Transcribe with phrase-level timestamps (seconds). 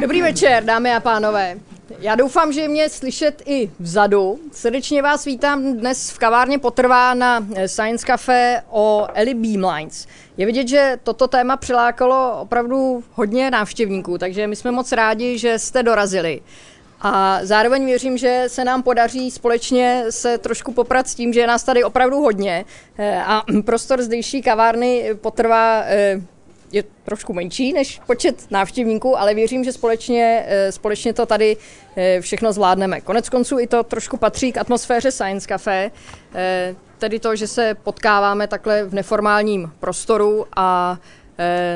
[0.00, 1.58] Dobrý večer, dámy a pánové.
[1.98, 4.38] Já doufám, že mě slyšet i vzadu.
[4.52, 10.06] Srdečně vás vítám dnes v kavárně Potrvá na Science Cafe o Ellie Beamlines.
[10.36, 15.58] Je vidět, že toto téma přilákalo opravdu hodně návštěvníků, takže my jsme moc rádi, že
[15.58, 16.40] jste dorazili.
[17.00, 21.46] A zároveň věřím, že se nám podaří společně se trošku poprat s tím, že je
[21.46, 22.64] nás tady opravdu hodně
[22.98, 26.20] eh, a prostor zdejší kavárny potrvá eh,
[26.72, 31.56] je trošku menší než počet návštěvníků, ale věřím, že společně, eh, společně to tady
[32.20, 33.00] všechno zvládneme.
[33.00, 35.90] Konec konců i to trošku patří k atmosféře Science Café,
[36.98, 40.98] tedy to, že se potkáváme takhle v neformálním prostoru a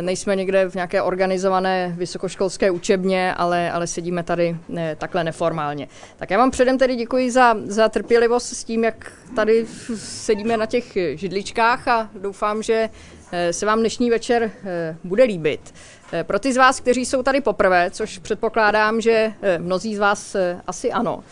[0.01, 5.89] nejsme někde v nějaké organizované vysokoškolské učebně, ale, ale sedíme tady ne, takhle neformálně.
[6.17, 9.67] Tak já vám předem tedy děkuji za, za trpělivost s tím, jak tady
[9.97, 12.91] sedíme na těch židličkách a doufám, že
[13.33, 15.75] eh, se vám dnešní večer eh, bude líbit.
[16.23, 20.93] Pro ty z vás, kteří jsou tady poprvé, což předpokládám, že mnozí z vás asi
[20.93, 21.25] ano,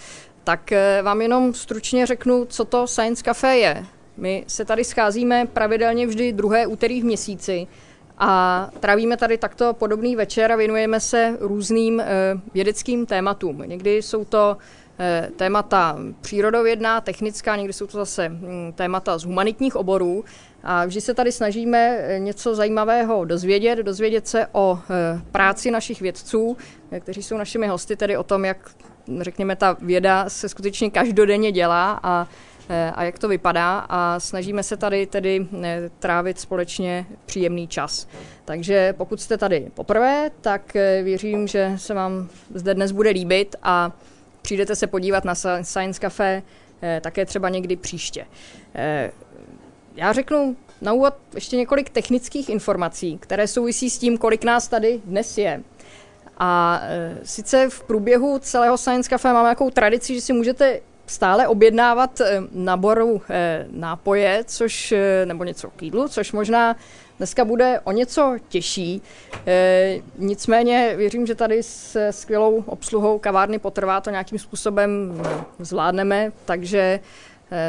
[0.44, 0.70] tak
[1.02, 3.84] vám jenom stručně řeknu, co to Science Café je.
[4.16, 7.66] My se tady scházíme pravidelně vždy druhé úterý v měsíci
[8.20, 12.06] a trávíme tady takto podobný večer a věnujeme se různým eh,
[12.54, 13.62] vědeckým tématům.
[13.66, 14.56] Někdy jsou to
[14.98, 20.24] eh, témata přírodovědná, technická, někdy jsou to zase hm, témata z humanitních oborů.
[20.62, 24.78] A vždy se tady snažíme eh, něco zajímavého dozvědět, dozvědět se o
[25.32, 26.56] práci našich vědců,
[27.00, 28.70] kteří jsou našimi hosty, tedy o tom, jak
[29.20, 32.26] řekněme, ta věda se skutečně každodenně dělá a
[32.94, 38.08] a jak to vypadá a snažíme se tady tedy eh, trávit společně příjemný čas.
[38.44, 43.56] Takže pokud jste tady poprvé, tak eh, věřím, že se vám zde dnes bude líbit
[43.62, 43.92] a
[44.42, 46.42] přijdete se podívat na Science Café
[47.00, 48.26] také třeba někdy příště.
[49.96, 55.00] Já řeknu na úvod ještě několik technických informací, které souvisí s tím, kolik nás tady
[55.04, 55.62] dnes je.
[56.38, 56.82] A
[57.22, 62.42] sice v průběhu celého Science Café máme nějakou tradici, že si můžete stále objednávat eh,
[62.52, 66.76] naboru eh, nápoje, což, eh, nebo něco k jídlu, což možná
[67.18, 69.02] dneska bude o něco těžší.
[70.18, 75.22] Nicméně věřím, že tady s skvělou obsluhou kavárny potrvá to nějakým způsobem
[75.58, 77.00] zvládneme, takže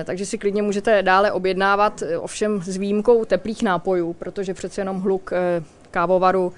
[0.04, 5.32] takže si klidně můžete dále objednávat, ovšem s výjimkou teplých nápojů, protože přece jenom hluk
[5.92, 6.54] kávovaru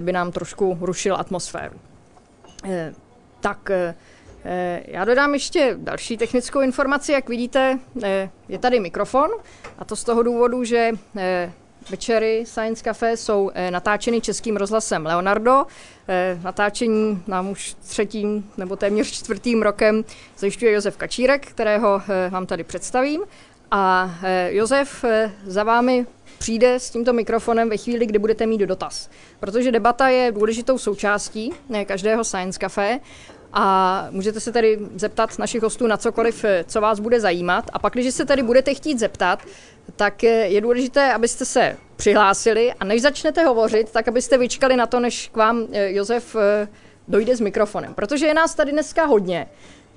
[0.00, 1.74] by nám trošku rušil atmosféru.
[3.40, 3.70] Tak
[4.84, 7.12] já dodám ještě další technickou informaci.
[7.12, 9.30] Jak vidíte, eh, je tady mikrofon
[9.78, 11.52] a to z toho důvodu, že eh,
[11.90, 15.66] večery Science Cafe jsou natáčeny českým rozhlasem Leonardo.
[16.42, 20.04] Natáčení nám už třetím nebo téměř čtvrtým rokem
[20.38, 23.22] zajišťuje Josef Kačírek, kterého vám tady představím.
[23.70, 24.14] A
[24.48, 25.04] Josef
[25.46, 26.06] za vámi
[26.38, 29.10] přijde s tímto mikrofonem ve chvíli, kdy budete mít dotaz.
[29.40, 31.52] Protože debata je důležitou součástí
[31.86, 33.00] každého Science Café
[33.52, 37.64] a můžete se tady zeptat našich hostů na cokoliv, co vás bude zajímat.
[37.72, 39.42] A pak, když se tady budete chtít zeptat,
[39.96, 45.00] tak je důležité, abyste se přihlásili a než začnete hovořit, tak abyste vyčkali na to,
[45.00, 46.68] než k vám eh, Josef eh,
[47.08, 47.94] dojde s mikrofonem.
[47.94, 49.46] Protože je nás tady dneska hodně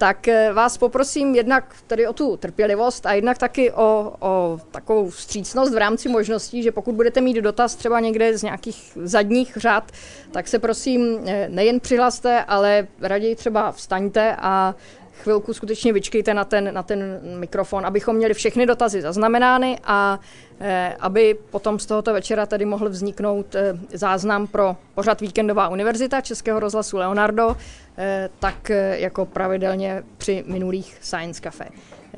[0.03, 5.09] tak eh, vás poprosím jednak tedy o tu trpělivost a jednak taky o, o takovou
[5.09, 9.91] vstřícnost v rámci možností, že pokud budete mít dotaz třeba někde z nějakých zadních řad,
[10.31, 14.75] tak se prosím eh, nejen přihlaste, ale raději třeba vstaňte a
[15.13, 20.19] chvilku skutečně vyčkejte na ten, na ten mikrofon, abychom měli všechny dotazy zaznamenány a
[20.59, 26.21] eh, aby potom z tohoto večera tady mohl vzniknout eh, záznam pro pořad Víkendová univerzita
[26.21, 27.57] Českého rozhlasu Leonardo,
[27.97, 31.65] eh, tak eh, jako pravidelně při minulých Science Café.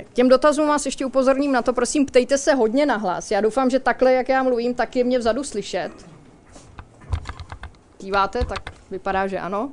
[0.04, 3.32] K těm dotazům vás ještě upozorním na to, prosím, ptejte se hodně nahlas.
[3.32, 5.92] Já doufám, že takhle, jak já mluvím, tak je mě vzadu slyšet.
[8.00, 8.60] Díváte, tak
[8.92, 9.72] vypadá, že ano.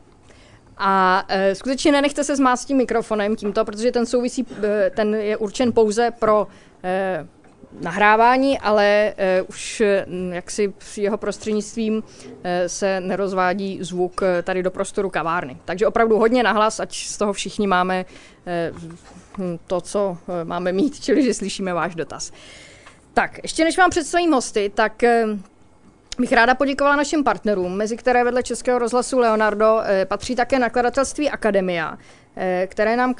[0.78, 5.37] A e, skutečně nenechte se zmást tím mikrofonem tímto, protože ten souvisí, e, ten je
[5.37, 6.47] určen pouze pro
[6.84, 7.27] e,
[7.81, 9.82] nahrávání, ale e, už
[10.31, 12.02] jaksi jeho prostřednictvím
[12.44, 15.56] e, se nerozvádí zvuk e, tady do prostoru kavárny.
[15.64, 18.05] Takže opravdu hodně nahlas, ať z toho všichni máme
[18.46, 18.73] e,
[19.67, 22.32] to, co e, máme mít, čili že slyšíme váš dotaz.
[23.14, 25.26] Tak, ještě než vám představím hosty, tak e,
[26.19, 31.31] bych ráda poděkovala našim partnerům, mezi které vedle Českého rozhlasu Leonardo eh, patří také nakladatelství
[31.31, 31.99] Akademia,
[32.67, 33.14] které nám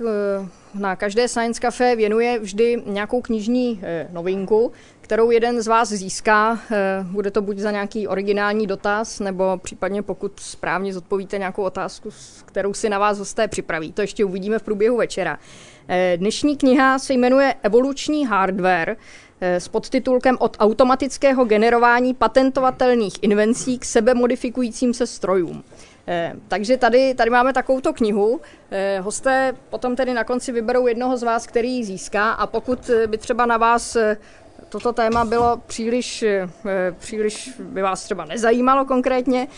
[0.75, 3.81] na každé Science Café věnuje vždy nějakou knižní
[4.11, 6.59] novinku, kterou jeden z vás získá.
[7.03, 12.11] Bude to buď za nějaký originální dotaz, nebo případně pokud správně zodpovíte nějakou otázku,
[12.45, 13.93] kterou si na vás hosté připraví.
[13.93, 15.39] To ještě uvidíme v průběhu večera.
[16.17, 18.97] Dnešní kniha se jmenuje Evoluční hardware
[19.43, 25.65] s podtitulkem Od automatického generování patentovatelných invencí k sebemodifikujícím se strojům.
[26.09, 28.41] Eh, takže tady, tady máme takovouto knihu.
[28.71, 32.91] Eh, hosté potom tedy na konci vyberou jednoho z vás, který ji získá a pokud
[33.07, 34.17] by třeba na vás eh,
[34.69, 36.25] toto téma bylo příliš,
[36.99, 39.49] příliš by vás třeba nezajímalo konkrétně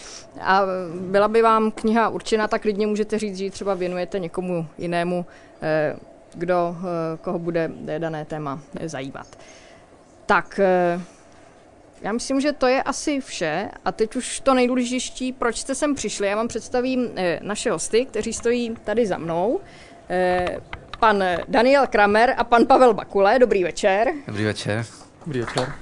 [0.41, 0.63] a
[1.01, 5.27] byla by vám kniha určena, tak klidně můžete říct, že ji třeba věnujete někomu jinému,
[6.35, 6.77] kdo,
[7.21, 9.27] koho bude dané téma zajímat.
[10.26, 10.61] Tak,
[12.05, 13.71] já myslím, že to je asi vše.
[13.85, 16.26] A teď už to nejdůležitější, proč jste sem přišli.
[16.26, 19.61] Já vám představím eh, naše hosty, kteří stojí tady za mnou.
[20.11, 20.59] Eh,
[21.00, 23.38] pan Daniel Kramer a pan Pavel Bakule.
[23.38, 24.12] Dobrý večer.
[24.26, 24.85] Dobrý večer.
[25.26, 25.73] Dobrý večer.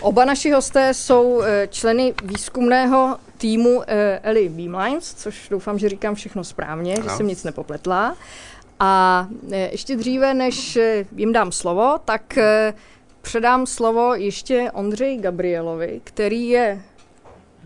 [0.00, 3.82] Oba naši hosté jsou eh, členy výzkumného týmu
[4.22, 7.02] Eli Beamlines, což doufám, že říkám všechno správně, no.
[7.02, 8.16] že jsem nic nepopletla.
[8.80, 12.74] A e, ještě dříve, než e, jim dám slovo, tak e,
[13.22, 16.82] předám slovo ještě Ondřej Gabrielovi, který je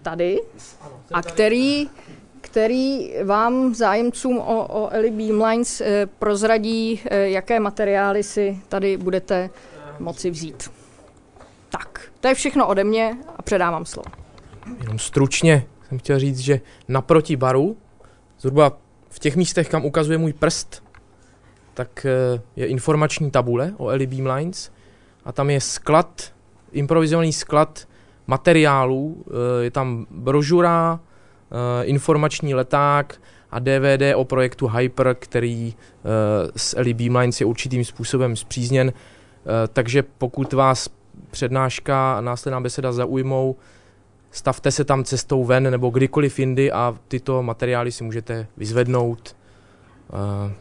[0.02, 0.40] tady
[1.12, 1.88] a který,
[2.40, 5.82] který vám zájemcům o, o Eli Beamlines
[6.18, 9.50] prozradí, jaké materiály si tady budete
[9.98, 10.70] moci vzít.
[11.70, 14.10] Tak, to je všechno ode mě a předávám slovo.
[14.80, 17.76] Jenom stručně jsem chtěl říct, že naproti baru,
[18.38, 18.78] zhruba
[19.08, 20.82] v těch místech, kam ukazuje můj prst,
[21.80, 24.72] tak eh, je informační tabule o Eli Beamlines
[25.24, 26.32] a tam je sklad,
[26.72, 27.88] improvizovaný sklad
[28.26, 35.74] materiálů, eh, je tam brožura, eh, informační leták a DVD o projektu Hyper, který
[36.56, 38.92] s Eli Beamlines je určitým způsobem zpřízněn.
[39.72, 40.88] Takže pokud vás
[41.30, 43.56] přednáška a následná beseda zaujmou,
[44.30, 49.36] stavte se tam cestou ven nebo kdykoliv jindy a tyto materiály si můžete vyzvednout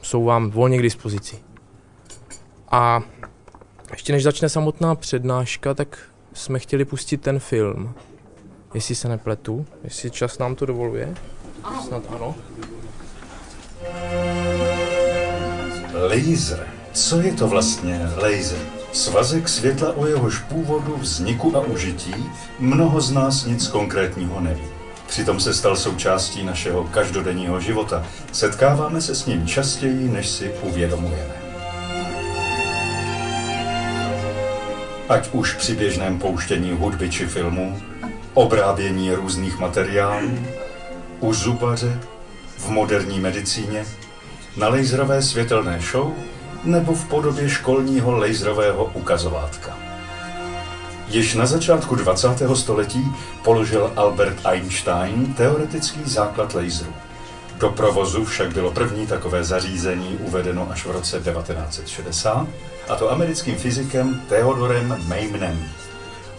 [0.02, 1.40] jsou vám volně k dispozici.
[2.72, 3.02] A
[3.92, 6.00] ještě než začne samotná přednáška, tak
[6.34, 7.94] jsme chtěli pustit ten film.
[8.74, 11.16] Jestli se nepletu, jestli čas nám to dovoluje.
[11.64, 11.84] Ano.
[11.84, 12.36] Snad ano.
[15.94, 16.68] Laser.
[16.94, 18.60] Co je to vlastně laser?
[18.94, 22.16] Svazek světla o jehož původu, vzniku a užití
[22.60, 24.79] mnoho z nás nic konkrétního neví.
[25.10, 28.06] Přitom se stal součástí našeho každodenního života.
[28.32, 31.34] Setkáváme se s ním častěji, než si uvědomujeme.
[35.10, 37.82] Ať už při běžném pouštění hudby či filmů,
[38.34, 40.40] obrábění různých materiálů,
[41.20, 42.00] u zubaře,
[42.58, 43.86] v moderní medicíně,
[44.58, 46.14] na laserové světelné show
[46.64, 49.89] nebo v podobě školního laserového ukazovátka.
[51.10, 52.28] Již na začátku 20.
[52.54, 56.94] století položil Albert Einstein teoretický základ laseru.
[57.58, 62.48] Do provozu však bylo první takové zařízení uvedeno až v roce 1960,
[62.90, 65.70] a to americkým fyzikem Theodorem Maymanem.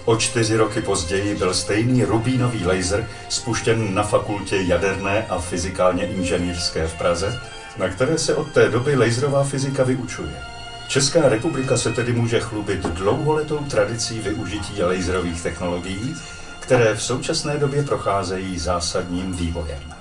[0.04, 6.86] O čtyři roky později byl stejný rubínový laser spuštěn na fakultě jaderné a fyzikálně inženýrské
[6.86, 7.40] v Praze,
[7.76, 10.49] na které se od té doby laserová fyzika vyučuje.
[10.90, 16.14] Česká republika se tedy může chlubit dlouholetou tradicí využití laserových technologií,
[16.60, 19.94] které v současné době procházejí zásadním vývojem.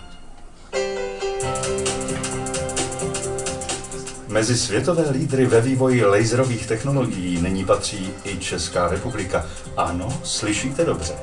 [4.28, 9.46] Mezi světové lídry ve vývoji laserových technologií nyní patří i Česká republika.
[9.78, 11.14] Ano, slyšíte dobře.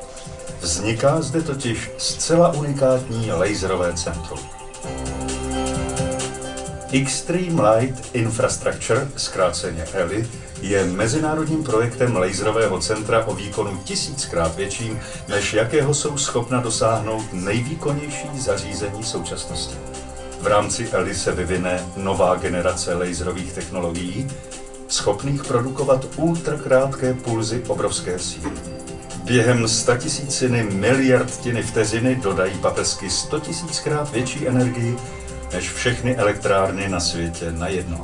[0.61, 4.39] Vzniká zde totiž zcela unikátní laserové centrum.
[6.93, 10.29] Extreme Light Infrastructure, zkráceně ELI,
[10.63, 18.29] je mezinárodním projektem laserového centra o výkonu tisíckrát větším, než jakého jsou schopna dosáhnout nejvýkonnější
[18.35, 19.75] zařízení současnosti.
[20.41, 24.29] V rámci ELI se vyvine nová generace laserových technologií,
[24.89, 28.53] schopných produkovat ultrakrátké pulzy obrovské síly.
[29.25, 34.97] Během statisíciny miliardtiny vteřiny dodají paprsky 100 tisíckrát větší energii
[35.53, 38.03] než všechny elektrárny na světě najednou.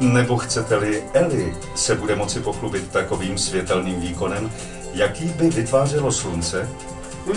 [0.00, 4.50] Nebo chcete-li Eli se bude moci pochlubit takovým světelným výkonem,
[4.92, 6.68] jaký by vytvářelo slunce,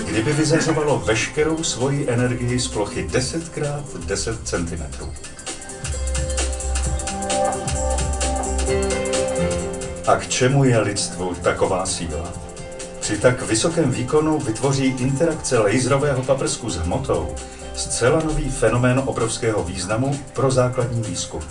[0.07, 4.83] kdyby vyzařovalo veškerou svoji energii z plochy 10 x 10 cm.
[10.07, 12.33] A k čemu je lidstvu taková síla?
[12.99, 17.35] Při tak vysokém výkonu vytvoří interakce laserového paprsku s hmotou
[17.75, 21.41] zcela nový fenomén obrovského významu pro základní výzkum.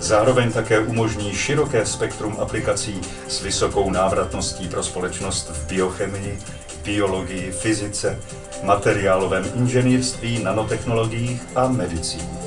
[0.00, 6.38] Zároveň také umožní široké spektrum aplikací s vysokou návratností pro společnost v biochemii,
[6.84, 8.18] biologii, fyzice,
[8.62, 12.41] materiálovém inženýrství, nanotechnologiích a medicíně.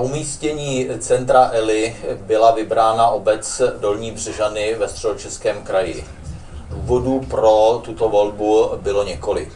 [0.00, 6.04] Umístění centra Eli byla vybrána obec Dolní Břežany ve středočeském kraji.
[6.70, 9.52] Důvodů pro tuto volbu bylo několik.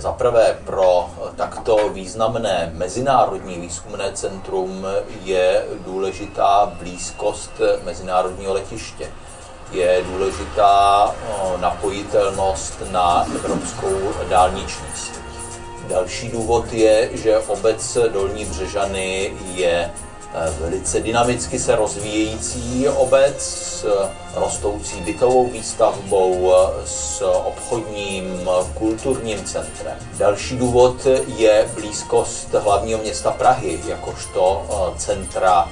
[0.00, 4.86] Za prvé, pro takto významné mezinárodní výzkumné centrum
[5.24, 7.50] je důležitá blízkost
[7.84, 9.10] mezinárodního letiště.
[9.72, 11.14] Je důležitá
[11.60, 15.21] napojitelnost na evropskou dálniční síť.
[15.92, 19.90] Další důvod je, že obec Dolní Břežany je
[20.34, 23.86] eh, velice dynamicky se rozvíjející obec s
[24.34, 26.52] rostoucí bytovou výstavbou,
[26.84, 29.96] s obchodním kulturním centrem.
[30.18, 31.06] Další důvod
[31.36, 35.68] je blízkost hlavního města Prahy, jakožto eh, centra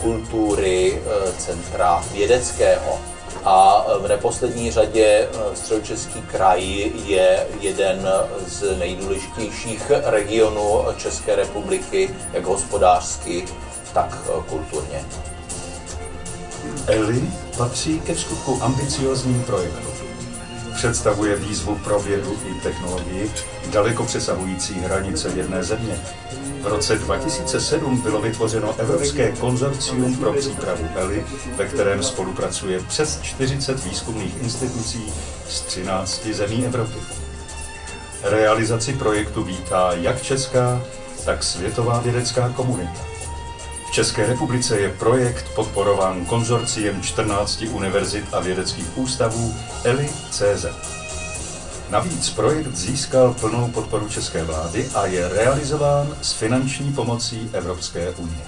[0.00, 2.98] kultury, eh, centra vědeckého.
[3.44, 6.62] A v neposlední řadě eh, středočeský kraj
[7.06, 8.08] je jeden
[8.46, 13.44] z nejdůležitějších regionů České republiky, jak hospodářsky,
[13.92, 15.04] tak eh, kulturně.
[16.86, 17.22] Eli
[17.56, 19.92] patří ke skutku ambiciozním projektům.
[20.74, 23.30] Představuje výzvu pro vědu i technologii
[23.72, 26.00] daleko přesahující hranice jedné země
[26.60, 31.24] v roce 2007 bylo vytvořeno Evropské konzorcium pro přípravu ELI,
[31.56, 35.12] ve kterém spolupracuje přes 40 výzkumných institucí
[35.48, 36.98] z 13 zemí Evropy.
[38.22, 40.82] Realizaci projektu vítá jak česká,
[41.24, 43.00] tak světová vědecká komunita.
[43.88, 50.97] V České republice je projekt podporován konzorciem 14 univerzit a vědeckých ústavů ELI.cz.
[51.90, 58.46] Navíc projekt získal plnou podporu české vlády a je realizován s finanční pomocí Evropské unie.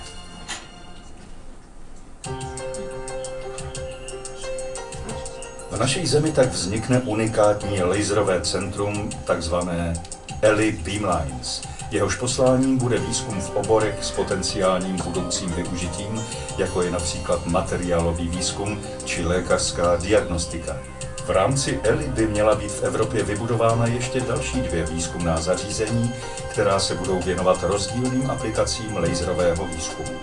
[5.71, 9.95] V naší zemi tak vznikne unikátní laserové centrum, takzvané
[10.43, 11.63] ELI Beamlines.
[11.91, 16.25] Jehož posláním bude výzkum v oborech s potenciálním budoucím využitím,
[16.59, 20.79] jako je například materiálový výzkum či lékařská diagnostika.
[21.27, 26.13] V rámci ELI by měla být v Evropě vybudována ještě další dvě výzkumná zařízení,
[26.51, 30.19] která se budou věnovat rozdílným aplikacím laserového výzkumu.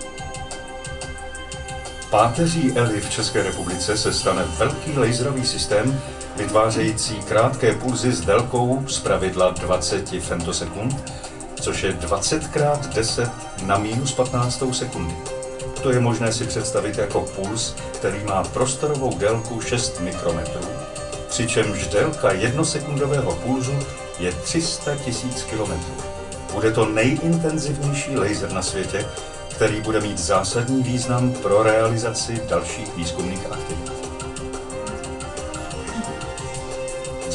[2.10, 6.00] Páteří ELI v České republice se stane velký laserový systém,
[6.36, 11.12] vytvářející krátké pulzy s délkou pravidla 20 femtosekund,
[11.60, 13.30] což je 20 x 10
[13.62, 15.14] na minus 15 sekundy.
[15.82, 20.68] To je možné si představit jako puls, který má prostorovou délku 6 mikrometrů
[21.28, 23.78] přičemž délka jednosekundového pulzu
[24.18, 25.94] je 300 tisíc kilometrů.
[26.52, 29.06] Bude to nejintenzivnější laser na světě,
[29.50, 33.97] který bude mít zásadní význam pro realizaci dalších výzkumných aktivit.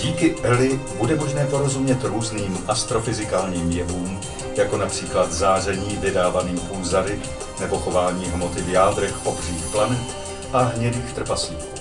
[0.04, 4.20] Díky ELI bude možné porozumět různým astrofyzikálním jevům,
[4.56, 7.20] jako například záření vydávaným pulzary
[7.60, 10.16] nebo chování hmoty v jádrech obřích planet
[10.54, 11.76] a hnědých trpaslíků.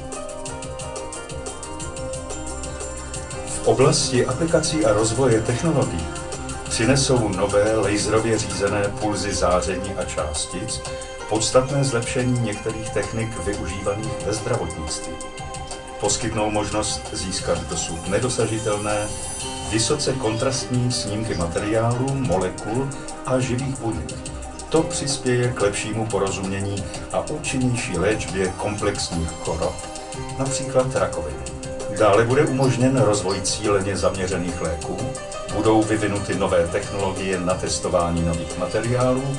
[3.47, 6.07] V oblasti aplikací a rozvoje technologií
[6.69, 10.81] přinesou nové laserově řízené pulzy záření a částic
[11.29, 15.42] podstatné zlepšení některých technik využívaných ve zdravotnictví.
[16.03, 19.09] Poskytnou možnost získat dosud nedosažitelné,
[19.71, 22.89] vysoce kontrastní snímky materiálů, molekul
[23.27, 24.15] a živých buněk.
[24.69, 29.75] To přispěje k lepšímu porozumění a účinnější léčbě komplexních chorob,
[30.39, 31.45] například rakoviny.
[31.99, 34.97] Dále bude umožněn rozvoj cíleně zaměřených léků,
[35.57, 39.37] budou vyvinuty nové technologie na testování nových materiálů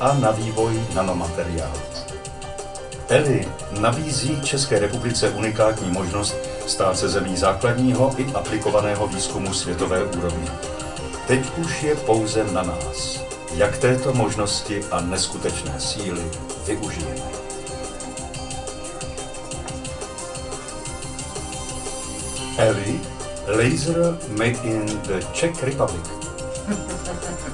[0.00, 1.97] a na vývoj nanomateriálů.
[3.08, 3.48] ELI
[3.80, 6.36] nabízí České republice unikátní možnost
[6.66, 10.50] stát se zemí základního i aplikovaného výzkumu světové úrovně.
[11.26, 13.24] Teď už je pouze na nás,
[13.54, 16.22] jak této možnosti a neskutečné síly
[16.66, 17.20] využijeme.
[22.58, 23.00] Eli,
[23.46, 26.10] laser made in the Czech Republic.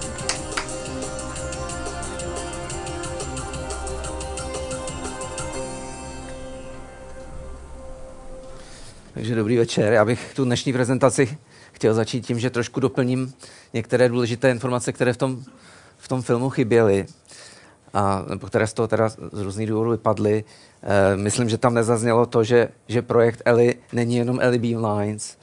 [9.15, 9.93] Takže dobrý večer.
[9.93, 11.39] Já bych tu dnešní prezentaci
[11.73, 13.33] chtěl začít tím, že trošku doplním
[13.73, 15.43] některé důležité informace, které v tom,
[15.99, 17.07] v tom filmu chyběly,
[17.95, 20.45] a, nebo které z toho teda z různých důvodů vypadly.
[20.83, 25.39] E, myslím, že tam nezaznělo to, že, že projekt ELI není jenom ELI Beamlines.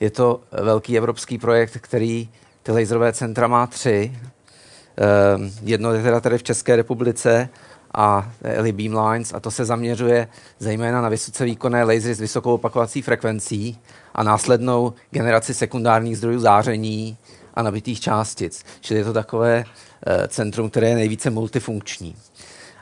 [0.00, 2.28] Je to velký evropský projekt, který
[2.62, 4.12] ty laserové centra má tři.
[4.14, 7.48] E, jedno je teda tady v České republice
[7.94, 10.28] a ELI Beamlines a to se zaměřuje
[10.58, 13.78] zejména na vysoce výkonné lasery s vysokou opakovací frekvencí
[14.14, 17.16] a následnou generaci sekundárních zdrojů záření
[17.54, 18.64] a nabitých částic.
[18.80, 19.64] Čili je to takové
[20.06, 22.16] e, centrum, které je nejvíce multifunkční.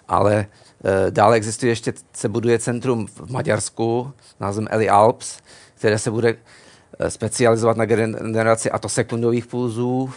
[0.09, 5.39] Ale e, dále existuje ještě, se buduje centrum v Maďarsku názvem Eli Alps,
[5.75, 6.37] které se bude
[6.99, 10.11] e, specializovat na generaci atosekundových pulzů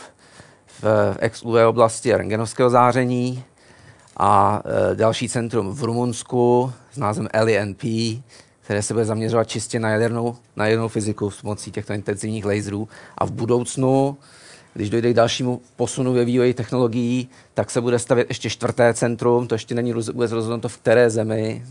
[0.81, 3.43] v XUV oblasti rengenovského záření
[4.19, 4.61] a
[4.91, 7.83] e, další centrum v Rumunsku s názvem LNP,
[8.61, 12.88] které se bude zaměřovat čistě na jadernou, na jadernou fyziku s pomocí těchto intenzivních laserů.
[13.17, 14.17] A v budoucnu,
[14.73, 19.47] když dojde k dalšímu posunu ve vývoji technologií, tak se bude stavět ještě čtvrté centrum,
[19.47, 21.65] to ještě není vůbec rozhodnuto v které zemi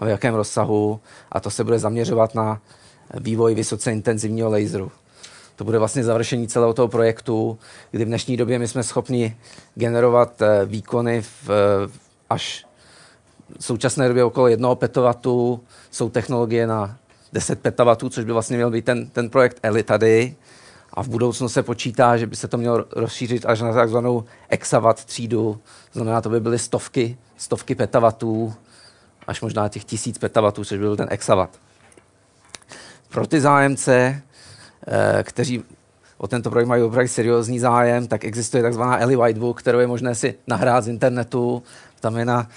[0.00, 1.00] a v jakém rozsahu,
[1.32, 2.60] a to se bude zaměřovat na
[3.20, 4.92] vývoj vysoce intenzivního laseru.
[5.56, 7.58] To bude vlastně završení celého toho projektu,
[7.90, 9.36] kdy v dnešní době my jsme schopni
[9.74, 11.90] generovat eh, výkony v, eh,
[12.30, 12.66] až
[13.58, 15.60] v současné době okolo jednoho petawatu.
[15.90, 16.96] Jsou technologie na
[17.32, 20.36] 10 petawatů, což by vlastně měl být ten, ten projekt ELI tady.
[20.92, 25.04] A v budoucnu se počítá, že by se to mělo rozšířit až na takzvanou exawatt
[25.04, 25.60] třídu.
[25.92, 28.54] Znamená, to by byly stovky, stovky petawatů,
[29.26, 31.60] až možná těch tisíc petawatů, což by byl ten exawatt.
[33.08, 34.22] Pro ty zájemce
[35.22, 35.64] kteří
[36.18, 40.14] o tento projekt mají opravdu seriózní zájem, tak existuje takzvaná Ellie Whitebook, kterou je možné
[40.14, 41.62] si nahrát z internetu.
[42.00, 42.48] Tam je na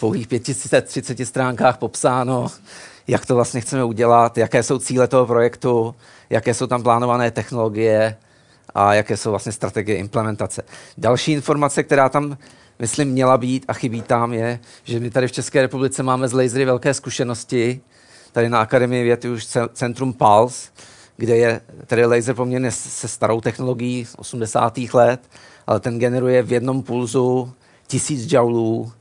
[0.00, 2.46] pouhých 530 stránkách popsáno,
[3.06, 5.94] jak to vlastně chceme udělat, jaké jsou cíle toho projektu,
[6.30, 8.16] jaké jsou tam plánované technologie
[8.74, 10.62] a jaké jsou vlastně strategie implementace.
[10.98, 12.36] Další informace, která tam,
[12.78, 16.32] myslím, měla být a chybí tam, je, že my tady v České republice máme z
[16.32, 17.80] lasery velké zkušenosti.
[18.32, 20.70] Tady na Akademii věd už Centrum PALS,
[21.18, 24.78] kde je tedy laser poměrně se starou technologií 80.
[24.78, 25.20] let,
[25.66, 27.52] ale ten generuje v jednom pulzu
[27.86, 28.92] 1000 joulů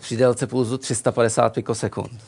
[0.00, 2.20] při délce pulzu 350 pikosekund.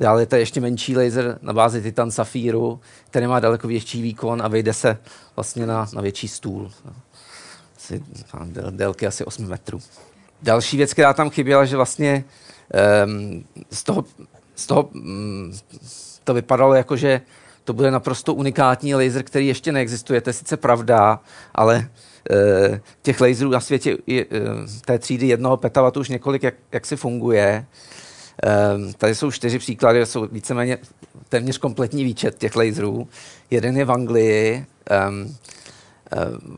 [0.00, 4.42] Dále je to ještě menší laser na bázi titan safíru, který má daleko větší výkon
[4.42, 4.98] a vejde se
[5.36, 6.70] vlastně na, na větší stůl.
[7.76, 8.02] Asi,
[8.70, 9.80] délky asi 8 metrů.
[10.42, 12.24] Další věc, která tam chyběla, že vlastně
[13.04, 14.04] um, z toho,
[14.54, 15.52] z toho um,
[16.24, 17.20] to vypadalo jako, že
[17.68, 20.20] to bude naprosto unikátní laser, který ještě neexistuje.
[20.20, 21.20] To je sice pravda,
[21.54, 21.88] ale
[22.30, 24.26] e, těch laserů na světě je, e,
[24.84, 27.66] té třídy jednoho petawatu už několik, jak, jak si funguje.
[28.44, 30.78] E, tady jsou čtyři příklady, jsou víceméně
[31.28, 33.08] téměř kompletní výčet těch laserů.
[33.50, 34.66] Jeden je v Anglii,
[35.10, 35.36] um,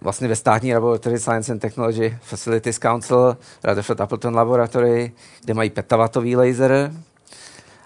[0.02, 5.12] vlastně ve státní Laboratory Science and Technology Facilities Council, Rutherford Appleton Laboratory,
[5.44, 6.92] kde mají petawatový laser.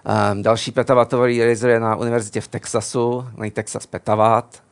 [0.05, 4.63] Um, další petawatový laser je na univerzitě v Texasu, mají Texas Petawatt.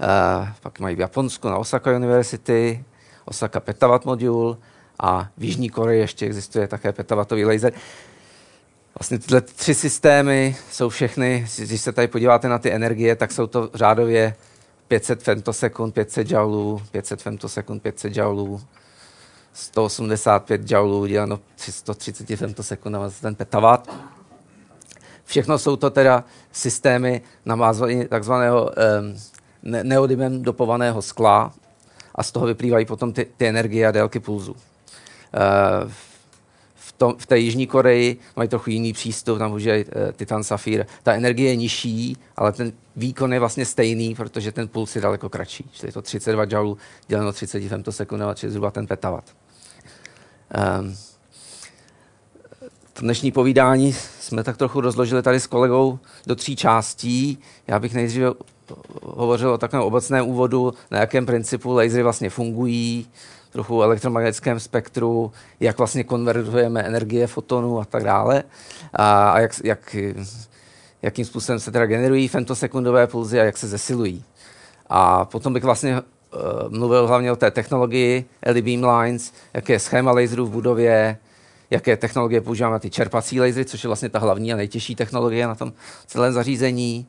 [0.00, 2.84] Uh, pak mají v Japonsku na Osaka University,
[3.24, 4.58] Osaka Petawatt modul
[5.00, 7.72] a v Jižní Koreji ještě existuje také petawatový laser.
[8.98, 13.46] Vlastně tyhle tři systémy jsou všechny, když se tady podíváte na ty energie, tak jsou
[13.46, 14.34] to řádově
[14.88, 18.60] 500 femtosekund, 500 joulů, 500 femtosekund, 500 joulů,
[19.52, 23.90] 185 joulů děláno 330 femtosekundama ten petawatt.
[25.26, 29.16] Všechno jsou to teda systémy namázvané takzvaného um,
[29.82, 31.52] neodymem dopovaného skla
[32.14, 34.52] a z toho vyplývají potom ty, ty energie a délky pulzu.
[34.52, 34.58] Uh,
[36.74, 40.44] v, tom, v té Jižní Koreji mají trochu jiný přístup, tam už je uh, titan
[40.44, 40.86] safír.
[41.02, 45.28] Ta energie je nižší, ale ten výkon je vlastně stejný, protože ten puls je daleko
[45.28, 45.70] kratší.
[45.72, 49.36] Čili je to 32 joulů děleno 30 femtosekundama, čili zhruba ten petawatt.
[50.80, 50.96] Um,
[52.96, 57.38] to dnešní povídání jsme tak trochu rozložili tady s kolegou do tří částí.
[57.66, 58.32] Já bych nejdříve
[59.02, 63.08] hovořil o takovém obecném úvodu, na jakém principu lasery vlastně fungují,
[63.52, 68.42] trochu o elektromagnetickém spektru, jak vlastně konvertujeme energie fotonů a tak dále
[68.94, 69.96] a, a jak, jak,
[71.02, 74.24] jakým způsobem se teda generují femtosekundové pulzy a jak se zesilují.
[74.86, 76.00] A potom bych vlastně uh,
[76.68, 81.18] mluvil hlavně o té technologii LED Beamlines, jaké je schéma laserů v budově,
[81.70, 85.46] jaké technologie používáme na ty čerpací lasery, což je vlastně ta hlavní a nejtěžší technologie
[85.46, 85.72] na tom
[86.06, 87.06] celém zařízení.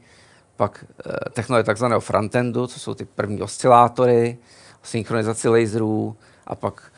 [0.55, 4.37] Pak eh, technologie takzvaného frontendu, co jsou ty první oscilátory,
[4.83, 6.15] synchronizaci laserů
[6.47, 6.91] a pak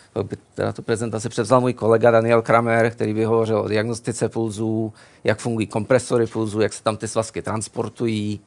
[0.56, 4.93] teda tu prezentaci převzal můj kolega Daniel Kramer, který by hovořil o diagnostice pulzů,
[5.24, 8.39] jak fungují kompresory pulzů, jak se tam ty svazky transportují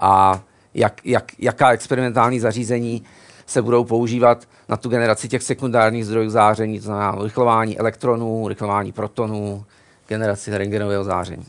[0.00, 0.42] a
[0.74, 3.02] jak, jak, jaká experimentální zařízení
[3.46, 8.92] se budou používat na tu generaci těch sekundárních zdrojů záření, to znamená rychlování elektronů, rychlování
[8.92, 9.64] protonů,
[10.08, 11.46] generaci rengenového záření.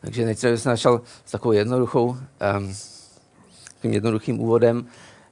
[0.00, 2.74] Takže nejdříve jsem začal s takovou jednoduchou, um,
[3.64, 4.86] takovým jednoduchým úvodem,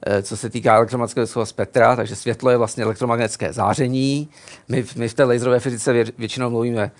[0.05, 4.29] eh, co se týká elektromagnetického spektra, takže světlo je vlastně elektromagnetické záření.
[4.67, 6.91] My, my v té laserové fyzice vě, většinou mluvíme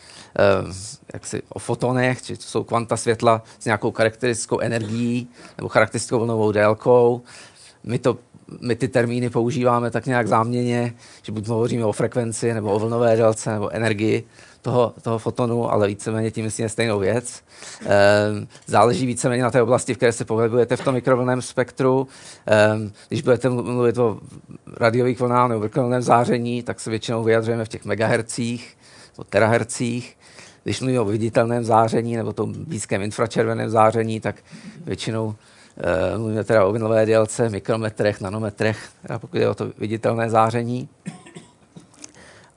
[0.63, 0.73] uh,
[1.13, 6.51] jaksi o fotonech, či to jsou kvanta světla s nějakou charakteristickou energií nebo charakteristickou vlnovou
[6.51, 7.21] délkou.
[7.83, 8.17] My, to,
[8.61, 13.15] my ty termíny používáme tak nějak záměně, že buď hovoříme o frekvenci nebo o vlnové
[13.15, 14.23] délce nebo energii
[14.61, 17.43] toho, toho fotonu, ale víceméně tím myslím stejnou věc.
[17.85, 22.07] Ehm, záleží víceméně na té oblasti, v které se pohybujete v tom mikrovlnném spektru.
[22.45, 24.19] Ehm, když budete mluvit o
[24.77, 28.77] radiových vlnách nebo mikrovlnném záření, tak se většinou vyjadřujeme v těch megahercích
[29.17, 30.17] nebo terahercích.
[30.63, 34.35] Když mluvíme o viditelném záření nebo tom blízkém infračerveném záření, tak
[34.85, 35.35] většinou
[36.17, 40.89] mluvíme teda o vlnové délce, mikrometrech, nanometrech, teda pokud je o to viditelné záření.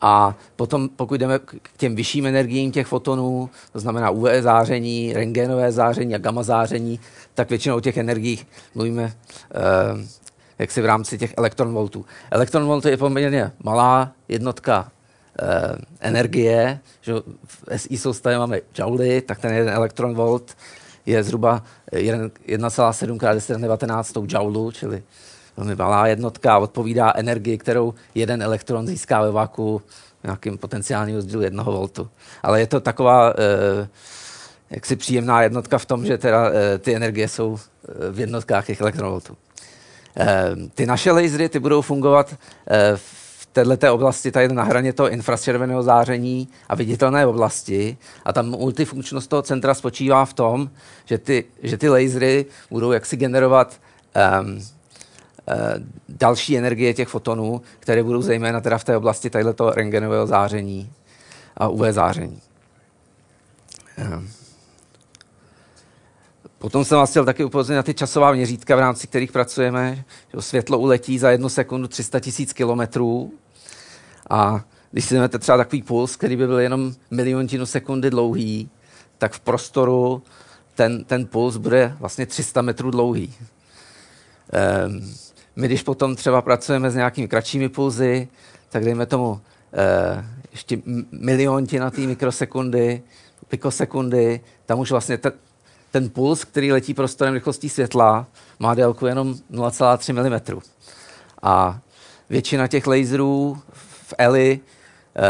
[0.00, 5.72] A potom, pokud jdeme k těm vyšším energiím těch fotonů, to znamená UV záření, rengenové
[5.72, 7.00] záření a gamma záření,
[7.35, 9.12] tak většinou o těch energiích mluvíme
[9.55, 10.24] eh,
[10.59, 12.05] jak si v rámci těch elektronvoltů.
[12.31, 14.92] Elektronvolt je poměrně malá jednotka
[15.40, 17.12] eh, energie, že
[17.44, 20.57] v SI soustavě máme jouly, tak ten jeden elektronvolt
[21.06, 21.62] je zhruba
[21.92, 25.02] 1,7 x 10 19 joulu, čili
[25.56, 29.82] velmi malá jednotka, odpovídá energii, kterou jeden elektron získá ve vaku
[30.24, 32.08] nějakým potenciálním rozdílu jednoho voltu.
[32.42, 33.88] Ale je to taková eh,
[34.70, 38.80] jaksi příjemná jednotka v tom, že teda, eh, ty energie jsou eh, v jednotkách těch
[38.80, 39.36] elektronvoltů.
[40.16, 42.34] Eh, ty naše lasery ty budou fungovat
[42.70, 42.96] eh,
[43.54, 47.96] této oblasti tady na hraně toho infračerveného záření a viditelné oblasti.
[48.24, 50.70] A tam multifunkčnost toho centra spočívá v tom,
[51.04, 53.80] že ty, že ty lasery budou jaksi generovat
[54.42, 54.60] um,
[56.08, 60.92] další energie těch fotonů, které budou zejména teda v té oblasti tadyto rengenového záření
[61.56, 62.40] a UV záření.
[66.58, 70.04] Potom jsem vás chtěl taky upozornit na ty časová měřítka, v rámci kterých pracujeme.
[70.38, 73.32] Světlo uletí za jednu sekundu 300 tisíc kilometrů
[74.30, 78.70] a když si vezmete třeba takový puls, který by byl jenom miliontinu sekundy dlouhý,
[79.18, 80.22] tak v prostoru
[80.74, 83.34] ten, ten puls bude vlastně 300 metrů dlouhý.
[84.87, 85.14] Um,
[85.56, 88.28] my, když potom třeba pracujeme s nějakými kratšími pulzy,
[88.70, 89.40] tak dejme tomu
[89.72, 90.78] eh, ještě
[91.12, 93.02] miliontinatý mikrosekundy,
[93.48, 95.32] pikosekundy, tam už vlastně ten,
[95.90, 98.26] ten puls, který letí prostorem rychlostí světla,
[98.58, 100.60] má délku jenom 0,3 mm.
[101.42, 101.80] A
[102.30, 104.61] většina těch laserů v ELI
[105.16, 105.22] eh,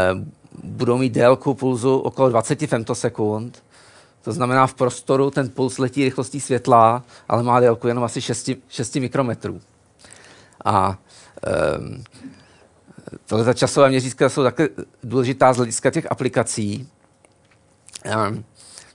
[0.63, 3.63] budou mít délku pulzu okolo 20 femtosekund.
[4.21, 8.49] To znamená, v prostoru ten puls letí rychlostí světla, ale má délku jenom asi 6,
[8.69, 9.61] 6 mikrometrů.
[10.65, 10.97] A
[11.79, 12.03] um,
[13.25, 14.69] tohle časové měřítka jsou také
[15.03, 16.87] důležitá z hlediska těch aplikací.
[18.29, 18.43] Um,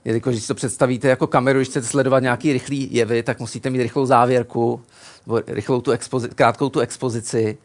[0.05, 3.81] jelikož když to představíte jako kameru, když chcete sledovat nějaký rychlý jevy, tak musíte mít
[3.81, 4.81] rychlou závěrku,
[5.27, 7.57] nebo rychlou tu expozi- krátkou tu expozici.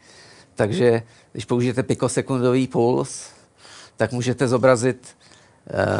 [0.57, 3.29] Takže když použijete pikosekundový puls,
[3.97, 5.07] tak můžete zobrazit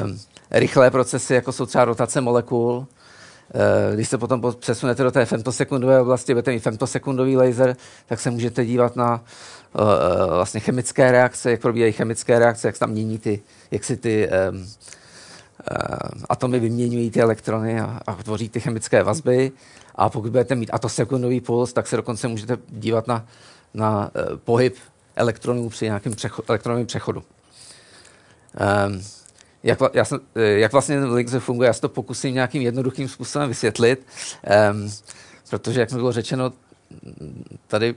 [0.04, 0.20] um,
[0.52, 2.88] rychlé procesy, jako jsou třeba rotace molekul,
[3.54, 8.32] Eh, když se potom přesunete do té femtosekundové oblasti, budete mít femtosekundový laser, tak se
[8.32, 9.24] můžete dívat na
[9.74, 9.84] uh,
[10.36, 13.42] vlastně chemické reakce, jak probíhají chemické reakce, jak se tam mění ty,
[13.72, 14.58] jak si ty uh,
[16.30, 19.52] atomy vyměňují ty elektrony a, a tvoří ty chemické vazby.
[19.96, 23.26] A pokud budete mít atosekundový puls, tak se dokonce můžete dívat na,
[23.78, 24.76] na uh, pohyb
[25.16, 27.24] elektronů při nějakém přecho- elektronovém přechodu.
[28.88, 29.02] Um,
[29.64, 33.50] jak, já jsem, eh, jak vlastně ten funguje, já se to pokusím nějakým jednoduchým způsobem
[33.50, 34.06] vysvětlit,
[34.72, 34.92] um,
[35.50, 36.54] protože, jak mi bylo řečeno,
[37.68, 37.96] tady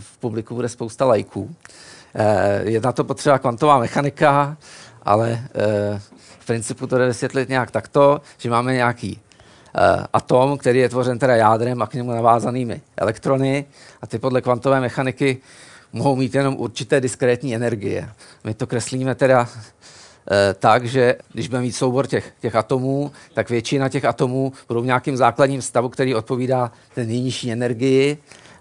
[0.00, 1.42] v publiku bude spousta lajků.
[1.42, 1.52] Uh,
[2.62, 4.56] je na to potřeba kvantová mechanika,
[5.02, 5.30] ale
[5.92, 5.98] uh,
[6.38, 9.20] v principu to jde vysvětlit nějak takto, že máme nějaký
[10.12, 13.64] atom, který je tvořen teda jádrem a k němu navázanými elektrony
[14.02, 15.38] a ty podle kvantové mechaniky
[15.92, 18.08] mohou mít jenom určité diskrétní energie.
[18.44, 19.48] My to kreslíme teda
[20.30, 24.82] Eh, tak, že když budeme mít soubor těch, těch atomů, tak většina těch atomů budou
[24.82, 28.18] v nějakým základním stavu, který odpovídá té nejnižší energii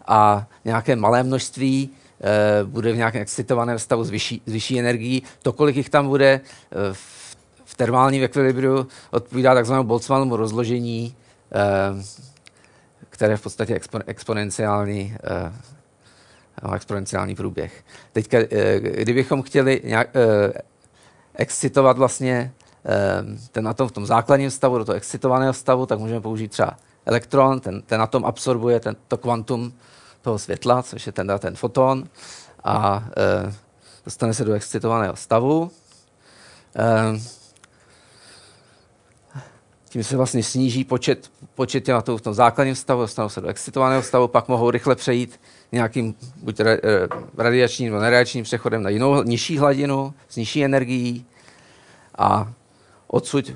[0.07, 5.23] a nějaké malé množství e, bude v nějakém excitovaném stavu s vyšší, s vyšší energií.
[5.41, 6.41] To, kolik jich tam bude
[6.93, 7.14] v,
[7.65, 11.15] v termálním ekvilibriu, odpovídá takzvanému Boltzmannovu rozložení,
[11.51, 12.03] e,
[13.09, 15.17] které je v podstatě expo, exponenciální
[16.63, 17.83] e, má exponenciální průběh.
[18.11, 18.29] Teď,
[18.79, 20.09] kdybychom chtěli nějak,
[21.35, 22.53] excitovat vlastně
[23.51, 27.59] ten atom v tom základním stavu do toho excitovaného stavu, tak můžeme použít třeba elektron,
[27.59, 29.73] ten, ten atom absorbuje ten, to kvantum
[30.21, 32.03] toho světla, což je ten, ten foton,
[32.63, 33.53] a e,
[34.05, 35.71] dostane se do excitovaného stavu.
[36.75, 37.19] E,
[39.89, 44.01] tím se vlastně sníží počet, počet atomů v tom základním stavu, dostanou se do excitovaného
[44.03, 45.39] stavu, pak mohou rychle přejít
[45.71, 46.79] nějakým buď e,
[47.37, 51.25] radiačním nebo neradiačním přechodem na jinou nižší hladinu s nižší energií.
[52.17, 52.51] A
[53.07, 53.55] odsud e,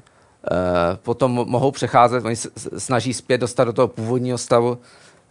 [0.96, 4.78] potom mohou přecházet, oni se snaží zpět dostat do toho původního stavu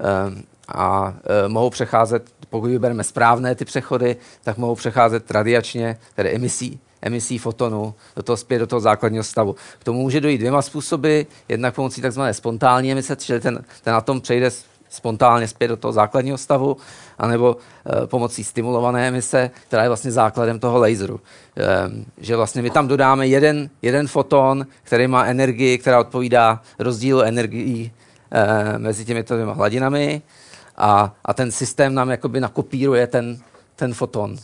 [0.00, 1.14] e, a
[1.48, 7.94] mohou přecházet, pokud vybereme správné ty přechody, tak mohou přecházet radiačně, tedy emisí, emisí fotonu
[8.16, 9.56] do toho zpět do toho základního stavu.
[9.78, 12.20] K tomu může dojít dvěma způsoby, jednak pomocí tzv.
[12.32, 14.50] spontánní emise, čili ten, ten atom přejde
[14.88, 16.76] spontánně zpět do toho základního stavu,
[17.18, 17.56] anebo
[18.02, 21.20] e, pomocí stimulované emise, která je vlastně základem toho laseru.
[21.56, 21.64] E,
[22.18, 27.92] že vlastně my tam dodáme jeden, jeden foton, který má energii, která odpovídá rozdílu energií
[28.30, 30.22] e, mezi těmito dvěma hladinami
[30.76, 33.38] a, a ten systém nám jakoby nakopíruje ten,
[33.76, 34.36] ten foton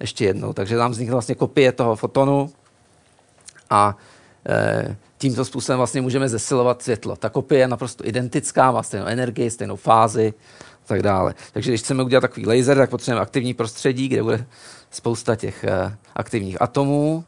[0.00, 0.52] ještě jednou.
[0.52, 2.50] Takže nám vznikne vlastně kopie toho fotonu
[3.70, 3.96] a
[4.48, 7.16] e, tímto způsobem vlastně můžeme zesilovat světlo.
[7.16, 10.34] Ta kopie je naprosto identická, má stejnou energii, stejnou fázi
[10.84, 11.34] a tak dále.
[11.52, 14.46] Takže když chceme udělat takový laser, tak potřebujeme aktivní prostředí, kde bude
[14.90, 17.24] spousta těch e, aktivních atomů.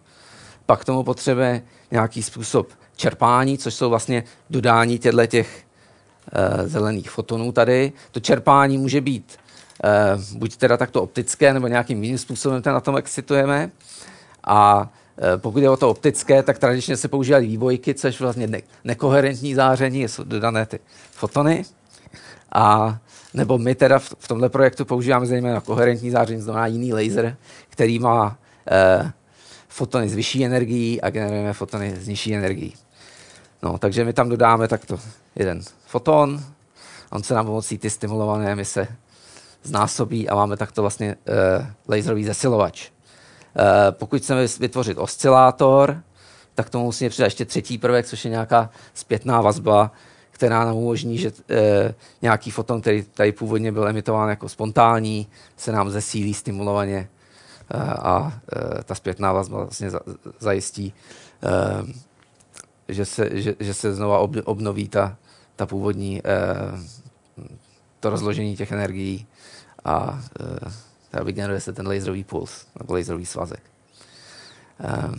[0.67, 5.67] Pak tomu potřebujeme nějaký způsob čerpání, což jsou vlastně dodání těchto těch
[6.33, 7.93] Eh, zelených fotonů tady.
[8.11, 9.39] To čerpání může být
[10.33, 13.71] buď teda takto optické, nebo nějakým jiným způsobem ten atom excitujeme.
[14.45, 18.63] A eh, pokud je o to optické, tak tradičně se používají vývojky, což vlastně ne-
[18.85, 20.79] nekoherentní záření, jsou dodané ty
[21.11, 21.65] fotony.
[22.53, 22.99] A
[23.35, 27.37] nebo my teda v, v tomto projektu používáme zejména koherentní záření, znamená jiný laser,
[27.69, 28.39] který má
[28.71, 29.13] eh,
[29.69, 32.75] fotony s vyšší energií a generujeme fotony s nižší energií.
[33.63, 34.99] No, takže my tam dodáme takto
[35.37, 36.45] jeden foton,
[37.11, 38.89] on se nám pomocí ty stimulované emise
[39.67, 41.17] znásobí a máme takto vlastně
[41.59, 42.91] uh, laserový zesilovač.
[42.91, 46.03] Uh, pokud chceme vytvořit oscilátor,
[46.55, 49.91] tak tomu musíme přidat ještě třetí prvek, což je nějaká zpětná vazba,
[50.31, 55.27] která nám umožní, že e, nějaký foton, který tady původně byl emitován jako spontánní,
[55.57, 57.09] se nám zesílí stimulovaně e,
[57.83, 58.41] a
[58.81, 60.01] e, ta zpětná vazba vlastně za,
[60.41, 60.95] zajistí
[61.43, 62.07] e,
[62.89, 65.17] že se, že, že se znova ob, obnoví ta,
[65.57, 66.33] ta původní, eh,
[68.01, 69.27] to rozložení těch energií
[69.87, 70.21] a
[71.15, 73.63] eh, vygeneruje se ten laserový puls nebo laserový svazek.
[74.81, 75.11] Eh,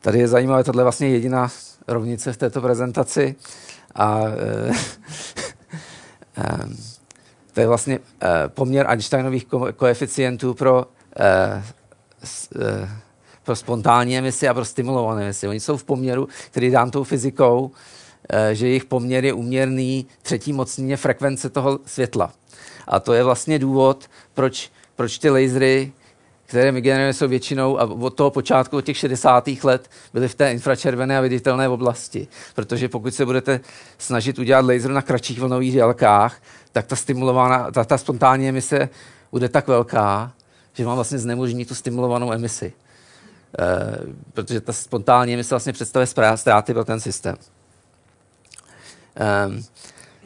[0.00, 1.48] tady je zajímavé, tohle je vlastně jediná
[1.88, 3.34] rovnice v této prezentaci
[3.94, 4.72] a eh,
[6.36, 6.92] eh,
[7.52, 11.64] to je vlastně eh, poměr Einsteinových ko- koeficientů pro eh,
[12.24, 12.88] s, eh,
[13.42, 15.48] pro spontánní emisi a pro stimulované emisi.
[15.48, 17.70] Oni jsou v poměru, který dám tou fyzikou,
[18.52, 22.32] že jejich poměr je uměrný třetí mocnině frekvence toho světla.
[22.88, 25.92] A to je vlastně důvod, proč, proč ty lasery,
[26.46, 29.48] které my generujeme, jsou většinou a od toho počátku, od těch 60.
[29.62, 32.28] let, byly v té infračervené a viditelné oblasti.
[32.54, 33.60] Protože pokud se budete
[33.98, 36.42] snažit udělat laser na kratších vlnových délkách,
[36.72, 38.88] tak ta stimulovaná, ta, ta spontánní emise
[39.32, 40.32] bude tak velká,
[40.72, 42.72] že vám vlastně znemožní tu stimulovanou emisi.
[43.58, 43.98] Eh,
[44.32, 47.36] protože ta spontánní emise vlastně představuje ztráty pro ten systém.
[49.46, 49.64] Um,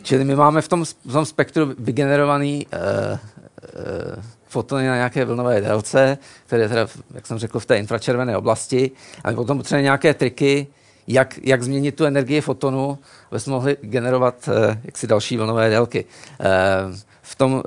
[0.06, 5.60] čili my máme v tom, v tom spektru vygenerovaný uh, uh, fotony na nějaké vlnové
[5.60, 8.90] délce, které teda, jak jsem řekl, v té infračervené oblasti.
[9.24, 10.66] A my potom potřebujeme nějaké triky,
[11.06, 12.98] jak, jak změnit tu energii fotonu,
[13.30, 16.04] aby jsme mohli generovat uh, jaksi další vlnové délky.
[16.04, 17.62] Uh, v, tom, uh,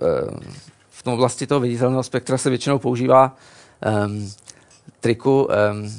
[0.90, 3.36] v tom oblasti toho viditelného spektra se většinou používá
[4.06, 4.32] um,
[5.00, 5.92] triku, um,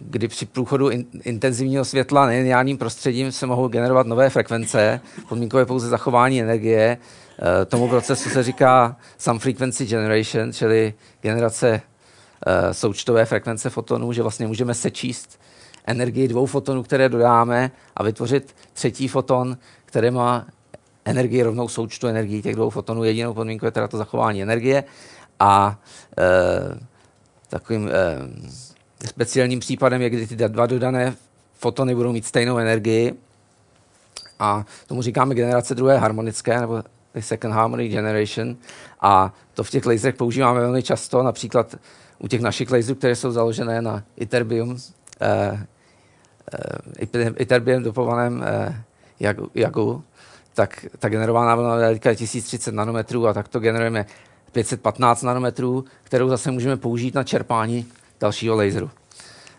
[0.00, 5.88] kdy při průchodu in, intenzivního světla nelineárním prostředím se mohou generovat nové frekvence, podmínkové pouze
[5.88, 6.98] zachování energie.
[6.98, 11.72] Uh, tomu procesu se říká some frequency generation, čili generace
[12.46, 15.40] uh, součtové frekvence fotonů, že vlastně můžeme sečíst
[15.86, 20.46] energii dvou fotonů, které dodáme a vytvořit třetí foton, který má
[21.04, 23.04] energii rovnou součtu energií těch dvou fotonů.
[23.04, 24.84] Jedinou podmínkou je teda to zachování energie.
[25.40, 25.80] A
[26.18, 26.24] e,
[27.48, 27.92] takovým e,
[29.04, 31.14] speciálním případem je, kdy ty dva dodané
[31.54, 33.14] fotony budou mít stejnou energii.
[34.38, 36.82] A tomu říkáme generace druhé harmonické, nebo
[37.20, 38.56] second harmonic generation.
[39.00, 41.76] A to v těch laserech používáme velmi často, například
[42.18, 44.76] u těch našich laserů, které jsou založené na iterbium,
[45.20, 45.66] eh,
[47.12, 48.82] eh, iterbium dopovaném eh,
[49.20, 50.04] jagu, jagu,
[50.54, 54.06] tak ta generovaná vlna je 1030 nanometrů a tak to generujeme
[54.52, 57.86] 515 nanometrů, kterou zase můžeme použít na čerpání
[58.20, 58.90] dalšího laseru.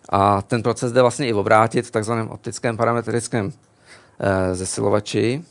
[0.10, 3.52] A ten proces jde vlastně i obrátit v takzvaném optickém parametrickém
[4.20, 5.44] e, zesilovači,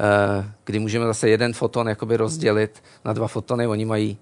[0.00, 3.66] e, kdy můžeme zase jeden foton jakoby rozdělit na dva fotony.
[3.66, 4.18] Oni mají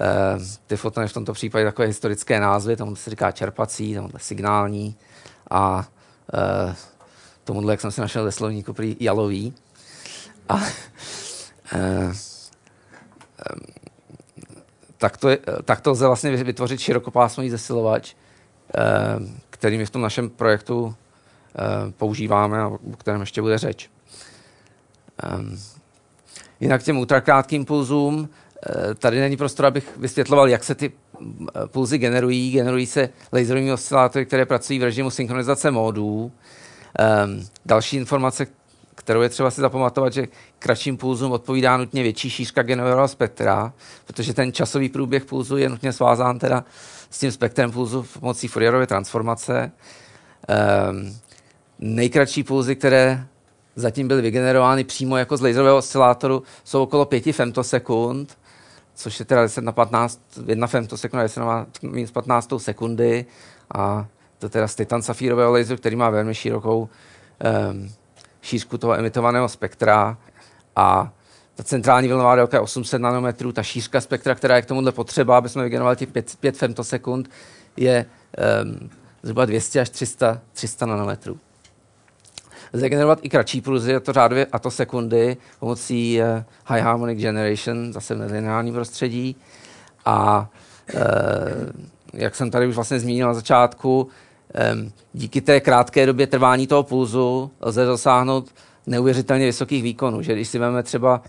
[0.00, 4.96] e, ty fotony v tomto případě takové historické názvy, tomu se říká čerpací, tomu signální
[5.50, 5.88] a
[6.34, 6.74] e,
[7.44, 9.54] tomuhle, jak jsem si našel ve slovníku, prý jalový.
[10.48, 10.60] A,
[11.74, 12.12] e,
[15.02, 18.14] tak to, je, tak to lze vlastně vytvořit širokopásmový zesilovač,
[19.50, 20.94] který my v tom našem projektu
[21.96, 23.90] používáme a o kterém ještě bude řeč.
[26.60, 28.28] Jinak těm ultrakrátkým pulzům,
[28.98, 30.92] tady není prostor, abych vysvětloval, jak se ty
[31.66, 32.50] pulzy generují.
[32.50, 36.32] Generují se laserovými oscilátory, které pracují v režimu synchronizace módů.
[37.66, 38.46] Další informace,
[38.94, 40.28] kterou je třeba si zapamatovat, že
[40.58, 43.72] kratším pulzům odpovídá nutně větší šířka generovaného spektra,
[44.04, 46.64] protože ten časový průběh pulzu je nutně svázán teda
[47.10, 49.72] s tím spektrem pulzu pomocí Fourierové transformace.
[50.90, 51.16] Um,
[51.78, 53.26] nejkratší pulzy, které
[53.76, 58.38] zatím byly vygenerovány přímo jako z laserového oscilátoru, jsou okolo 5 femtosekund,
[58.94, 63.26] což je teda 10 na 15, 1 femtosekunda, 10 na minus 15 sekundy
[63.74, 64.06] a
[64.38, 66.88] to teda z titan safírového laseru, který má velmi širokou
[67.70, 67.92] um,
[68.42, 70.16] šířku toho emitovaného spektra
[70.76, 71.12] a
[71.54, 75.38] ta centrální vlnová délka je 800 nanometrů, ta šířka spektra, která je k tomuhle potřeba,
[75.38, 77.30] aby jsme vygenerovali těch 5, 5 femtosekund,
[77.76, 78.06] je
[78.64, 78.90] um,
[79.22, 81.38] zhruba 200 až 300, 300 nanometrů.
[82.72, 87.20] Lze generovat i kratší pulzy, a to řádově a to sekundy, pomocí uh, High Harmonic
[87.20, 89.36] Generation, zase v nelineárním prostředí.
[90.04, 90.48] A
[90.94, 91.00] uh,
[92.12, 94.08] jak jsem tady už vlastně zmínil na začátku,
[95.12, 98.50] díky té krátké době trvání toho pulzu lze dosáhnout
[98.86, 100.22] neuvěřitelně vysokých výkonů.
[100.22, 101.22] Že když si vezmeme třeba,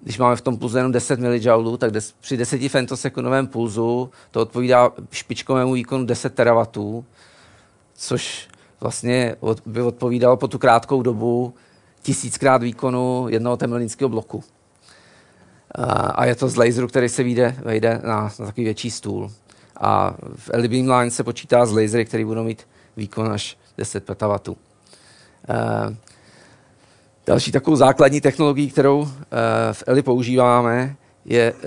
[0.00, 4.40] když máme v tom pulzu jenom 10 mJ, tak des, při 10 femtosekundovém pulzu to
[4.40, 7.04] odpovídá špičkovému výkonu 10 terawatů,
[7.94, 8.48] což
[8.80, 11.54] vlastně by odpovídalo po tu krátkou dobu
[12.02, 14.44] tisíckrát výkonu jednoho temelínského bloku.
[16.14, 19.30] A je to z laseru, který se vyjde, vejde na, na takový větší stůl.
[19.76, 24.52] A v LED Beamline se počítá s lasery, které budou mít výkon až 10 petawatů.
[24.52, 25.94] Uh,
[27.26, 29.08] další takovou základní technologií, kterou uh,
[29.72, 31.60] v ELI používáme, je uh,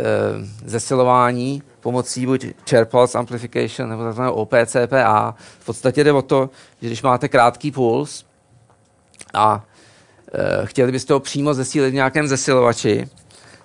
[0.65, 4.21] zesilování pomocí buď Chair Pulse Amplification nebo tzv.
[4.21, 5.35] OPCPA.
[5.59, 6.49] V podstatě jde o to,
[6.81, 8.25] že když máte krátký puls
[9.33, 9.65] a
[10.65, 13.09] chtěli byste ho přímo zesílit v nějakém zesilovači,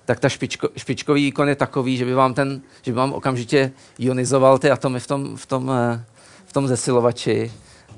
[0.05, 3.71] tak ta špičko, špičkový výkon je takový, že by vám, ten, že by vám okamžitě
[3.99, 6.05] ionizoval ty atomy v tom, v tom, eh,
[6.45, 7.51] v tom zesilovači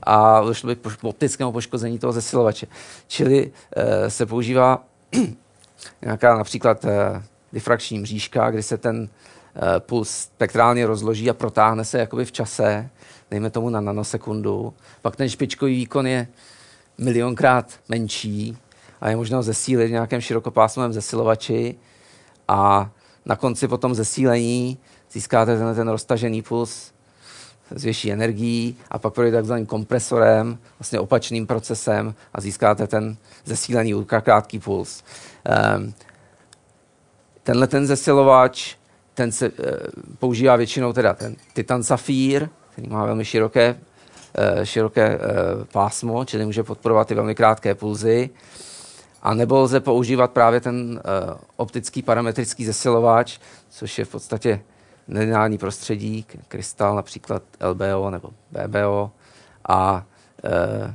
[0.04, 2.68] a došlo by k optickému poškození toho zesilovače.
[3.08, 4.84] Čili uh, se používá
[6.02, 6.92] nějaká například uh,
[7.54, 9.10] difrakční mřížka, kdy se ten uh,
[9.80, 12.90] puls spektrálně rozloží a protáhne se jakoby v čase,
[13.32, 14.74] dejme tomu na nanosekundu.
[15.02, 16.28] Pak ten špičkový výkon je
[16.98, 18.58] milionkrát menší
[19.02, 21.76] a je možno zesílit v nějakém širokopásmovém zesilovači
[22.48, 22.92] a
[23.26, 24.78] na konci potom zesílení
[25.12, 26.94] získáte ten, ten roztažený puls
[27.76, 33.94] s větší energií a pak projde takzvaným kompresorem, vlastně opačným procesem a získáte ten zesílený
[33.96, 35.04] ultrakrátký puls.
[35.78, 35.94] Um,
[37.44, 38.76] tenhle ten zesilovač,
[39.14, 39.56] ten se uh,
[40.20, 45.24] používá většinou teda ten Titan Safír, který má velmi široké, uh, široké uh,
[45.72, 48.30] pásmo, čili může podporovat i velmi krátké pulzy.
[49.24, 54.62] A nebo lze používat právě ten uh, optický parametrický zesilovač, což je v podstatě
[55.08, 59.12] nelineární prostředí, krystal například LBO nebo BBO,
[59.68, 60.06] a
[60.44, 60.94] uh,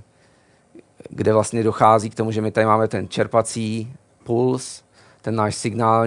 [1.11, 3.93] kde vlastně dochází k tomu, že my tady máme ten čerpací
[4.25, 4.85] puls,
[5.23, 6.05] ten náš, signál,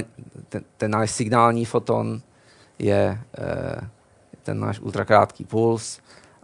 [0.50, 2.22] ten, ten náš signální foton
[2.80, 3.88] je uh,
[4.44, 6.00] ten náš ultrakrátký puls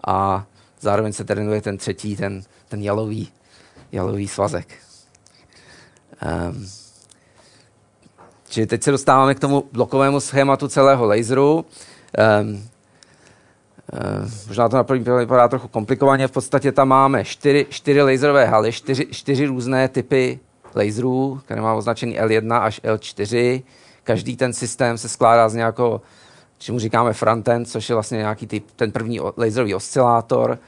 [0.08, 0.46] a
[0.80, 3.32] zároveň se trénuje ten třetí, ten, ten jalový,
[3.92, 4.87] jalový svazek.
[6.22, 6.68] Um,
[8.50, 11.66] čili teď se dostáváme k tomu blokovému schématu celého laseru.
[12.42, 12.62] Um, um,
[14.48, 16.28] možná to na první pohled vypadá trochu komplikovaně.
[16.28, 20.40] V podstatě tam máme čtyři, čtyři laserové haly, čtyři, čtyři různé typy
[20.76, 23.64] laserů, které má označený L1 až L4.
[24.04, 26.02] Každý ten systém se skládá z nějakého,
[26.58, 30.60] čemu říkáme frontend, což je vlastně nějaký typ, ten první laserový oscilátor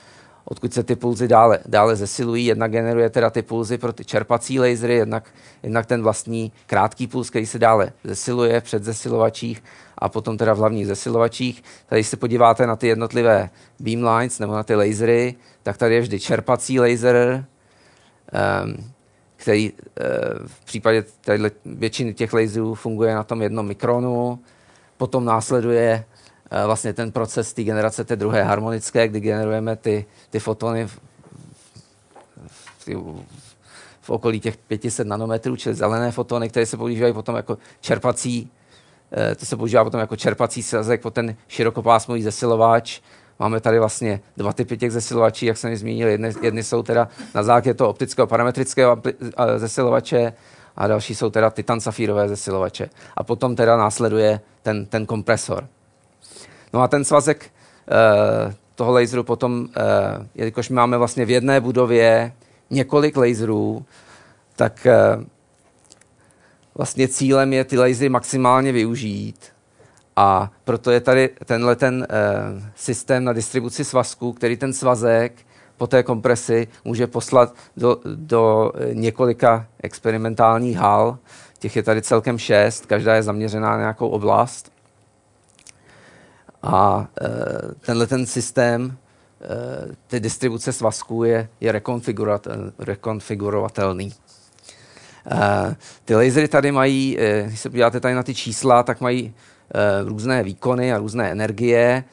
[0.49, 2.45] odkud se ty pulzy dále, dále zesilují.
[2.45, 5.23] Jednak generuje teda ty pulzy pro ty čerpací lasery, jednak,
[5.63, 9.63] jednak ten vlastní krátký puls, který se dále zesiluje v předzesilovačích
[9.97, 11.63] a potom teda v hlavních zesilovačích.
[11.85, 16.19] Tady se podíváte na ty jednotlivé beamlines nebo na ty lasery, tak tady je vždy
[16.19, 17.45] čerpací laser,
[18.63, 18.91] um,
[19.35, 19.73] který
[20.45, 21.04] v případě
[21.65, 24.39] většiny těch laserů funguje na tom jednom mikronu.
[24.97, 26.04] Potom následuje
[26.65, 31.00] vlastně ten proces té generace té druhé harmonické, kdy generujeme ty, ty fotony v,
[32.87, 33.23] v,
[34.02, 38.52] v okolí těch 500 nanometrů, čili zelené fotony, které se používají potom jako čerpací,
[39.12, 43.00] eh, to se používá potom jako čerpací svazek po ten širokopásmový zesilovač.
[43.39, 46.08] Máme tady vlastně dva typy těch zesilovačí, jak jsem zmínil.
[46.08, 49.02] Jedny, jedny jsou teda na základě toho optického parametrického
[49.58, 50.33] zesilovače
[50.75, 52.89] a další jsou teda titan safírové zesilovače.
[53.17, 55.67] A potom teda následuje ten, ten kompresor.
[56.74, 59.67] No a ten svazek uh, toho laseru potom, uh,
[60.36, 62.34] jelikož máme vlastně v jedné budově
[62.70, 63.86] několik laserů,
[64.56, 65.24] tak uh,
[66.76, 69.46] vlastně cílem je ty lasery maximálně využít.
[70.15, 75.34] A proto je tady tenhle ten uh, systém na distribuci svazků, který ten svazek
[75.78, 81.17] po té kompresi může poslat do, do několika experimentálních hal.
[81.60, 84.72] Těch je tady celkem šest, každá je zaměřená na nějakou oblast.
[86.63, 87.27] A e,
[87.85, 88.97] tenhle ten systém
[89.41, 91.81] e, ty distribuce svazků je, je
[92.79, 94.13] rekonfigurovatelný.
[95.31, 99.33] E, ty lasery tady mají, když se podíváte tady na ty čísla, tak mají
[100.03, 102.03] různé výkony a různé energie.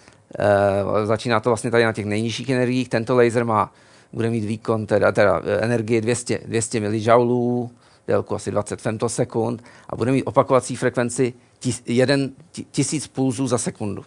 [1.04, 2.88] Začíná to vlastně tady na těch nejnižších energiích.
[2.88, 3.72] Tento laser má,
[4.12, 7.08] bude mít výkon, teda, teda energie 200, 200 mJ,
[8.06, 11.34] délku asi 20 femtosekund a bude mít opakovací frekvenci
[12.70, 14.04] 1000 pulzů za sekundu.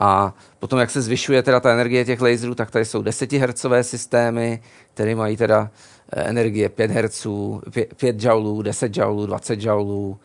[0.00, 3.66] A potom, jak se zvyšuje teda ta energie těch laserů, tak tady jsou 10 Hz
[3.80, 4.62] systémy,
[4.94, 5.70] které mají teda
[6.12, 7.26] eh, energie 5 Hz,
[7.70, 10.18] 5, 5 joulů, 10 joulů, 20 joulů,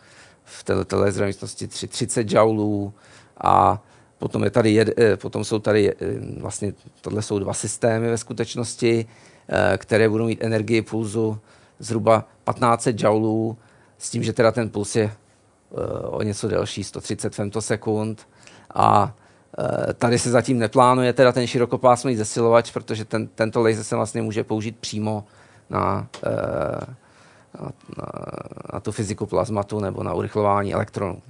[0.44, 2.94] v této laserové místnosti 30 joulů.
[3.44, 3.84] A
[4.18, 5.96] potom, je tady jed, eh, potom jsou tady eh,
[6.40, 9.06] vlastně, tohle jsou dva systémy ve skutečnosti,
[9.78, 11.40] které budou mít energii pulzu
[11.80, 13.58] zhruba 1500 joulů,
[13.98, 15.12] s tím, že teda ten puls je
[16.04, 18.28] o něco delší, 130 femtosekund.
[18.76, 19.16] A
[19.94, 24.44] tady se zatím neplánuje teda ten širokopásmový zesilovač, protože ten, tento laser se vlastně může
[24.44, 25.24] použít přímo
[25.70, 26.96] na, eh,
[27.62, 28.06] na, na,
[28.74, 31.22] na tu fyziku plazmatu nebo na urychlování elektronů.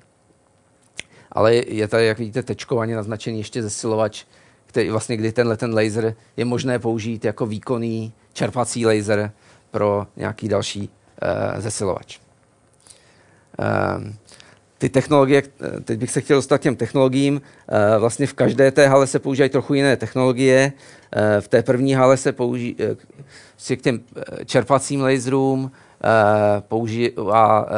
[1.32, 4.26] Ale je tady, jak vidíte, tečkovaně naznačený ještě zesilovač,
[4.66, 9.32] který vlastně, kdy tenhle ten laser je možné použít jako výkonný čerpací laser
[9.72, 12.20] pro nějaký další uh, zesilovač.
[13.60, 14.04] Uh,
[14.86, 15.44] ty technologie,
[15.84, 19.50] teď bych se chtěl dostat těm technologiím, eh, vlastně v každé té hale se používají
[19.50, 20.74] trochu jiné technologie.
[21.12, 22.76] Eh, v té první hale se používá
[23.72, 24.00] eh, k těm
[24.46, 25.72] čerpacím laserům
[26.60, 27.70] používá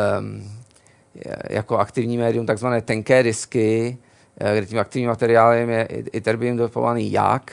[1.50, 3.98] jako aktivní médium takzvané tenké disky,
[4.36, 7.52] kde tím aktivním materiálem je iterbium dopovaný jak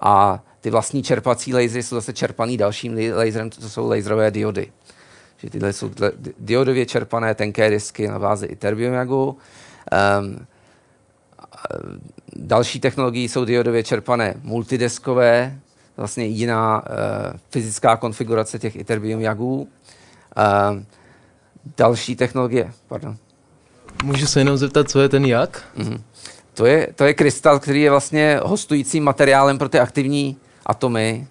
[0.00, 4.70] a ty vlastní čerpací lasery jsou zase čerpaný dalším laserem, to jsou laserové diody
[5.36, 9.38] že tyhle jsou tyhle diodově čerpané tenké disky na bázi Iterbiumagu.
[10.20, 10.46] Um,
[12.36, 15.58] další technologie jsou diodově čerpané multideskové,
[15.96, 16.86] vlastně jiná uh,
[17.50, 19.60] fyzická konfigurace těch Iterbium jagů.
[19.60, 20.82] Uh,
[21.76, 23.16] další technologie, pardon.
[24.04, 25.64] Můžu se jenom zeptat, co je ten jak?
[25.78, 26.00] Mm-hmm.
[26.54, 31.26] To je, to je krystal, který je vlastně hostujícím materiálem pro ty aktivní atomy.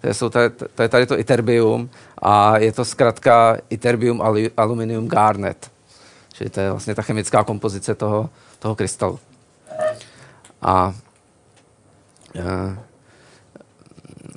[0.00, 4.22] To je, jsou tady, to je tady to iterbium a je to zkrátka iterbium
[4.56, 5.70] aluminium garnet.
[6.32, 9.18] Čili to je vlastně ta chemická kompozice toho, toho krystalu.
[10.62, 10.94] A
[12.34, 12.42] e,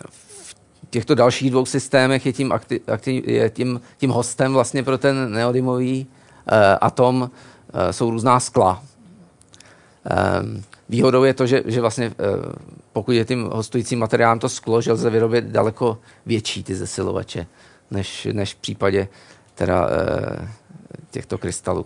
[0.10, 0.55] v
[0.89, 5.32] těchto dalších dvou systémech je tím, akti, akti, je tím, tím hostem vlastně pro ten
[5.32, 6.07] neodymový
[6.47, 7.32] e, atom
[7.74, 8.84] e, jsou různá skla.
[10.05, 12.13] E, výhodou je to, že, že vlastně e,
[12.93, 17.47] pokud je tím hostujícím materiálem to sklo, že lze vyrobit daleko větší ty zesilovače
[17.91, 19.07] než, než v případě
[19.55, 20.47] teda, e,
[21.11, 21.85] těchto krystalů.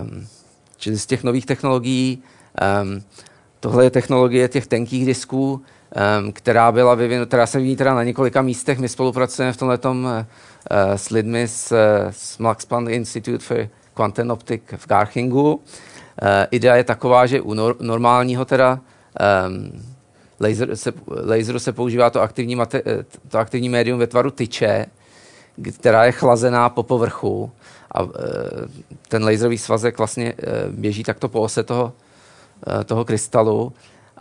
[0.00, 0.26] Um,
[0.76, 2.22] čili z těch nových technologií,
[2.82, 3.02] um,
[3.60, 5.62] tohle je technologie těch tenkých disků,
[6.32, 8.78] která byla vyvinuta, která se vyvíjí teda na několika místech.
[8.78, 10.06] My spolupracujeme v tomhle uh,
[10.96, 11.72] s lidmi z,
[12.10, 13.68] z Max Planck Institute for
[13.98, 15.54] Quantum Optic v Garchingu.
[15.54, 15.60] Uh,
[16.50, 18.80] idea je taková, že u nor- normálního teda
[19.50, 19.82] um,
[20.40, 20.92] laser se,
[21.26, 24.86] laseru se používá to aktivní, mate, eh, to aktivní médium ve tvaru tyče,
[25.78, 27.50] která je chlazená po povrchu
[27.94, 28.06] a e,
[29.08, 30.34] ten laserový svazek vlastně e,
[30.68, 31.92] běží takto po ose toho,
[32.80, 33.72] e, toho krystalu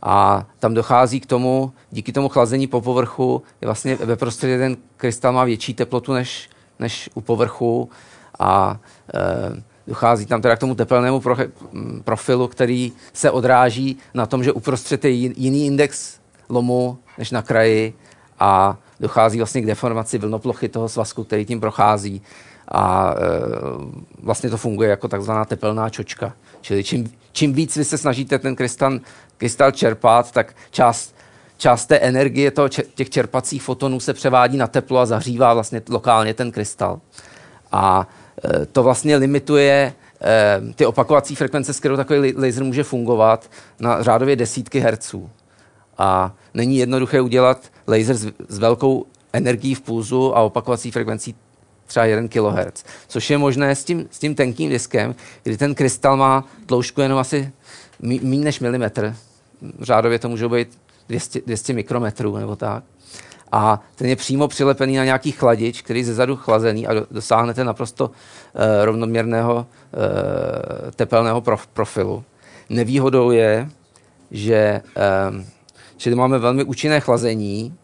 [0.02, 4.78] a tam dochází k tomu, díky tomu chlazení po povrchu, je vlastně ve prostředí ten
[4.98, 6.50] krystal má větší teplotu než,
[6.80, 7.90] než u povrchu
[8.40, 8.97] a e,
[9.88, 11.36] dochází tam teda k tomu tepelnému pro,
[12.03, 17.93] profilu, který se odráží na tom, že uprostřed je jiný index lomu než na kraji
[18.39, 22.22] a dochází vlastně k deformaci vlnoplochy toho svazku, který tím prochází
[22.68, 23.24] a e,
[24.24, 26.34] vlastně to funguje jako takzvaná tepelná čočka.
[26.62, 28.99] Čili čím, čím víc vy se snažíte ten krystal,
[29.38, 31.16] krystal čerpat, tak část,
[31.58, 36.34] část té energie toho, těch čerpacích fotonů se převádí na teplo a zahřívá vlastně lokálně
[36.34, 36.99] ten krystal.
[37.72, 38.08] A
[38.72, 44.36] to vlastně limituje e, ty opakovací frekvence, s kterou takový laser může fungovat na řádově
[44.36, 45.30] desítky herců.
[45.98, 51.36] A není jednoduché udělat laser s, velkou energií v pulzu a opakovací frekvencí
[51.88, 56.18] třeba 1 kHz, což je možné s tím, s tím tenkým diskem, kdy ten krystal
[56.18, 57.52] má tloušťku jenom asi
[58.00, 59.16] méně než milimetr.
[59.82, 60.78] Řádově to může být
[61.08, 62.84] 200, 200 mikrometrů nebo tak.
[63.52, 68.06] A ten je přímo přilepený na nějaký chladič, který je zezadu chlazený a dosáhnete naprosto
[68.06, 68.12] uh,
[68.84, 72.24] rovnoměrného uh, tepelného prof, profilu.
[72.70, 73.70] Nevýhodou je,
[74.32, 74.82] že
[75.32, 75.45] um,
[75.98, 77.76] čili máme velmi účinné chlazení,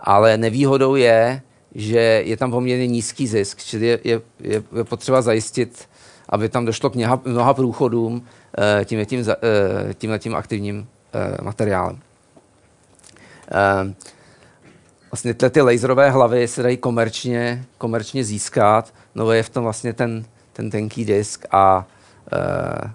[0.00, 1.42] ale nevýhodou je,
[1.74, 5.88] že je tam poměrně nízký zisk, čili je, je, je potřeba zajistit,
[6.28, 8.22] aby tam došlo k mnoha, mnoha průchodům
[8.84, 9.26] tím, tím, uh,
[9.94, 11.98] tímhle tím aktivním uh, materiálem.
[15.16, 19.92] Vlastně ty, ty laserové hlavy se dají komerčně, komerčně získat, no je v tom vlastně
[19.92, 21.86] ten, ten tenký disk a
[22.32, 22.90] uh,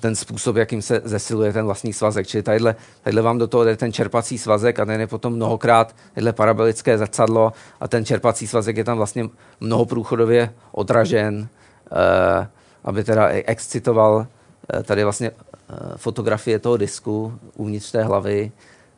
[0.00, 2.26] ten způsob, jakým se zesiluje ten vlastní svazek.
[2.26, 5.94] Čili tadyhle, tadyhle vám do toho jde ten čerpací svazek a ten je potom mnohokrát
[6.14, 9.28] tadyhle parabolické zrcadlo a ten čerpací svazek je tam vlastně
[9.60, 11.48] mnohoprůchodově odražen,
[11.92, 12.48] eh,
[12.84, 14.26] aby teda e- excitoval
[14.74, 18.52] eh, tady vlastně eh, fotografie toho disku uvnitř té hlavy.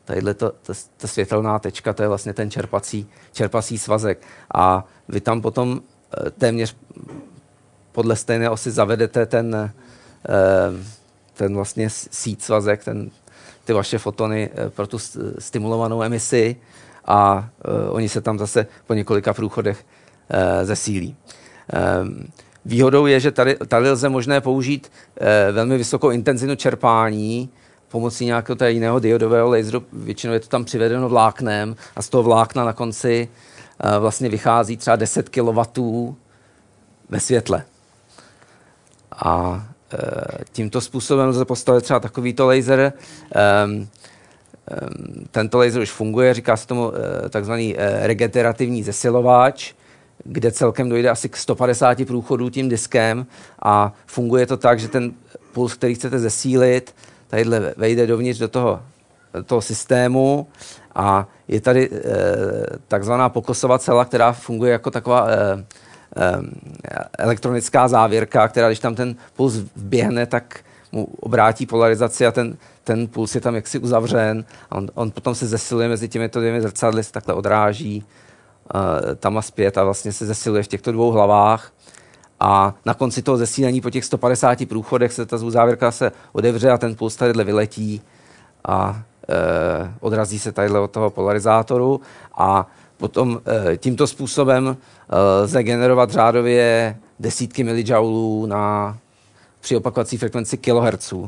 [0.05, 4.21] Tadyhle to, to, ta světelná tečka, to je vlastně ten čerpací, čerpací svazek.
[4.53, 6.75] A vy tam potom eh, téměř
[7.91, 9.71] podle stejné osy zavedete ten,
[10.29, 10.85] Eh,
[11.33, 13.11] ten vlastně síť svazek, ten,
[13.65, 14.97] ty vaše fotony eh, pro tu
[15.39, 16.55] stimulovanou emisi
[17.05, 17.49] a
[17.89, 19.85] oni se tam zase po několika průchodech
[20.63, 21.15] zesílí.
[22.65, 24.91] Výhodou je, že tady, tady lze možné použít
[25.51, 27.49] velmi vysokou intenzitu čerpání
[27.95, 29.83] pomocí nějakého té jiného diodového laseru.
[29.93, 34.77] Většinou je to tam přivedeno vláknem a z toho vlákna na konci uh, vlastně vychází
[34.77, 35.61] třeba 10 kW
[37.09, 37.63] ve světle.
[39.11, 42.93] A Eh, tímto způsobem lze postavit třeba takovýto laser.
[43.65, 43.87] Um,
[45.31, 49.73] tento laser už funguje, říká se tomu eh, takzvaný regenerativní zesilovač,
[50.23, 53.25] kde celkem dojde asi k 150 průchodů tím diskem
[53.61, 55.13] a funguje to tak, že ten
[55.53, 56.95] puls, který chcete zesílit,
[57.27, 58.81] tadyhle vejde dovnitř do toho,
[59.33, 60.47] do toho systému
[60.95, 61.89] a je tady
[62.87, 65.27] takzvaná pokosová cela, která funguje jako taková
[66.15, 66.51] Ehm,
[67.17, 70.59] elektronická závěrka, která když tam ten puls vběhne, tak
[70.91, 75.35] mu obrátí polarizaci a ten, ten puls je tam jaksi uzavřen a on, on potom
[75.35, 78.81] se zesiluje mezi těmito dvěmi zrcadly, se takhle odráží uh,
[79.15, 81.71] tam a zpět a vlastně se zesiluje v těchto dvou hlavách
[82.45, 86.77] a na konci toho zesílení po těch 150 průchodech se ta závěrka se odevře a
[86.77, 88.01] ten puls tady vyletí
[88.65, 88.95] a uh,
[89.99, 92.01] odrazí se tady od toho polarizátoru
[92.37, 92.67] a
[92.97, 98.97] Potom eh, tímto způsobem eh, lze generovat řádově desítky milijoulů na
[99.59, 101.23] při opakovací frekvenci kHz eh,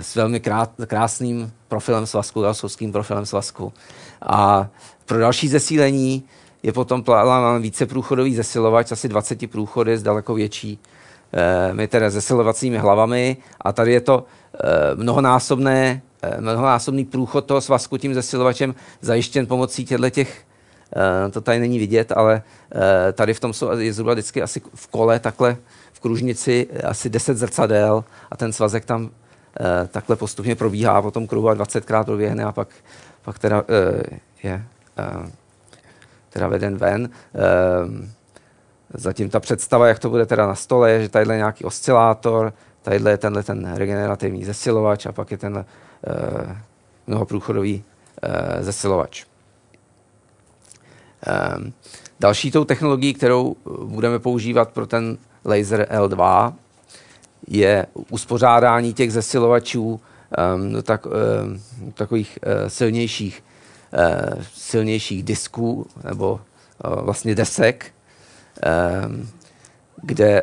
[0.00, 0.40] s velmi
[0.86, 3.72] krásným profilem svazku, galsovským profilem svazku.
[4.22, 4.68] A
[5.06, 6.24] pro další zesílení
[6.68, 10.78] je potom plán více průchodový zesilovač, asi 20 průchody s daleko větší
[11.72, 13.36] my teda zesilovacími hlavami.
[13.60, 14.24] A tady je to
[14.94, 16.02] mnohonásobné,
[16.40, 20.48] mnohonásobný průchod toho svazku tím zesilovačem zajištěn pomocí těchto těch
[20.96, 22.42] Eh, to tady není vidět, ale
[22.72, 25.56] eh, tady v tom jsou, je zhruba vždycky asi v kole takhle
[25.92, 29.10] v kružnici asi 10 zrcadel a ten svazek tam
[29.60, 32.68] eh, takhle postupně probíhá, potom kruhu a 20krát proběhne a pak,
[33.22, 33.64] pak teda
[34.42, 34.64] je
[36.30, 37.10] teda veden ven.
[38.94, 42.52] Zatím ta představa, jak to bude teda na stole, je, že tadyhle je nějaký oscilátor,
[42.82, 45.64] tadyhle je tenhle ten regenerativní zesilovač a pak je ten
[47.06, 47.84] mnohoprůchodový
[48.60, 49.24] zesilovač.
[51.26, 51.72] Ehm,
[52.20, 56.52] další tou technologií, kterou budeme používat pro ten laser L2,
[57.48, 60.00] je uspořádání těch zesilovačů
[60.54, 61.12] um, tak, um,
[61.94, 63.44] takových uh, silnějších,
[64.54, 67.86] silnějších disků nebo uh, vlastně desek,
[69.06, 69.28] um,
[70.02, 70.42] kde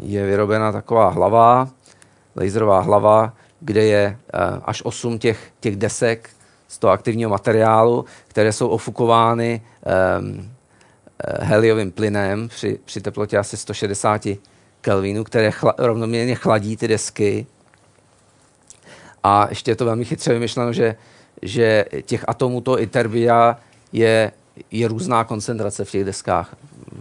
[0.00, 1.68] je vyrobena taková hlava,
[2.36, 4.18] laserová hlava, kde je
[4.64, 6.30] až 8 těch, těch desek
[6.68, 9.62] z toho aktivního materiálu, které jsou ofukovány
[11.40, 14.26] heliovým plynem při, při teplotě asi 160
[14.80, 17.46] Kelvinů, které chla, rovnoměrně chladí ty desky.
[19.22, 20.96] A ještě je to velmi chytře vymyšleno, že,
[21.42, 23.58] že těch atomů toho iterbia
[23.92, 24.32] je,
[24.70, 26.56] je různá koncentrace v těch deskách.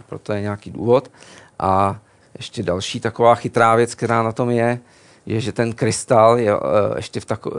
[0.09, 1.11] Proto je nějaký důvod.
[1.59, 1.99] A
[2.37, 4.79] ještě další taková chytrá věc, která na tom je,
[5.25, 6.61] je, že ten krystal je uh,
[6.95, 7.57] ještě v tako, uh,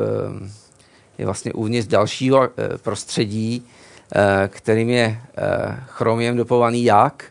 [1.19, 2.47] je vlastně uvnitř dalšího uh,
[2.83, 3.67] prostředí,
[4.17, 7.25] uh, kterým je uh, chromiem dopovaný jak,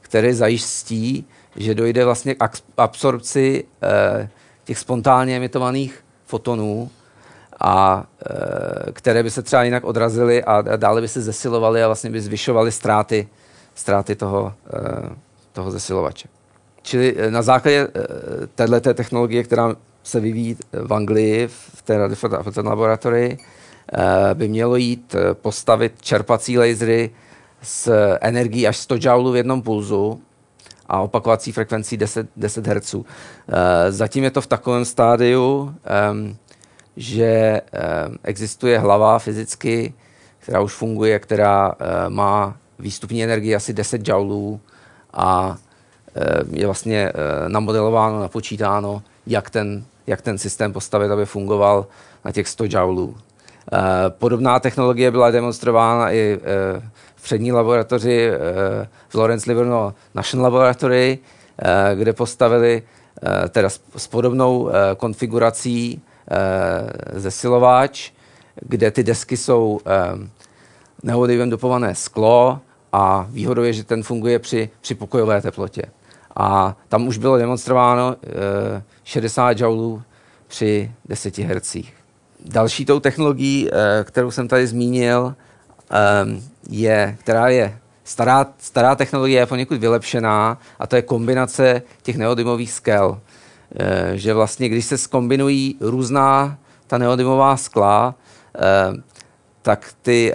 [0.00, 1.24] který zajistí,
[1.56, 4.28] že dojde vlastně k absorpci uh,
[4.64, 6.90] těch spontánně emitovaných fotonů,
[7.64, 8.04] a
[8.88, 12.20] e, které by se třeba jinak odrazily a, dále by se zesilovaly a vlastně by
[12.20, 13.28] zvyšovaly ztráty,
[13.74, 16.28] ztráty toho, e, toho zesilovače.
[16.82, 17.88] Čili eh, na základě
[18.54, 23.38] této technologie, která se vyvíjí v Anglii, v té radiofotografické laboratorii,
[24.34, 27.10] by mělo jít postavit čerpací lasery
[27.62, 30.20] s energií až 100 joulů v jednom pulzu
[30.86, 32.94] a opakovací frekvencí 10, 10 Hz.
[33.88, 35.74] Zatím je to v takovém stádiu,
[36.96, 37.60] že
[38.24, 39.94] existuje hlava fyzicky,
[40.38, 41.72] která už funguje, která
[42.08, 44.60] má výstupní energii asi 10 joulů
[45.12, 45.56] a
[46.16, 51.86] Eh, je vlastně eh, namodelováno, napočítáno, jak ten, jak ten systém postavit, aby fungoval
[52.24, 53.16] na těch 100 joulů.
[53.72, 53.78] Eh,
[54.08, 56.38] podobná technologie byla demonstrována i
[57.16, 58.30] v přední laboratoři
[59.08, 61.18] v Lawrence Livermore National Laboratory,
[61.94, 62.82] kde postavili
[63.48, 66.02] teda s podobnou konfigurací
[67.12, 68.10] zesilovač,
[68.60, 69.80] kde ty desky jsou
[71.02, 72.60] neodivem dopované sklo
[72.92, 75.82] a výhodou je, že ten funguje při, při pokojové teplotě.
[76.36, 78.16] A tam už bylo demonstrováno
[79.04, 80.02] 60 eh, joulů
[80.48, 81.76] při 10 Hz.
[82.44, 85.34] Další tou technologií, eh, kterou jsem tady zmínil,
[85.90, 85.96] eh,
[86.70, 92.72] je, která je stará, stará technologie, je poněkud vylepšená, a to je kombinace těch neodymových
[92.72, 93.20] skel.
[94.14, 98.14] Že vlastně, když se skombinují různá ta neodymová skla,
[99.62, 100.34] tak ty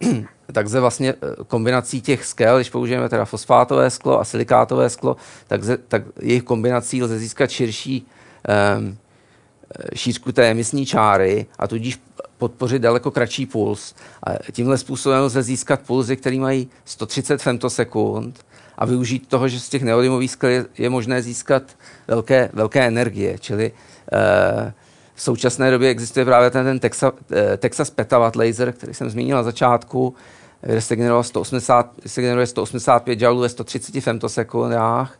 [0.52, 5.16] takže vlastně eh, kombinací těch skel, když použijeme teda fosfátové sklo a silikátové sklo,
[5.46, 8.06] tak, ze, tak jejich kombinací lze získat širší
[8.78, 8.98] um,
[9.94, 12.00] šířku té emisní čáry a tudíž
[12.38, 13.94] podpořit daleko kratší puls.
[14.22, 18.44] A tímhle způsobem lze získat pulzy, které mají 130 femtosekund
[18.78, 21.62] a využít toho, že z těch neodymových skel je, je možné získat
[22.08, 23.38] velké, velké energie.
[23.38, 24.70] Čili uh,
[25.14, 27.14] v současné době existuje právě ten, ten Texas,
[27.56, 30.14] Texas Petawatt laser, který jsem zmínil na začátku,
[30.60, 35.18] kde se generuje, 180, se generuje 185 joulů ve 130 femtosekundách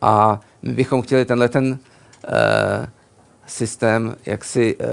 [0.00, 1.78] a my bychom chtěli tenhle ten uh,
[3.46, 4.84] systém jak si uh,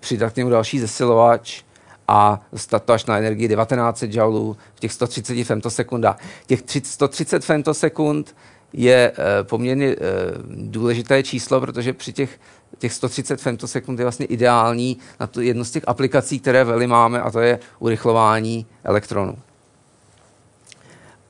[0.00, 1.62] přidat k němu další zesilovač
[2.10, 2.40] a
[2.84, 6.18] to až na energii 1900 joulů v těch 130 femtosekundách.
[6.46, 8.36] Těch 130 femtosekund
[8.72, 10.02] je uh, poměrně uh,
[10.48, 12.40] důležité číslo, protože při těch
[12.78, 17.22] těch 130 femtosekund je vlastně ideální na tu jednu z těch aplikací, které veli máme,
[17.22, 19.38] a to je urychlování elektronů.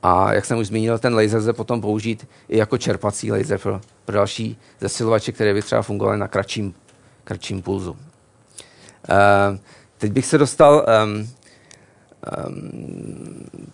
[0.03, 3.81] A jak jsem už zmínil, ten laser lze potom použít i jako čerpací laser pro,
[4.05, 6.73] pro další zesilovače, které by třeba fungovaly na kratším,
[7.23, 7.91] kratším pulzu.
[7.91, 9.57] Uh,
[10.01, 11.29] teď bych se dostal um,
[12.47, 12.69] um,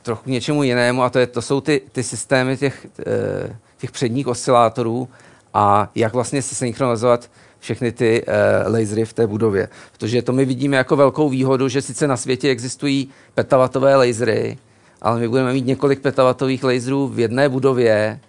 [0.01, 3.91] trochu k něčemu jinému, a to, je, to jsou ty, ty systémy těch, uh, těch
[3.91, 5.09] předních oscilátorů
[5.53, 9.69] a jak vlastně se synchronizovat všechny ty uh, lasery v té budově.
[9.91, 14.57] Protože to my vidíme jako velkou výhodu, že sice na světě existují petavatové lasery,
[15.01, 18.19] ale my budeme mít několik petawatových laserů v jedné budově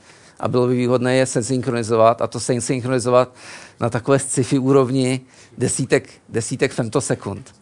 [0.41, 3.35] a bylo by výhodné je se synchronizovat a to se synchronizovat
[3.81, 5.21] na takové sci-fi úrovni
[5.59, 7.58] desítek, desítek femtosekund.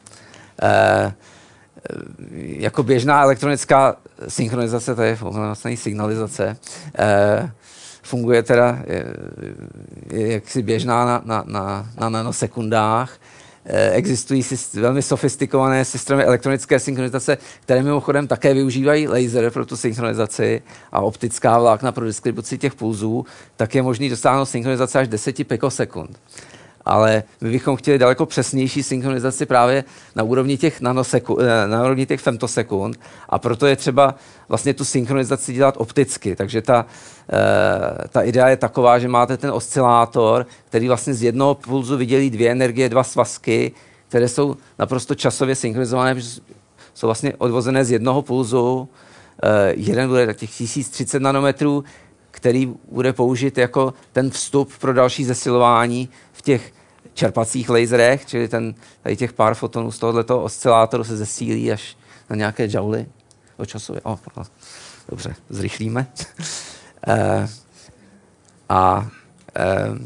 [0.62, 1.12] Uh,
[2.40, 3.96] jako běžná elektronická
[4.28, 6.56] synchronizace, to je vlastně signalizace,
[7.40, 7.50] uh,
[8.02, 9.04] funguje teda je,
[10.12, 13.18] je jaksi běžná na, na, na, na nanosekundách.
[13.92, 14.42] Existují
[14.74, 21.58] velmi sofistikované systémy elektronické synchronizace, které mimochodem také využívají laser pro tu synchronizaci a optická
[21.58, 23.26] vlákna pro distribuci těch pulzů,
[23.56, 26.18] tak je možný dosáhnout synchronizace až 10 pikosekund
[26.86, 29.84] ale my bychom chtěli daleko přesnější synchronizaci právě
[30.14, 34.14] na úrovni těch, nanoseku, eh, na úrovni těch femtosekund a proto je třeba
[34.48, 36.36] vlastně tu synchronizaci dělat opticky.
[36.36, 36.86] Takže ta,
[37.32, 42.30] eh, ta idea je taková, že máte ten oscilátor, který vlastně z jednoho pulzu vydělí
[42.30, 43.72] dvě energie, dva svazky,
[44.08, 46.16] které jsou naprosto časově synchronizované,
[46.94, 48.88] jsou vlastně odvozené z jednoho pulzu.
[49.42, 51.84] Eh, jeden bude tak těch 1030 nanometrů,
[52.36, 56.72] který bude použit jako ten vstup pro další zesilování v těch
[57.14, 61.96] čerpacích laserech, čili ten, tady těch pár fotonů z tohoto oscilátoru se zesílí až
[62.30, 63.06] na nějaké jouly
[63.56, 64.00] o časově.
[64.02, 64.18] Oh,
[65.08, 66.06] dobře, zrychlíme.
[67.08, 67.14] uh,
[68.68, 69.98] a uh,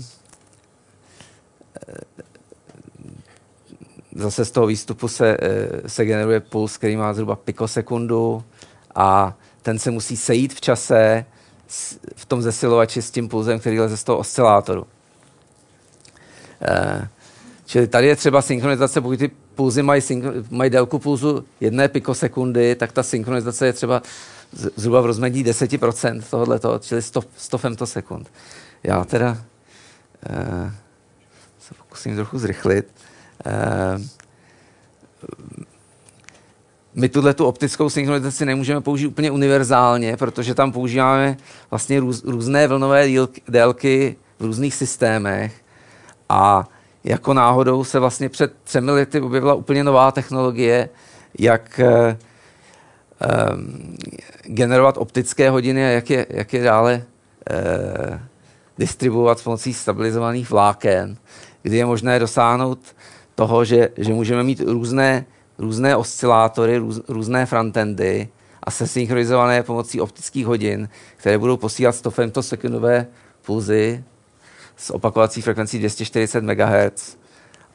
[4.14, 5.36] zase z toho výstupu se,
[5.86, 8.44] se generuje puls, který má zhruba pikosekundu
[8.94, 11.24] a ten se musí sejít v čase
[12.16, 14.86] v tom zesilovači s tím pulzem, který leze z toho oscilátoru.
[17.66, 20.02] Čili tady je třeba synchronizace, pokud ty pulzy mají,
[20.50, 24.02] mají délku pulzu jedné pikosekundy, tak ta synchronizace je třeba
[24.76, 28.30] zhruba v rozmedí 10% tohoto, čili 100, 100 femtosekund.
[28.82, 30.70] Já teda uh,
[31.60, 32.88] se pokusím trochu zrychlit.
[33.46, 34.02] Uh,
[36.94, 41.36] my tuhle tu optickou synchronizaci nemůžeme použít úplně univerzálně, protože tam používáme
[41.70, 43.08] vlastně růz, různé vlnové
[43.48, 45.54] délky v různých systémech
[46.28, 46.68] a
[47.04, 50.88] jako náhodou se vlastně před třemi lety objevila úplně nová technologie,
[51.38, 52.14] jak uh,
[53.54, 53.96] um,
[54.42, 57.02] generovat optické hodiny a jak je, jak je dále
[57.50, 58.18] uh,
[58.78, 61.16] distribuovat pomocí stabilizovaných vláken,
[61.62, 62.78] kdy je možné dosáhnout
[63.34, 65.24] toho, že, že můžeme mít různé,
[65.60, 68.28] různé oscilátory, růz, různé frontendy
[68.62, 73.06] a se synchronizované pomocí optických hodin, které budou posílat 100 femtosekundové
[73.46, 74.04] pulzy
[74.76, 77.16] s opakovací frekvencí 240 MHz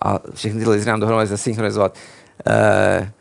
[0.02, 1.98] a všechny ty lasery nám dohromady zesynchronizovat.
[2.48, 3.12] E,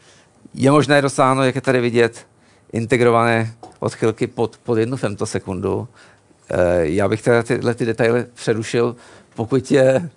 [0.54, 2.26] je možné dosáhnout, jak je tady vidět,
[2.72, 5.88] integrované odchylky pod, pod jednu femtosekundu.
[6.50, 8.96] E, já bych teda tyhle ty detaily přerušil,
[9.34, 10.10] pokud, je,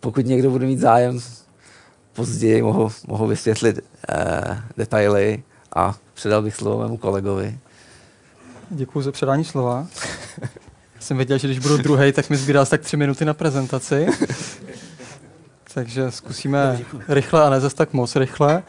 [0.00, 1.20] pokud někdo bude mít zájem,
[2.14, 5.42] později mohu, mohu vysvětlit e, detaily
[5.76, 7.58] a předal bych slovo mému kolegovi.
[8.70, 9.86] Děkuji za předání slova
[11.04, 14.06] jsem věděl, že když budu druhý, tak mi zbírá tak tři minuty na prezentaci.
[15.74, 18.62] Takže zkusíme rychle a ne zase tak moc rychle.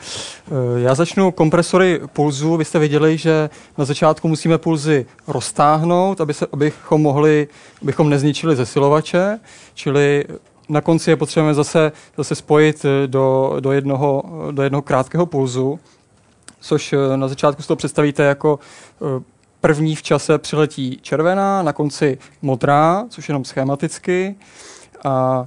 [0.48, 2.58] Eh, já začnu kompresory pulzu.
[2.58, 7.48] Vy jste viděli, že na začátku musíme pulzy roztáhnout, aby se, abychom mohli,
[7.82, 9.40] abychom nezničili zesilovače,
[9.74, 10.26] čili
[10.70, 15.80] na konci je potřebujeme zase, zase spojit eh, do, do, jednoho, do jednoho krátkého pulzu,
[16.60, 18.60] což eh, na začátku si to představíte jako
[19.66, 24.36] První v čase přiletí červená, na konci modrá, což jenom schematicky.
[25.04, 25.46] A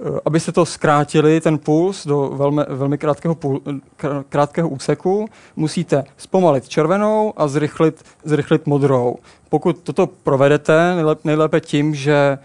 [0.00, 3.60] e, aby se to zkrátili, ten puls do velmi, velmi krátkého, pul,
[4.28, 9.16] krátkého úseku, musíte zpomalit červenou a zrychlit, zrychlit modrou.
[9.48, 10.94] Pokud toto provedete,
[11.24, 12.38] nejlépe tím, že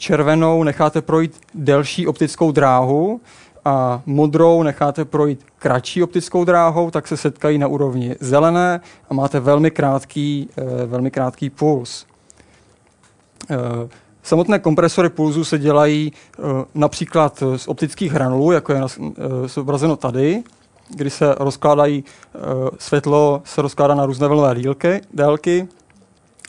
[0.00, 3.20] červenou necháte projít delší optickou dráhu,
[3.64, 8.80] a modrou necháte projít kratší optickou dráhou, tak se setkají na úrovni zelené
[9.10, 12.06] a máte velmi krátký, eh, velmi krátký puls.
[13.50, 13.56] Eh,
[14.22, 16.42] samotné kompresory pulzu se dělají eh,
[16.74, 18.80] například z optických hranulů, jako je
[19.46, 20.42] zobrazeno tady,
[20.96, 22.04] kdy se rozkládají,
[22.78, 24.54] světlo se rozkládá na různé vlnové
[25.14, 25.68] délky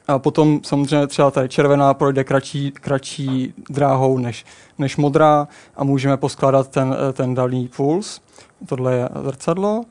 [0.08, 4.45] a potom samozřejmě třeba tady červená projde kratší, kratší dráhou než,
[4.78, 8.22] než modrá a můžeme poskládat ten, ten daný puls.
[8.66, 9.84] Tohle je zrcadlo.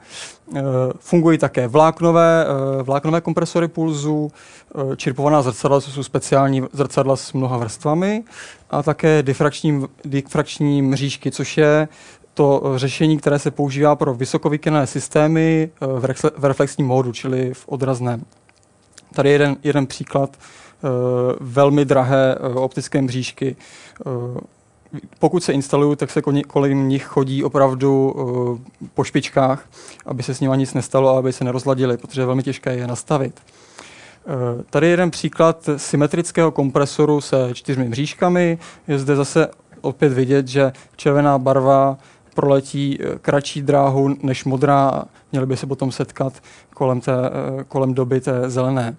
[0.56, 0.62] E,
[0.98, 4.30] fungují také vláknové, e, vláknové kompresory pulzu,
[4.92, 8.24] e, čirpovaná zrcadla, co jsou speciální zrcadla s mnoha vrstvami
[8.70, 11.88] a také difrakční, difrakční mřížky, což je
[12.34, 15.70] to řešení, které se používá pro vysokovykenné systémy
[16.38, 18.24] v reflexním módu, čili v odrazném.
[19.14, 20.36] Tady je jeden, jeden příklad
[20.82, 20.90] uh,
[21.40, 23.56] velmi drahé uh, optické mřížky.
[24.06, 24.38] Uh,
[25.18, 28.14] pokud se instalují, tak se kolem nich chodí opravdu
[28.94, 29.68] po špičkách,
[30.06, 32.86] aby se s nimi nic nestalo a aby se nerozladili, protože je velmi těžké je
[32.86, 33.40] nastavit.
[34.70, 38.58] Tady je jeden příklad symetrického kompresoru se čtyřmi mřížkami.
[38.88, 39.48] Je zde zase
[39.80, 41.98] opět vidět, že červená barva
[42.34, 46.32] proletí kratší dráhu než modrá, měly by se potom setkat
[46.80, 47.12] kolem, té,
[47.68, 48.96] kolem doby té zelené.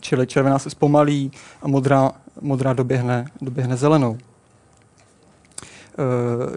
[0.00, 1.32] Čili červená se zpomalí
[1.62, 4.16] a modrá, modrá doběhne, doběhne zelenou.
[4.16, 4.18] Eh,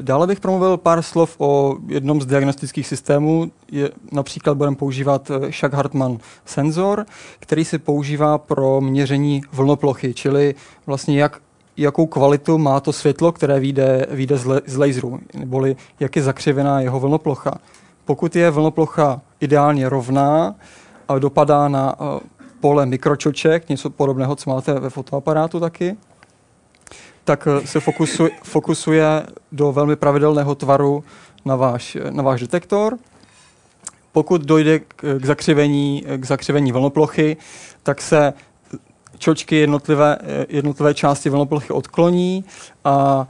[0.02, 3.52] dále bych promluvil pár slov o jednom z diagnostických systémů.
[3.72, 7.06] Je, například budeme používat eh, Shack-Hartmann senzor,
[7.40, 10.56] který se používá pro měření vlnoplochy, čili
[10.86, 11.42] vlastně jak,
[11.78, 16.24] jakou kvalitu má to světlo, které vyjde, vyjde z, le, z laseru, neboli jak je
[16.24, 17.58] zakřivená jeho vlnoplocha.
[18.12, 20.56] Pokud je vlnoplocha ideálně rovná
[21.08, 22.20] a dopadá na eh,
[22.60, 25.98] pole mikročoček, něco podobného, co máte ve fotoaparátu taky,
[27.24, 31.04] tak eh, se fokusuje, fokusuje do velmi pravidelného tvaru
[31.46, 32.98] na váš, na váš detektor.
[34.12, 37.38] Pokud dojde k, k, zakřivení, k zakřivení vlnoplochy,
[37.84, 38.34] tak se
[39.18, 42.46] čočky jednotlivé, eh, jednotlivé části vlnoplochy odkloní
[42.84, 43.28] a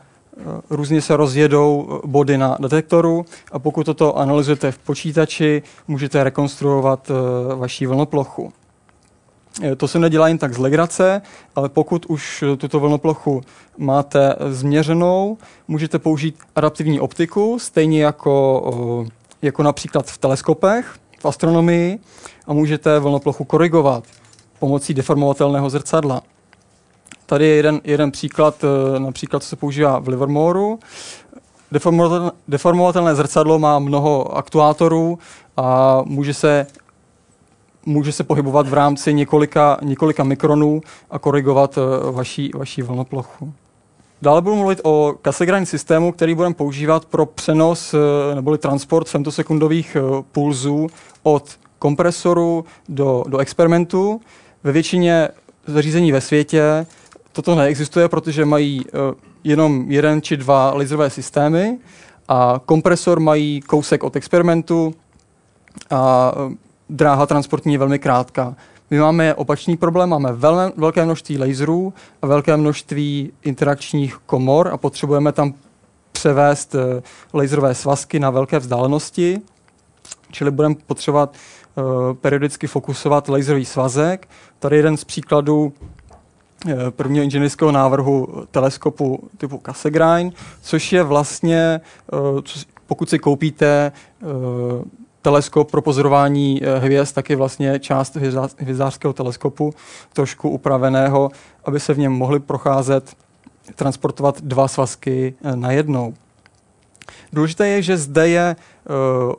[0.69, 7.11] různě se rozjedou body na detektoru a pokud toto analyzujete v počítači, můžete rekonstruovat
[7.55, 8.53] vaši vlnoplochu.
[9.77, 11.21] To se nedělá jen tak z legrace,
[11.55, 13.41] ale pokud už tuto vlnoplochu
[13.77, 15.37] máte změřenou,
[15.67, 21.99] můžete použít adaptivní optiku, stejně jako, jako například v teleskopech, v astronomii,
[22.47, 24.03] a můžete vlnoplochu korigovat
[24.59, 26.21] pomocí deformovatelného zrcadla.
[27.31, 28.65] Tady je jeden, jeden příklad,
[28.97, 30.79] například, co se používá v Livermoreu.
[32.47, 35.19] Deformovatelné zrcadlo má mnoho aktuátorů
[35.57, 36.67] a může se
[37.85, 43.53] může se pohybovat v rámci několika, několika mikronů a korigovat uh, vaší, vaší vlnoplochu.
[44.21, 47.99] Dále budu mluvit o Cassegrain systému, který budeme používat pro přenos uh,
[48.35, 49.97] neboli transport femtosekundových
[50.31, 50.87] pulzů
[51.23, 54.21] od kompresoru do, do experimentu.
[54.63, 55.29] Ve většině
[55.67, 56.85] zařízení ve světě
[57.31, 58.85] toto neexistuje, protože mají
[59.43, 61.77] jenom jeden či dva laserové systémy
[62.27, 64.93] a kompresor mají kousek od experimentu
[65.89, 66.31] a
[66.89, 68.55] dráha transportní je velmi krátká.
[68.89, 74.77] My máme opačný problém, máme velmi, velké množství laserů a velké množství interakčních komor a
[74.77, 75.53] potřebujeme tam
[76.11, 77.01] převést eh,
[77.33, 79.41] laserové svazky na velké vzdálenosti,
[80.31, 81.35] čili budeme potřebovat
[82.21, 84.29] periodicky fokusovat laserový svazek.
[84.59, 85.73] Tady jeden z příkladů
[86.89, 90.31] prvního inženýrského návrhu teleskopu typu Cassegrain,
[90.61, 91.81] což je vlastně,
[92.13, 92.39] uh,
[92.87, 93.91] pokud si koupíte
[95.21, 98.15] teleskop pro pozorování eh, hvězd, taky vlastně část
[98.59, 99.73] hvězdářského teleskopu,
[100.13, 101.29] trošku upraveného,
[101.65, 103.15] aby se v něm mohly procházet,
[103.75, 106.13] transportovat dva svazky eh, najednou.
[107.33, 108.55] Důležité je, že zde je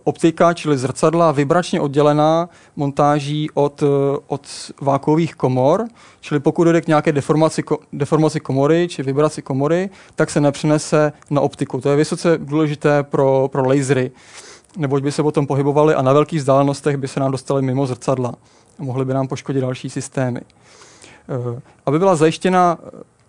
[0.05, 3.89] optika, čili zrcadla, vibračně oddělená montáží od, uh,
[4.27, 4.47] od
[4.81, 5.85] vákuových komor,
[6.21, 7.63] čili pokud dojde k nějaké deformaci,
[7.93, 11.81] deformaci komory či vibraci komory, tak se nepřenese na optiku.
[11.81, 14.11] To je vysoce důležité pro, pro lasery.
[14.77, 18.35] Neboť by se potom pohybovali a na velkých vzdálenostech by se nám dostali mimo zrcadla
[18.79, 20.41] a mohly by nám poškodit další systémy.
[21.29, 22.79] Eh, aby byla zajištěna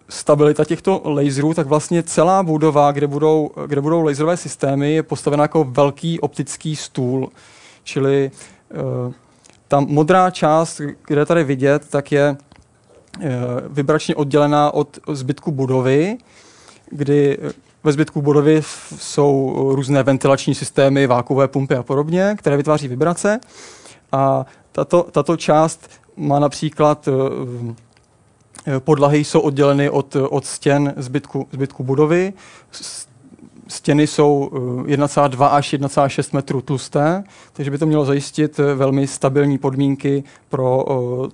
[0.09, 5.43] stabilita těchto laserů, tak vlastně celá budova, kde budou, kde budou laserové systémy, je postavena
[5.43, 7.29] jako velký optický stůl.
[7.83, 8.31] Čili
[8.71, 9.13] eh,
[9.67, 12.37] ta modrá část, kde tady vidět, tak je
[13.21, 13.29] eh,
[13.69, 16.17] vibračně oddělená od zbytku budovy,
[16.89, 17.37] kdy
[17.83, 18.61] ve zbytku budovy
[18.97, 23.39] jsou různé ventilační systémy, vákové pumpy a podobně, které vytváří vibrace.
[24.11, 27.11] A tato, tato část má například eh,
[28.79, 32.33] podlahy jsou odděleny od, od stěn zbytku, zbytku budovy.
[33.67, 34.49] Stěny jsou
[34.85, 37.23] 1,2 eh, až 1,6 metrů tlusté,
[37.53, 40.85] takže by to mělo zajistit eh, velmi stabilní podmínky pro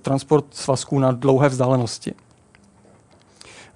[0.02, 2.14] transport svazků na dlouhé vzdálenosti.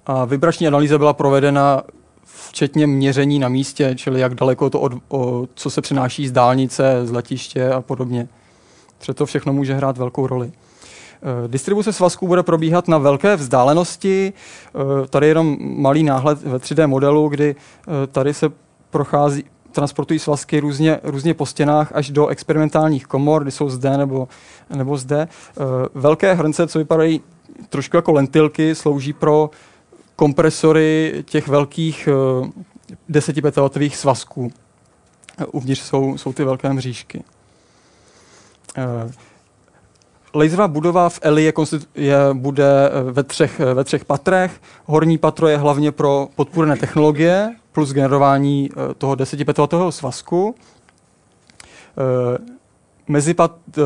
[0.05, 1.83] A vibrační analýza byla provedena
[2.23, 7.01] včetně měření na místě, čili jak daleko to, od, o, co se přenáší z dálnice,
[7.03, 8.27] z letiště a podobně.
[8.97, 10.51] Protože to všechno může hrát velkou roli.
[11.25, 14.33] E, distribuce svazků bude probíhat na velké vzdálenosti.
[15.03, 17.55] E, tady je jenom malý náhled ve 3D modelu, kdy
[18.03, 18.49] e, tady se
[18.89, 24.27] prochází, transportují svazky různě, různě po stěnách až do experimentálních komor, kdy jsou zde nebo,
[24.75, 25.27] nebo zde.
[25.93, 27.21] Velké hrnce, co vypadají
[27.69, 29.49] trošku jako lentilky, slouží pro
[30.15, 32.09] kompresory těch velkých
[33.09, 34.51] desetipetawatových svazků.
[35.51, 37.23] Uvnitř jsou, jsou ty velké mřížky.
[40.35, 41.53] Laserová budova v Eli je,
[41.95, 44.61] je, bude eh, ve třech, ve třech patrech.
[44.85, 50.55] Horní patro je hlavně pro podpůrné technologie plus generování toho 10 petawatového svazku.
[53.07, 53.35] Mezi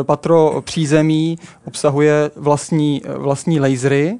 [0.03, 4.17] patro přízemí obsahuje vlastní, vlastní lasery,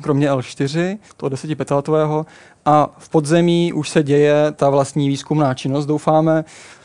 [0.00, 2.26] kromě L4, toho 10 petalatového,
[2.64, 6.83] a v podzemí už se děje ta vlastní výzkumná činnost, doufáme, eh,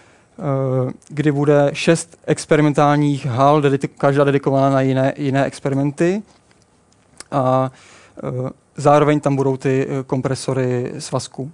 [1.10, 3.62] kdy bude šest experimentálních hal,
[3.98, 6.24] každá dedikovaná na jiné, jiné experimenty.
[7.32, 7.72] A
[8.18, 11.52] eh, zároveň tam budou ty eh, kompresory svazku.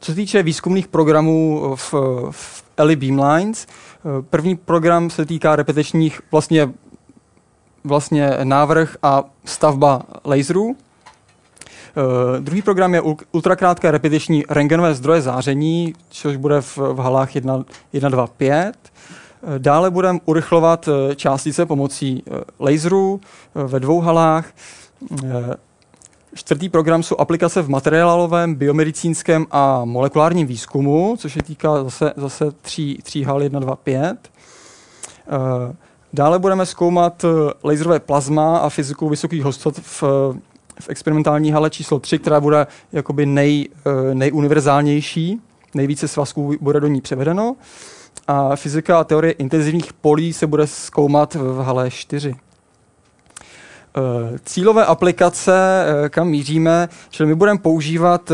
[0.00, 1.94] Co se týče výzkumných programů v,
[2.30, 3.66] v Eli Beamlines,
[4.30, 6.68] první program se týká repetičních vlastně
[7.86, 10.76] vlastně návrh a stavba laserů.
[11.96, 17.64] Uh, druhý program je ultrakrátké repetiční rengenové zdroje záření, což bude v, v halách 1,
[17.92, 18.74] 1, 2, 5.
[19.58, 23.20] Dále budeme urychlovat eh, částice pomocí eh, laserů
[23.54, 24.46] ve dvou halách.
[26.34, 32.50] Čtvrtý program jsou aplikace v materiálovém, biomedicínském a molekulárním výzkumu, což je týká zase, zase
[32.62, 34.30] tří, tří hal 1, 2, 5.
[36.12, 37.28] Dále budeme zkoumat eh,
[37.64, 40.02] laserové plazma a fyziku vysokých hustot v,
[40.80, 45.40] v experimentální hale číslo 3, která bude jakoby nej, eh, nejuniverzálnější,
[45.74, 47.56] nejvíce svazků bude do ní převedeno.
[48.28, 52.34] a fyzika a teorie intenzivních polí se bude zkoumat v hale 4.
[52.34, 52.38] Eh,
[54.44, 58.32] cílové aplikace, eh, kam míříme, čili my budeme používat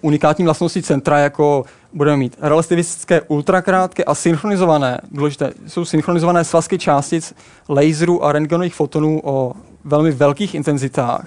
[0.00, 7.34] unikátní vlastnosti centra, jako budeme mít relativistické ultrakrátké a synchronizované, důležité, jsou synchronizované svazky částic
[7.68, 9.52] laserů a rentgenových fotonů o
[9.84, 11.26] velmi velkých intenzitách.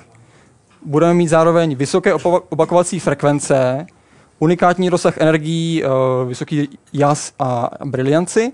[0.85, 2.13] Budeme mít zároveň vysoké
[2.49, 3.85] opakovací frekvence,
[4.39, 5.83] unikátní rozsah energií,
[6.25, 8.51] vysoký jas a brilianci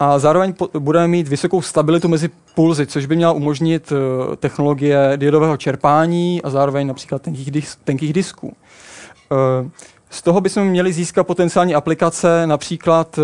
[0.00, 5.56] a zároveň budeme mít vysokou stabilitu mezi pulzy, což by měla umožnit uh, technologie diodového
[5.56, 8.46] čerpání a zároveň například tenkých, dis- tenkých disků.
[8.46, 9.68] Uh,
[10.10, 13.18] z toho bychom měli získat potenciální aplikace například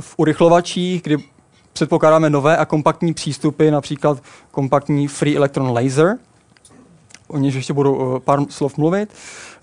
[0.00, 1.16] v urychlovačích, kdy
[1.72, 6.18] předpokládáme nové a kompaktní přístupy, například kompaktní free electron laser,
[7.28, 9.10] o něž ještě budu pár slov mluvit.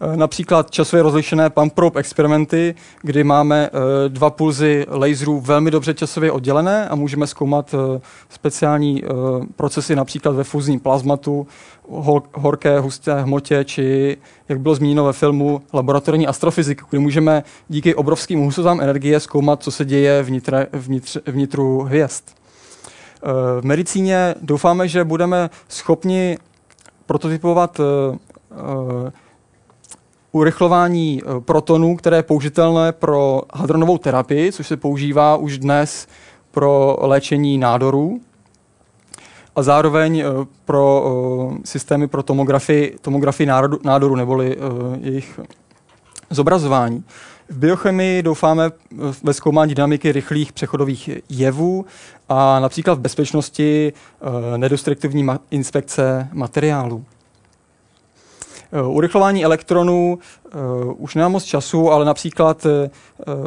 [0.01, 5.93] Eh, například časově rozlišené pump probe experimenty, kdy máme eh, dva pulzy laserů velmi dobře
[5.93, 9.03] časově oddělené a můžeme zkoumat eh, speciální
[9.55, 11.47] procesy například ve fuzním plazmatu,
[12.33, 14.17] horké, husté hmotě, či,
[14.49, 19.71] jak bylo zmíněno ve filmu, laboratorní astrofyziku, kdy můžeme díky obrovským hustotám energie zkoumat, co
[19.71, 22.23] se děje vnitre, vnitř, vnitru hvězd.
[23.61, 26.37] V medicíně doufáme, že budeme schopni
[27.05, 27.81] prototypovat
[30.31, 36.07] urychlování eh, protonů, které je použitelné pro hadronovou terapii, což se používá už dnes
[36.51, 38.21] pro léčení nádorů
[39.55, 40.25] a zároveň eh,
[40.65, 41.05] pro
[41.53, 43.47] eh, systémy pro tomografii, tomografii
[43.83, 44.57] nádoru neboli
[45.01, 45.39] jejich
[46.29, 47.03] zobrazování.
[47.49, 48.71] V biochemii doufáme
[49.23, 51.85] ve zkoumání dynamiky rychlých přechodových jevů
[52.29, 53.93] a například v bezpečnosti
[54.57, 57.05] nedostruktivní inspekce materiálů.
[58.71, 60.19] Uh, urychlování elektronů
[60.55, 63.45] uh, už nemám moc času, ale například uh,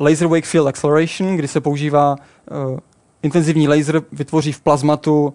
[0.00, 2.16] laser wake field acceleration, kdy se používá
[3.22, 5.34] intenzivní laser, vytvoří v plazmatu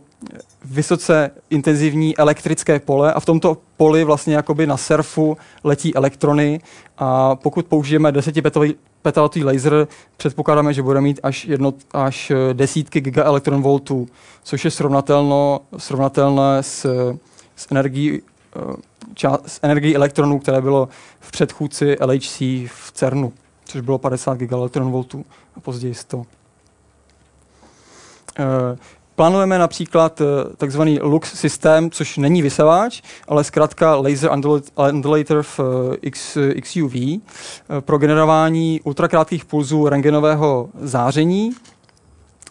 [0.66, 6.62] vysoce intenzivní elektrické pole a v tomto poli vlastně jakoby na surfu letí elektrony.
[6.98, 8.36] A pokud použijeme 10
[9.02, 9.88] petawatový laser,
[10.18, 14.08] předpokládáme, že bude mít až, jedno, až desítky gigaelektronvoltů,
[14.44, 14.72] což je
[15.78, 16.86] srovnatelné s,
[17.56, 18.22] s energií
[19.14, 20.90] část, energii elektronů, které bylo
[21.20, 23.34] v předchůdci LHC v CERNu,
[23.66, 26.26] což bylo 50 gigaelektronvoltů a později 100.
[28.40, 28.78] Eh,
[29.16, 30.26] plánujeme například eh,
[30.58, 34.30] takzvaný LUX systém, což není vysavač, ale zkrátka Laser
[34.92, 35.60] Undulator v
[36.56, 36.94] eh, XUV
[37.80, 41.52] pro generování ultrakrátkých pulzů rengenového záření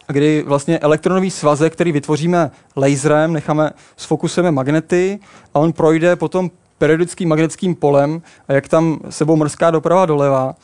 [0.07, 5.19] kdy vlastně elektronový svazek, který vytvoříme laserem, necháme, sfokusujeme magnety
[5.53, 10.55] a on projde potom periodickým magnetickým polem a jak tam sebou mrzká doprava doleva,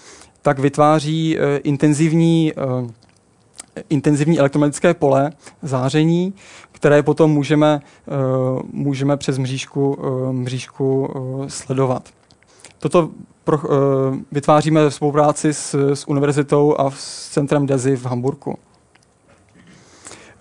[0.41, 2.89] tak vytváří uh, intenzivní, uh,
[3.89, 5.31] intenzivní elektromagnetické pole
[5.61, 6.33] záření,
[6.71, 12.09] které potom můžeme, uh, můžeme přes mřížku, uh, mřížku uh, sledovat.
[12.79, 13.09] Toto
[13.43, 13.63] pro, uh,
[14.31, 18.55] vytváříme ve spolupráci s, s univerzitou a s centrem DEZI v Hamburgu.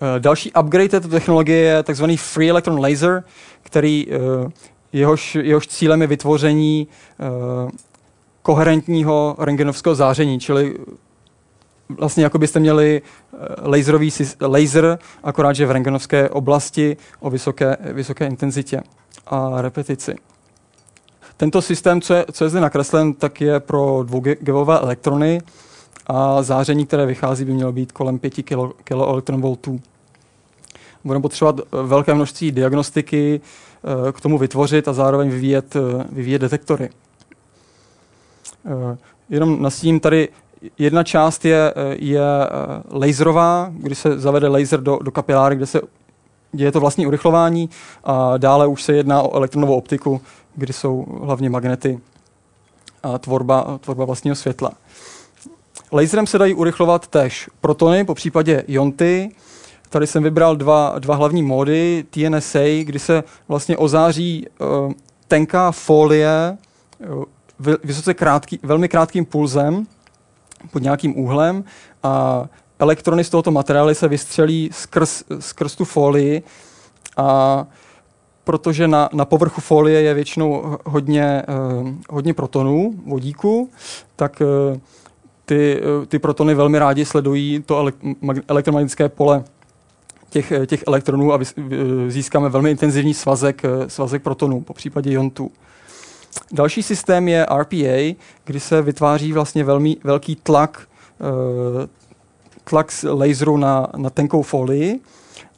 [0.03, 2.05] Eh, další upgrade této technologie je tzv.
[2.17, 3.23] Free Electron Laser,
[3.61, 4.51] který eh,
[4.93, 6.87] jehož, jehož cílem je vytvoření
[7.19, 7.71] eh,
[8.41, 10.77] koherentního rengenovského záření, čili
[11.89, 13.01] vlastně jako byste měli
[13.61, 14.09] laserový
[14.41, 18.81] laser, akorát, že v rengenovské oblasti o vysoké, vysoké intenzitě
[19.27, 20.15] a repetici.
[21.37, 25.41] Tento systém, co je, co je zde nakreslen, tak je pro dvougevové elektrony
[26.07, 28.33] a záření, které vychází, by mělo být kolem 5
[28.83, 29.23] kV
[31.03, 36.39] budeme potřebovat eh, velké množství diagnostiky eh, k tomu vytvořit a zároveň vyvíjet, eh, vyvíjet
[36.39, 36.89] detektory.
[39.29, 40.29] Jenom nasím tady
[40.77, 42.21] jedna část je, je
[42.91, 45.81] laserová, kdy se zavede laser do, do kapiláry, kde se
[46.51, 47.69] děje to vlastní urychlování
[48.03, 50.21] a dále už se jedná o elektronovou optiku,
[50.55, 51.99] kdy jsou hlavně magnety
[53.03, 54.71] a tvorba, tvorba vlastního světla.
[55.91, 59.31] Laserem se dají urychlovat též protony, po případě jonty,
[59.93, 64.91] Tady jsem vybral dva, dva hlavní módy, TNSA, kdy se vlastně ozáří uh,
[65.27, 66.57] tenká folie
[67.09, 67.23] uh,
[67.83, 69.87] vysoce krátký, velmi krátkým pulzem
[70.71, 71.63] pod nějakým úhlem
[72.03, 72.45] a
[72.79, 76.43] elektrony z tohoto materiálu se vystřelí skrz, skrz tu folii
[77.17, 77.67] a
[78.43, 81.43] protože na, na povrchu folie je většinou hodně,
[81.81, 83.69] uh, hodně protonů, vodíku,
[84.15, 84.77] tak uh,
[85.45, 87.87] ty, uh, ty protony velmi rádi sledují to
[88.47, 89.43] elektromagnetické pole
[90.33, 91.39] těch, eh, těch elektronů a
[92.07, 95.51] získáme velmi intenzivní svazek, eh, svazek protonů, po případě jontů.
[96.51, 98.15] další systém je RPA,
[98.45, 100.87] kdy se vytváří vlastně velmi velký tlak,
[102.63, 104.99] tlak z laseru na, na tenkou folii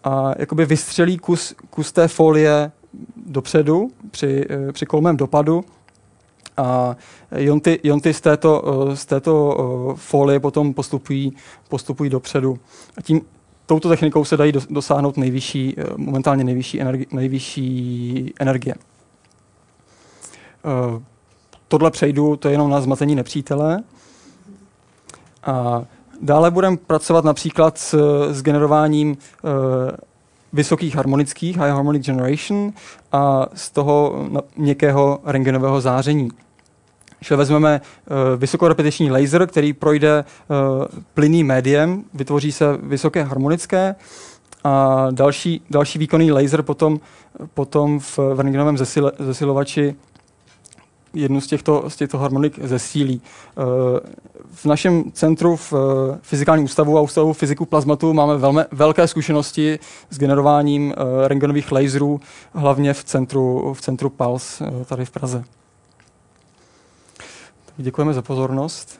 [0.03, 2.71] a jakoby vystřelí kus, kus té folie
[3.25, 5.65] dopředu při, při kolmém dopadu
[6.57, 6.95] a
[7.35, 8.63] jonty, jonty z této,
[8.93, 11.33] z této folie potom postupují,
[11.69, 12.59] postupují dopředu.
[12.97, 13.21] A tím,
[13.65, 18.75] touto technikou se dají dosáhnout nejvyšší, momentálně nejvyšší, energi, nejvyšší energie.
[20.95, 21.01] Uh,
[21.67, 23.83] tohle přejdu, to je jenom na zmatení nepřítele.
[25.43, 25.83] A
[26.21, 27.97] dále budeme pracovat například s,
[28.31, 29.51] s generováním uh,
[30.53, 32.73] vysokých harmonických, high harmonic generation,
[33.11, 34.25] a z toho
[34.57, 36.29] měkkého rengenového záření.
[37.25, 43.95] Když vezmeme uh, vysokorepetiční laser, který projde uh, plynným médiem, vytvoří se vysoké harmonické
[44.63, 46.99] a další, další výkonný laser potom,
[47.53, 49.95] potom v, v rengenovém zesil, zesilovači
[51.15, 53.21] jednu z těchto, z těchto harmonik zesílí.
[53.57, 53.61] Eh,
[54.53, 59.79] v našem centru v eh, Fyzikálním ústavu a Ústavu fyziku plazmatu máme velmi, velké zkušenosti
[60.09, 62.19] s generováním eh, rengenových laserů,
[62.53, 65.43] hlavně v centru, v centru PALS tady v Praze.
[67.77, 68.99] Děkujeme za pozornost.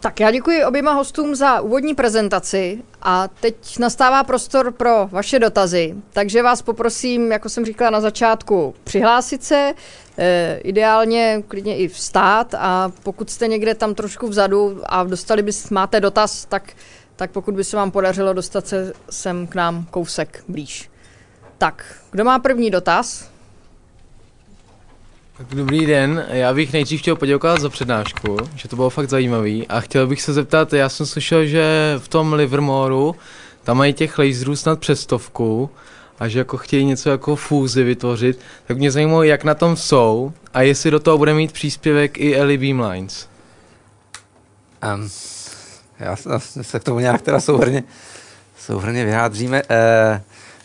[0.00, 5.94] Tak já děkuji oběma hostům za úvodní prezentaci a teď nastává prostor pro vaše dotazy.
[6.12, 9.74] Takže vás poprosím, jako jsem říkala na začátku, přihlásit se,
[10.18, 15.70] e, ideálně klidně i vstát a pokud jste někde tam trošku vzadu a dostali bys,
[15.70, 16.72] máte dotaz, tak,
[17.16, 20.90] tak pokud by se vám podařilo dostat se sem k nám kousek blíž.
[21.58, 23.30] Tak, kdo má první dotaz?
[25.36, 29.68] Tak dobrý den, já bych nejdřív chtěl poděkovat za přednášku, že to bylo fakt zajímavý
[29.68, 33.14] a chtěl bych se zeptat, já jsem slyšel, že v tom Livermoreu
[33.64, 35.70] tam mají těch laserů snad přes stovku
[36.18, 40.32] a že jako chtějí něco jako fúzi vytvořit, tak mě zajímalo, jak na tom jsou
[40.54, 43.28] a jestli do toho bude mít příspěvek i Ellie Beamlines.
[44.94, 45.08] Um,
[45.98, 46.16] já
[46.62, 47.84] se k tomu nějak teda souhrně,
[48.58, 49.62] souhrně vyjádříme.
[49.62, 49.68] Uh,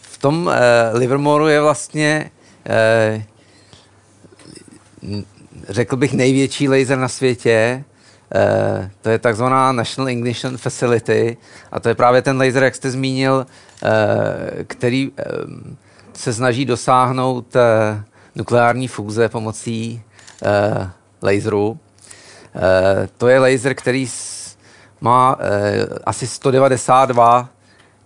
[0.02, 0.54] v tom uh,
[0.94, 2.32] Livermoreu je vlastně
[3.14, 3.22] uh,
[5.70, 7.84] řekl bych, největší laser na světě.
[8.36, 11.38] Uh, to je takzvaná National Ignition Facility
[11.72, 13.46] a to je právě ten laser, jak jste zmínil,
[13.84, 13.90] uh,
[14.68, 15.16] který uh,
[16.14, 17.56] se snaží dosáhnout
[18.36, 20.02] nukleární fúze pomocí
[21.24, 21.80] laseru.
[23.18, 24.08] To je laser, který
[25.02, 25.42] má uh,
[26.06, 27.50] asi 192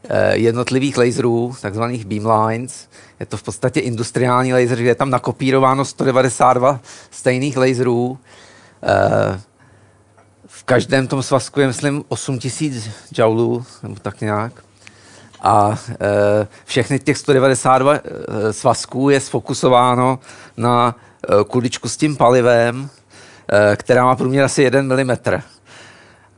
[0.10, 2.90] Eh, jednotlivých laserů, takzvaných beamlines.
[3.20, 6.80] Je to v podstatě industriální laser, je tam nakopírováno 192
[7.12, 8.18] stejných laserů.
[8.84, 9.40] Eh,
[10.48, 14.52] v každém tom svazku je, myslím, 8000 joulů, nebo tak nějak.
[15.42, 18.00] A eh, všechny těch 192
[18.52, 20.20] svazků je sfokusováno
[20.58, 20.96] na
[21.48, 22.90] kuličku s tím palivem,
[23.76, 25.18] která má průměr asi 1 mm.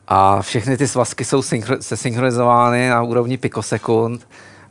[0.08, 4.28] A všechny ty svazky jsou synchro- se synchronizovány na úrovni pikosekund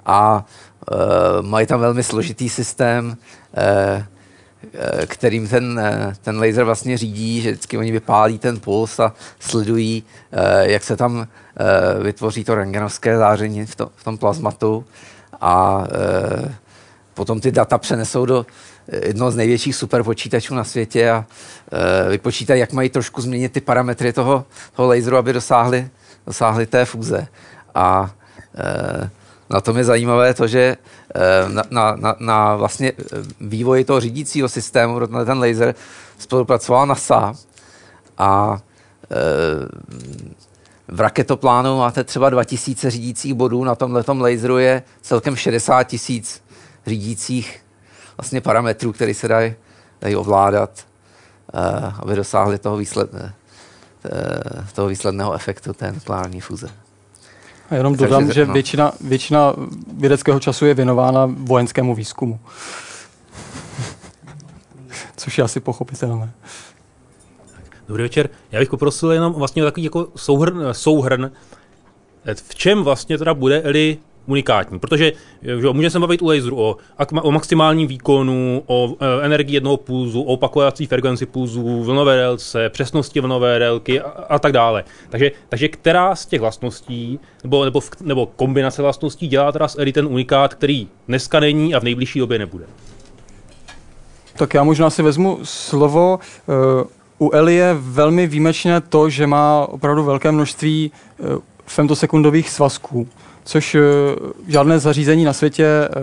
[0.06, 0.44] a
[0.90, 4.02] uh, mají tam velmi složitý systém, uh,
[5.06, 5.80] kterým ten,
[6.22, 10.02] ten laser vlastně řídí, že vždycky oni vypálí ten puls a sledují,
[10.60, 11.26] jak se tam
[12.02, 14.84] vytvoří to rengenovské záření v, to, v tom plazmatu.
[15.40, 15.84] A
[17.14, 18.46] potom ty data přenesou do
[18.88, 21.26] jednoho z největších superpočítačů na světě a
[22.06, 24.44] e, vypočítají, jak mají trošku změnit ty parametry toho,
[24.76, 25.88] toho laseru, aby dosáhli,
[26.26, 27.26] dosáhli té fúze.
[27.74, 28.10] A
[28.54, 29.10] e,
[29.50, 32.92] na tom je zajímavé to, že e, na, na, na, na vlastně
[33.40, 35.74] vývoji toho řídícího systému na ten laser
[36.18, 37.34] spolupracovala NASA
[38.18, 38.58] a
[40.88, 46.42] v raketoplánu máte třeba 2000 řídících bodů, na tomhle laseru je celkem 60 tisíc
[46.86, 47.65] řídících
[48.16, 49.54] vlastně parametrů, které se dají,
[50.00, 50.86] dají ovládat,
[51.54, 53.20] uh, aby dosáhli toho, výsled, uh,
[54.74, 56.68] toho výsledného efektu té nukleární fuze.
[57.70, 58.52] A jenom dodám, Takže, že no.
[58.52, 59.54] většina, většina
[59.96, 62.40] vědeckého času je věnována vojenskému výzkumu.
[65.16, 66.32] Což je asi pochopitelné.
[67.88, 68.28] Dobrý večer.
[68.52, 71.30] Já bych poprosil jenom vlastně takový jako souhrn, souhrn
[72.34, 75.12] v čem vlastně teda bude Eli unikátní, protože
[75.42, 76.76] že, můžeme se bavit u laseru o,
[77.22, 83.20] o maximálním výkonu, o e, energii jednoho pulzu, o opakovací frekvenci pulzu, vlnové délce, přesnosti
[83.20, 84.84] vlnové délky a, a tak dále.
[85.08, 90.06] Takže, takže která z těch vlastností, nebo, nebo, nebo kombinace vlastností dělá teda z ten
[90.06, 92.64] unikát, který dneska není a v nejbližší době nebude?
[94.36, 96.18] Tak já možná si vezmu slovo.
[97.18, 100.92] u Eli je velmi výjimečné to, že má opravdu velké množství
[101.66, 103.08] femtosekundových svazků,
[103.46, 103.80] což uh,
[104.48, 106.02] žádné zařízení na světě uh,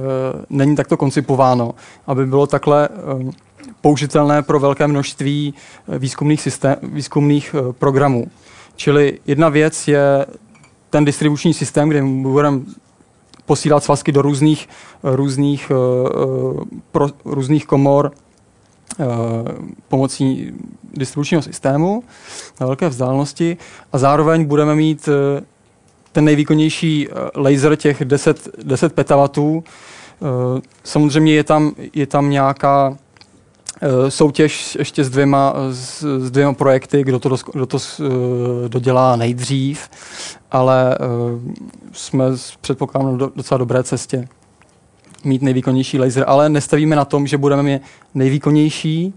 [0.49, 1.76] není takto koncipováno,
[2.07, 3.32] aby bylo takhle uh,
[3.82, 5.53] použitelné pro velké množství
[5.88, 8.28] výzkumných, systém, výzkumných programů.
[8.76, 10.26] Čili jedna věc je
[10.90, 12.60] ten distribuční systém, kde budeme
[13.45, 14.70] posílat svazky do různých,
[15.03, 15.72] různých,
[16.91, 18.11] pro, různých komor
[19.88, 20.52] pomocí
[20.94, 22.03] distribučního systému
[22.61, 23.57] na velké vzdálenosti
[23.94, 25.10] a zároveň budeme mít
[26.14, 29.64] ten nejvýkonnější laser těch 10, 10 petawatů.
[30.84, 32.98] Samozřejmě je tam, je tam nějaká
[34.10, 37.77] soutěž ještě s dvěma, s, s dvěma projekty, kdo to, kdo to
[38.68, 39.90] dodělá nejdřív,
[40.52, 40.98] ale
[41.91, 42.26] jsme
[42.61, 44.27] předpokládám na docela dobré cestě
[45.23, 47.81] mít nejvýkonnější laser, ale nestavíme na tom, že budeme mít
[48.14, 49.14] nejvýkonnější,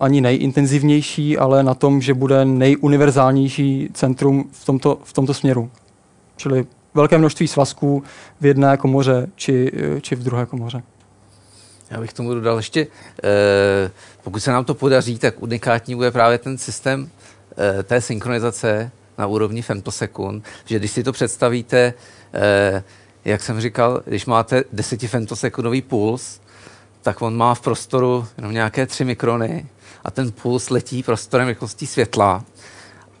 [0.00, 5.70] ani nejintenzivnější, ale na tom, že bude nejuniverzálnější centrum v tomto, v tomto směru.
[6.42, 8.02] Čili velké množství svazků
[8.40, 10.82] v jedné komoře či, či v druhé komoře.
[11.90, 12.86] Já bych tomu dodal ještě,
[13.24, 13.90] eh,
[14.22, 17.10] pokud se nám to podaří, tak unikátní bude právě ten systém
[17.56, 21.94] eh, té synchronizace na úrovni femtosekund, že když si to představíte,
[22.34, 22.82] eh,
[23.24, 26.40] jak jsem říkal, když máte 10 femtosekundový puls,
[27.02, 29.66] tak on má v prostoru jenom nějaké 3 mikrony
[30.04, 32.44] a ten puls letí prostorem rychlostí světla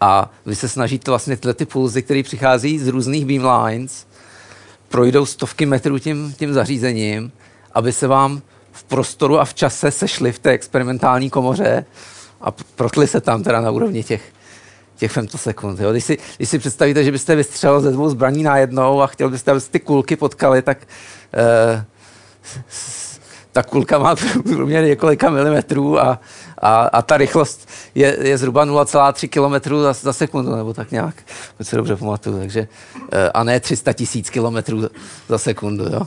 [0.02, 4.06] a vy se snažíte vlastně tyhle ty pulzy, které přichází z různých beamlines,
[4.88, 7.32] projdou stovky metrů tím, tím zařízením,
[7.72, 8.42] aby se vám
[8.72, 11.84] v prostoru a v čase sešli v té experimentální komoře
[12.40, 14.22] a protli se tam teda na úrovni těch,
[14.96, 15.80] těch femtosekund.
[15.80, 15.90] Jo.
[15.90, 19.50] Když, si, když si představíte, že byste vystřelil ze dvou zbraní najednou a chtěl byste,
[19.50, 20.78] aby ty kulky potkali, tak
[21.34, 21.84] eh,
[23.52, 26.20] ta kulka má průměr několika milimetrů a,
[26.58, 31.14] a, a ta rychlost je, je zhruba 0,3 km za, za sekundu, nebo tak nějak,
[31.52, 32.38] pokud se dobře pamatuju.
[32.38, 32.68] Takže,
[33.12, 34.86] eh, a ne 300 tisíc km
[35.28, 35.84] za sekundu.
[35.84, 36.02] Jo.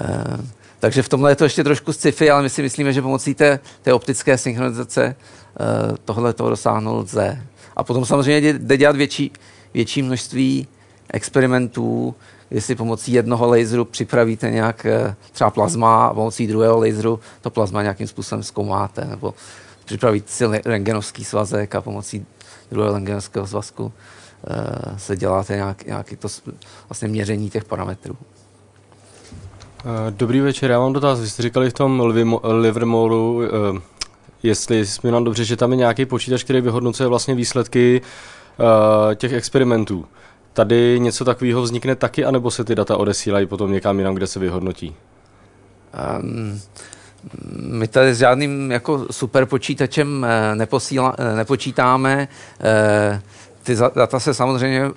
[0.00, 3.34] Eh, takže v tomhle je to ještě trošku sci-fi, ale my si myslíme, že pomocí
[3.34, 5.14] té, té optické synchronizace
[5.60, 7.42] uh, tohle toho dosáhnout lze.
[7.76, 9.32] A potom samozřejmě jde dělat větší,
[9.74, 10.66] větší množství
[11.12, 12.14] experimentů,
[12.50, 17.82] jestli pomocí jednoho laseru připravíte nějak uh, třeba plazma a pomocí druhého laseru to plazma
[17.82, 19.34] nějakým způsobem zkoumáte, nebo
[19.84, 22.26] připravíte si rengenovský svazek a pomocí
[22.70, 23.92] druhého rengenovského svazku uh,
[24.98, 26.28] se děláte nějak, nějaký to
[26.88, 28.16] vlastně měření těch parametrů.
[29.84, 31.20] Eh, dobrý večer, já mám dotaz.
[31.20, 32.02] Vy jste říkali v tom
[32.42, 33.80] Livermoreu, eh,
[34.42, 39.32] jestli jsme nám dobře, že tam je nějaký počítač, který vyhodnocuje vlastně výsledky eh, těch
[39.32, 40.04] experimentů.
[40.52, 44.38] Tady něco takového vznikne taky, anebo se ty data odesílají potom někam jinam, kde se
[44.38, 44.96] vyhodnotí?
[46.22, 46.60] Um,
[47.62, 52.28] my tady s žádným jako super počítačem neposíla, nepočítáme.
[53.62, 54.90] Ty data se samozřejmě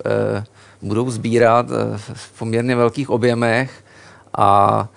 [0.82, 1.66] budou sbírat
[2.14, 3.84] v poměrně velkých objemech
[4.38, 4.88] a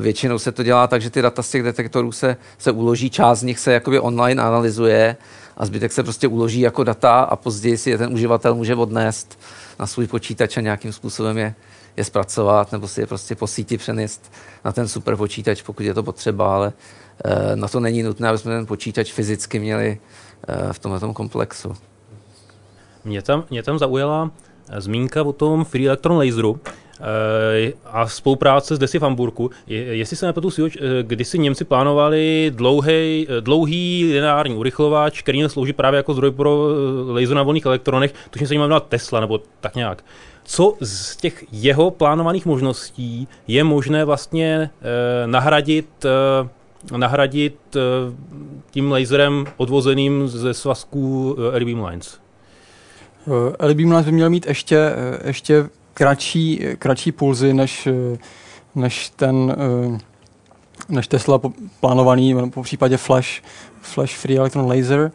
[0.00, 3.38] většinou se to dělá tak, že ty data z těch detektorů se, se uloží, část
[3.38, 5.16] z nich se jakoby online analyzuje
[5.56, 9.38] a zbytek se prostě uloží jako data a později si je ten uživatel může odnést
[9.78, 11.54] na svůj počítač a nějakým způsobem je,
[11.96, 14.32] je zpracovat nebo si je prostě po síti přenést
[14.64, 16.72] na ten super počítač, pokud je to potřeba, ale
[17.24, 19.98] e, na to není nutné, aby jsme ten počítač fyzicky měli
[20.48, 21.76] e, v tomto komplexu.
[23.04, 24.30] Mě tam, mě tam zaujala
[24.78, 26.60] zmínka o tom free electron laseru,
[26.91, 26.91] Eh,
[27.84, 29.50] a spolupráce s Desi v Hamburku.
[29.66, 35.72] Jestli se nepletu, eh, když si Němci plánovali dlouhý, eh, dlouhý lineární urychlovač, který slouží
[35.72, 36.68] právě jako zdroj pro
[37.06, 40.04] laser na volných elektronech, tuším se jmenuje Tesla nebo tak nějak.
[40.44, 46.48] Co z těch jeho plánovaných možností je možné vlastně eh, nahradit eh,
[46.96, 47.80] nahradit eh,
[48.70, 52.18] tím laserem odvozeným ze svazků eh, LED Lines?
[53.58, 54.92] LED Lines by měl mít ještě,
[55.24, 57.88] ještě kratší, kratší pulzy než,
[58.74, 59.56] než ten
[60.88, 61.40] než Tesla
[61.80, 63.42] plánovaný, po případě Flash,
[63.80, 65.12] Flash Free Electron Laser.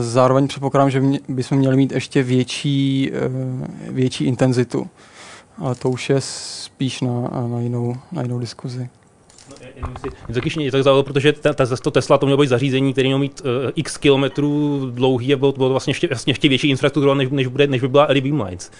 [0.00, 3.10] Zároveň předpokládám, že bychom měli mít ještě větší,
[3.88, 4.88] větší intenzitu.
[5.58, 8.88] Ale to už je spíš na, na, jinou, na jinou diskuzi.
[10.28, 13.08] No, taky mě tak zaujalo, protože ta, ta, to Tesla to mělo být zařízení, které
[13.08, 17.14] mělo mít uh, x kilometrů dlouhý a bylo, bylo vlastně ještě, vlastně ještě větší infrastruktura,
[17.14, 18.70] než, než, bude, než by byla LED Beamlines.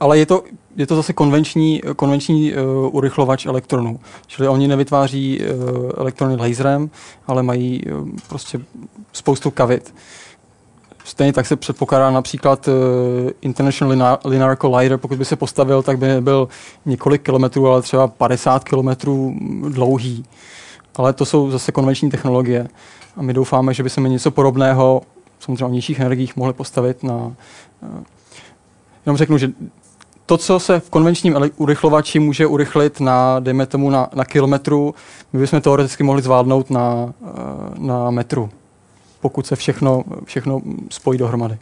[0.00, 0.42] Ale je to,
[0.76, 2.60] je to zase konvenční, konvenční uh,
[2.96, 4.00] urychlovač elektronů.
[4.26, 6.90] Čili oni nevytváří uh, elektrony laserem,
[7.26, 8.60] ale mají uh, prostě
[9.12, 9.94] spoustu kavit.
[11.04, 12.74] Stejně tak se předpokládá například uh,
[13.40, 16.48] International Linear, Linear Collider, pokud by se postavil, tak by byl
[16.86, 19.34] několik kilometrů, ale třeba 50 kilometrů
[19.68, 20.24] dlouhý.
[20.96, 22.68] ale to jsou zase konvenční technologie.
[23.16, 25.02] A my doufáme, že by se mi něco podobného,
[25.40, 27.32] samozřejmě o nižších energiích, mohli postavit na...
[27.82, 28.15] Eh,
[29.06, 29.52] jenom řeknu, že
[30.26, 34.94] to, co se v konvenčním urychlovači může urychlit na, dejme tomu, na, na kilometru,
[35.32, 37.30] my bychom teoreticky mohli zvládnout na, eh,
[37.78, 38.50] na metru,
[39.20, 40.60] pokud se všechno, všechno
[40.90, 41.58] spojí dohromady.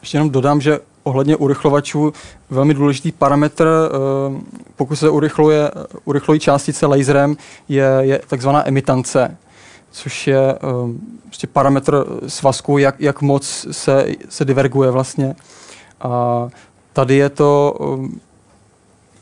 [0.00, 2.12] Ještě jenom dodám, že ohledně urychlovačů
[2.50, 4.40] velmi důležitý parametr, eh,
[4.76, 5.70] pokud se urychluje,
[6.04, 7.36] urychlují částice laserem,
[7.68, 9.36] je, je takzvaná emitance,
[9.90, 10.58] což je eh,
[11.26, 15.34] prostě parametr svazku, jak, jak moc se, se diverguje vlastně.
[16.00, 16.48] A
[16.92, 17.76] tady je to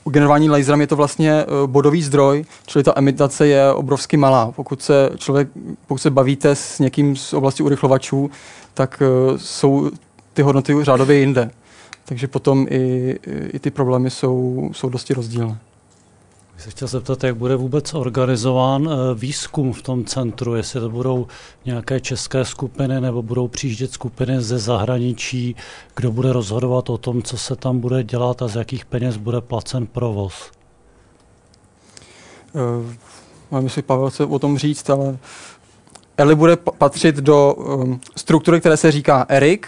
[0.04, 4.52] u generování laserem je to vlastně eh, bodový zdroj, čili ta emitace je obrovsky malá.
[4.56, 5.48] Pokud se člověk,
[5.86, 8.30] pokud se bavíte s někým z oblasti urychlovačů,
[8.74, 9.02] tak
[9.36, 9.90] jsou
[10.34, 11.50] ty hodnoty řádově jinde.
[12.04, 13.16] Takže potom i,
[13.52, 15.58] i ty problémy jsou, jsou dosti rozdílné.
[16.56, 20.90] Bych se chtěl zeptat, jak bude vůbec organizován eh, výzkum v tom centru, jestli to
[20.90, 21.26] budou
[21.64, 25.56] nějaké české skupiny nebo budou přijíždět skupiny ze zahraničí,
[25.96, 29.40] kdo bude rozhodovat o tom, co se tam bude dělat a z jakých peněz bude
[29.40, 30.50] placen provoz.
[32.52, 32.92] Uh,
[33.50, 35.18] mám si Pavel chce o tom říct, ale
[36.18, 39.60] Eli bude patřit do um, struktury, které se říká ERIC,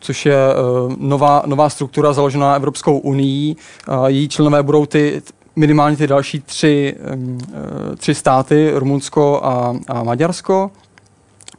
[0.00, 3.56] což je uh, nová, nová struktura založená Evropskou unii.
[3.88, 5.22] Uh, její členové budou ty
[5.60, 10.70] minimálně ty další tři, uh, tři státy, Rumunsko a, a Maďarsko.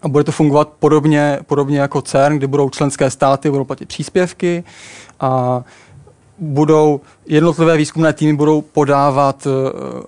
[0.02, 4.64] A bude to fungovat podobně, podobně jako CERN, kdy budou členské státy, budou platit příspěvky
[5.20, 5.64] a
[6.40, 9.52] budou jednotlivé výzkumné týmy budou podávat uh,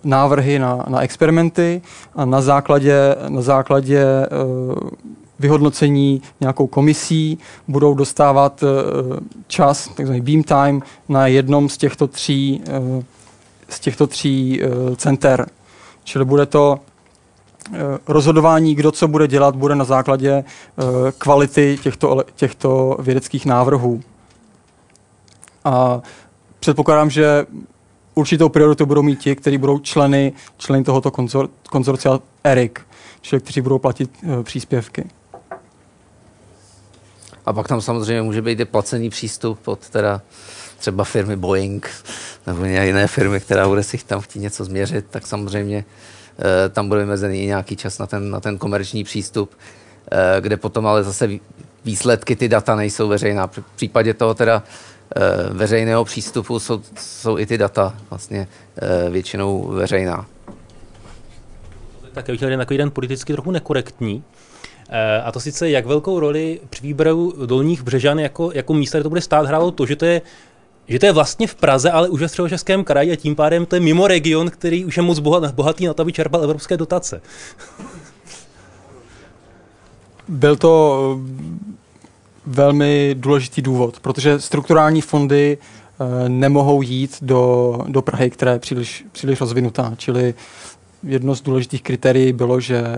[0.04, 1.82] návrhy na, na experimenty
[2.16, 4.90] a na základě, na základě uh,
[5.44, 7.38] vyhodnocení nějakou komisí,
[7.68, 8.68] budou dostávat eh,
[9.48, 13.04] čas, takzvaný beam time, na jednom z těchto tří, eh,
[13.70, 15.50] z těchto tří eh, center.
[16.04, 16.80] Čili bude to
[18.08, 20.44] rozhodování, kdo co bude dělat, bude na základě
[21.18, 24.02] kvality těchto, těchto vědeckých návrhů.
[25.66, 26.02] A
[26.60, 27.46] předpokládám, že
[28.16, 32.74] určitou prioritu budou mít ti, kteří budou členy, členy tohoto konzor, konzorcia ERIC,
[33.22, 34.12] čili kteří budou platit
[34.44, 35.10] příspěvky.
[37.46, 40.22] A pak tam samozřejmě může být i placený přístup od teda
[40.84, 41.90] třeba firmy Boeing
[42.48, 45.86] nebo jiné firmy, která bude si tam chtít něco změřit, tak samozřejmě
[46.66, 49.52] e, tam bude vymezený i nějaký čas na ten, na ten komerční přístup,
[50.12, 51.30] e, kde potom ale zase
[51.86, 53.48] výsledky, ty data nejsou veřejná.
[53.48, 54.64] V případě toho teda
[55.16, 58.48] e, veřejného přístupu jsou, jsou i ty data vlastně
[59.10, 60.26] většinou veřejná.
[62.14, 64.24] Tak bych chtěl takový den politicky trochu nekorektní,
[64.96, 69.04] Eh, a to sice, jak velkou roli při výběru dolních břežan jako, jako místa, kde
[69.04, 70.22] to bude stát, hrálo to, že to je
[70.88, 73.76] že to je vlastně v Praze, ale už ve středočeském kraji a tím pádem to
[73.76, 75.20] je mimo region, který už je moc
[75.52, 77.22] bohatý na to, aby čerpal evropské dotace.
[80.28, 81.74] Byl to eh,
[82.46, 89.06] velmi důležitý důvod, protože strukturální fondy eh, nemohou jít do, do Prahy, která je příliš,
[89.12, 89.94] příliš rozvinutá.
[89.98, 90.34] Čili
[91.04, 92.96] jedno z důležitých kritérií bylo, že,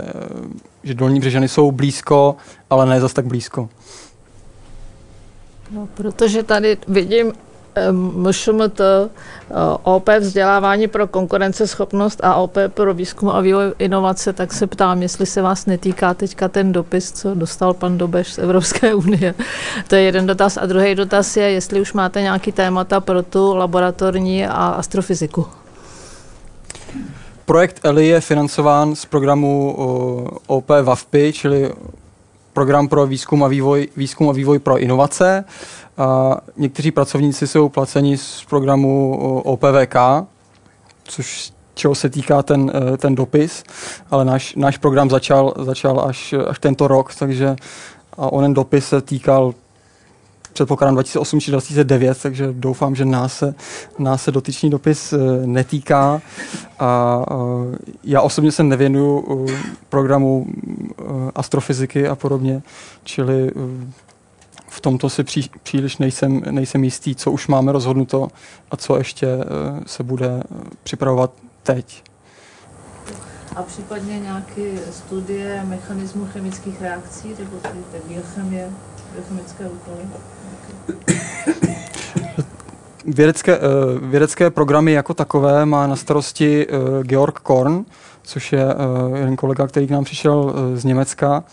[0.84, 2.36] že dolní břežany jsou blízko,
[2.70, 3.70] ale ne zas tak blízko.
[5.72, 7.34] No, protože tady vidím
[7.92, 9.10] MŠMT, eh,
[9.84, 15.26] OP vzdělávání pro konkurenceschopnost a OP pro výzkum a vývoj inovace, tak se ptám, jestli
[15.26, 19.34] se vás netýká teďka ten dopis, co dostal pan Dobeš z Evropské unie.
[19.88, 20.58] To je jeden dotaz.
[20.58, 25.46] A druhý dotaz je, jestli už máte nějaký témata pro tu laboratorní a astrofyziku.
[27.46, 29.76] Projekt ELI je financován z programu
[30.48, 31.72] OP WAFPI, čili
[32.54, 35.44] program pro výzkum a vývoj, výzkum a vývoj pro inovace.
[35.98, 39.96] A někteří pracovníci jsou placeni z programu OPVK,
[41.04, 43.64] což čeho se týká ten, e, ten dopis,
[44.12, 47.56] ale náš, náš program začal, začal až, až tento rok, takže
[48.18, 49.54] a onen dopis se týkal
[50.54, 53.56] předpokládám 2008 či 2009, takže doufám, že nás se,
[54.00, 56.22] nás se dotyčný dopis eh, netýká.
[56.80, 59.46] A eh, já osobně se nevěnuju
[59.90, 60.46] programu
[61.36, 62.62] astrofyziky a podobně,
[63.04, 63.52] čili
[64.76, 68.28] v tomto si pří, příliš nejsem, nejsem jistý, co už máme rozhodnuto
[68.72, 69.28] a co ještě
[69.86, 70.44] se bude
[70.84, 71.32] připravovat
[71.64, 72.04] teď.
[73.56, 78.70] A případně nějaké studie mechanismu chemických reakcí, nebo ty biochemie,
[79.14, 79.98] biochemické úkoly?
[83.06, 83.64] Vědecké, uh,
[84.10, 86.68] vědecké programy jako takové má na starosti
[87.02, 87.86] Georg Korn,
[88.24, 88.66] což je
[89.16, 91.44] jeden kolega, který k nám přišel z Německa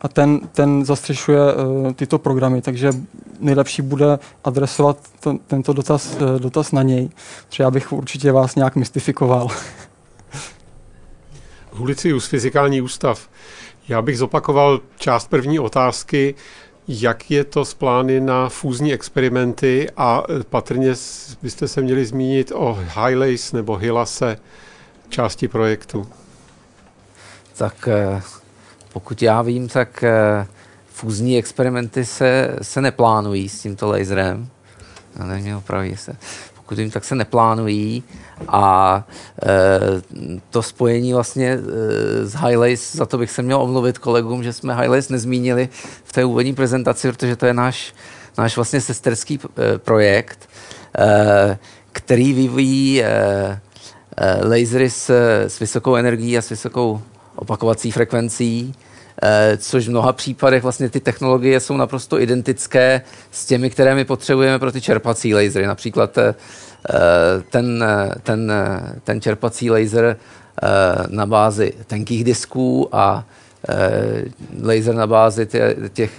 [0.00, 2.92] a ten, ten zastřešuje uh, tyto programy, takže
[3.40, 7.10] nejlepší bude adresovat to, tento dotaz, uh, dotaz na něj,
[7.48, 9.48] protože já bych určitě vás nějak mystifikoval.
[11.70, 13.28] Hulicius, Fyzikální ústav.
[13.88, 16.34] Já bych zopakoval část první otázky,
[16.88, 20.94] jak je to s plány na fúzní experimenty a patrně
[21.42, 24.36] byste se měli zmínit o Highlights nebo Hilase
[25.08, 26.06] části projektu.
[27.56, 28.22] Tak eh,
[28.92, 30.46] pokud já vím, tak eh,
[31.00, 34.48] fúzní experimenty se, se neplánují s tímto laserem.
[35.18, 36.16] Já nevím, opraví se.
[36.54, 38.02] Pokud vím, tak se neplánují
[38.48, 39.04] a
[39.42, 39.48] e,
[40.50, 41.58] to spojení vlastně e,
[42.26, 45.68] s Highlights, za to bych se měl omluvit kolegům, že jsme Highlights nezmínili
[46.04, 47.94] v té úvodní prezentaci, protože to je náš,
[48.38, 49.40] náš vlastně sesterský
[49.76, 50.48] projekt,
[50.98, 51.58] e,
[51.92, 53.06] který vyvíjí e,
[54.16, 55.10] e, lasery s,
[55.48, 57.02] s vysokou energií a s vysokou
[57.40, 58.74] opakovací frekvencí,
[59.22, 64.04] Eh, což v mnoha případech vlastně ty technologie jsou naprosto identické s těmi, které my
[64.04, 65.66] potřebujeme pro ty čerpací lasery.
[65.66, 66.34] Například eh,
[67.50, 67.84] ten,
[68.22, 68.52] ten,
[69.04, 70.16] ten čerpací laser
[70.62, 70.66] eh,
[71.08, 73.24] na bázi tenkých disků a
[74.62, 75.48] laser na bázi
[75.92, 76.18] těch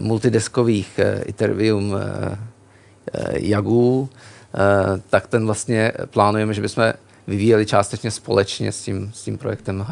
[0.00, 1.94] multideskových Itervium
[3.32, 4.08] jagů,
[5.10, 6.92] tak ten vlastně plánujeme, že bychom
[7.26, 9.86] vyvíjeli částečně společně s tím, s tím projektem.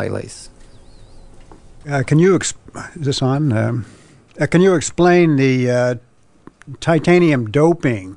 [1.86, 3.52] Uh, can you exp- is this on?
[3.52, 3.84] Um,
[4.40, 5.94] uh, can you explain the uh,
[6.80, 8.16] titanium doping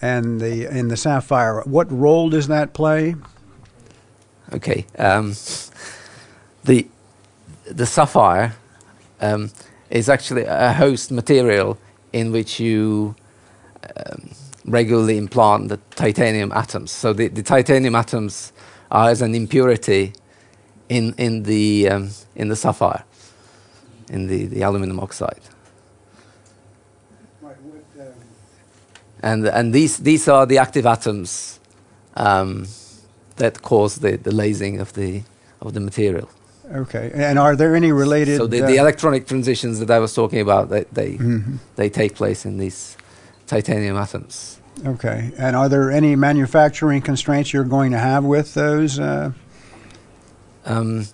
[0.00, 1.62] and the in the sapphire?
[1.66, 3.16] What role does that play?
[4.54, 5.34] Okay, um,
[6.64, 6.86] the
[7.66, 8.52] the sapphire
[9.20, 9.50] um,
[9.90, 11.76] is actually a host material
[12.12, 13.14] in which you
[13.96, 14.30] um,
[14.64, 16.90] regularly implant the titanium atoms.
[16.90, 18.52] So the, the titanium atoms
[18.90, 20.12] as an impurity
[20.88, 23.04] in in the um, in the sapphire
[24.10, 25.40] in the, the aluminum oxide.
[29.20, 31.58] And, and these, these are the active atoms
[32.14, 32.66] um,
[33.36, 35.22] that cause the, the lasing of the,
[35.60, 36.30] of the material.
[36.72, 38.36] Okay, and are there any related?
[38.36, 41.56] So the, uh, the electronic transitions that I was talking about, they they, mm-hmm.
[41.76, 42.94] they take place in these
[43.46, 44.57] titanium atoms.
[44.86, 48.98] Okay, and are there any manufacturing constraints you're going to have with those?
[48.98, 49.32] Uh?
[50.64, 51.06] Um,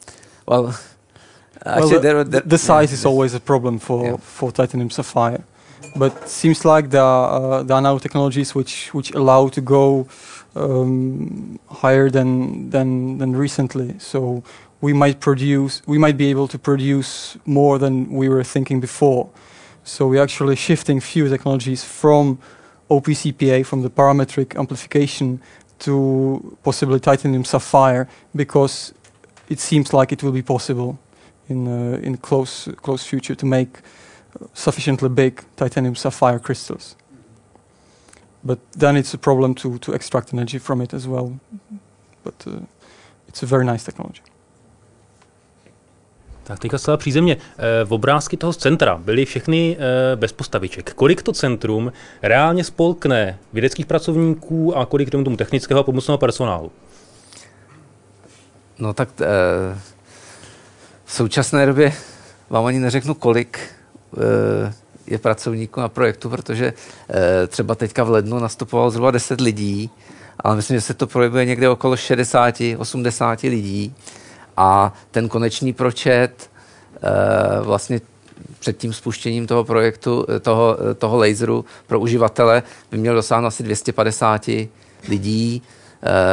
[0.47, 0.75] well,
[1.65, 4.17] well, the, there, there, the, size yeah, is always a problem for, yeah.
[4.17, 5.45] for titanium sapphire.
[5.97, 10.09] But seems like there are, uh, there are now technologies which, which allow to go
[10.57, 13.99] um, higher than, than, than recently.
[13.99, 14.43] So
[14.81, 19.31] we might produce, we might be able to produce more than we were thinking before.
[19.85, 22.39] So we're actually shifting few technologies from
[22.91, 25.41] OPCPA, from the parametric amplification,
[25.81, 28.95] to possibly titanium sapphire because
[29.49, 30.99] it seems like it will be possible
[31.49, 33.81] in uh, in close close future to make
[34.53, 36.97] sufficiently big titanium sapphire crystals.
[38.43, 41.39] But then it's a problem to to extract energy from it as well.
[42.23, 42.61] But uh,
[43.29, 44.23] it's a very nice technology.
[46.45, 47.37] Tak teďka zcela přízemně.
[47.37, 50.95] E, v obrázky toho centra byly všechny e, bez postaviček.
[50.95, 51.93] Kolik to centrum
[52.23, 56.73] reálně spolkne vědeckých pracovníků a kolik tomu technického a pomocného personálu?
[58.79, 59.25] No tak e,
[61.05, 61.93] v současné době
[62.51, 63.59] vám ani neřeknu, kolik
[64.19, 64.73] eh,
[65.07, 66.73] je pracovníků na projektu, protože
[67.11, 69.91] eh, třeba teďka v lednu nastupovalo zhruba 10 lidí,
[70.41, 73.95] ale myslím, že se to projevuje někde okolo 60, 80 lidí
[74.57, 76.51] a ten konečný pročet
[76.97, 77.01] eh,
[77.63, 78.01] vlastně
[78.59, 84.49] před tím spuštěním toho projektu, toho, toho laseru pro uživatele by měl dosáhnout asi 250
[85.09, 85.63] lidí.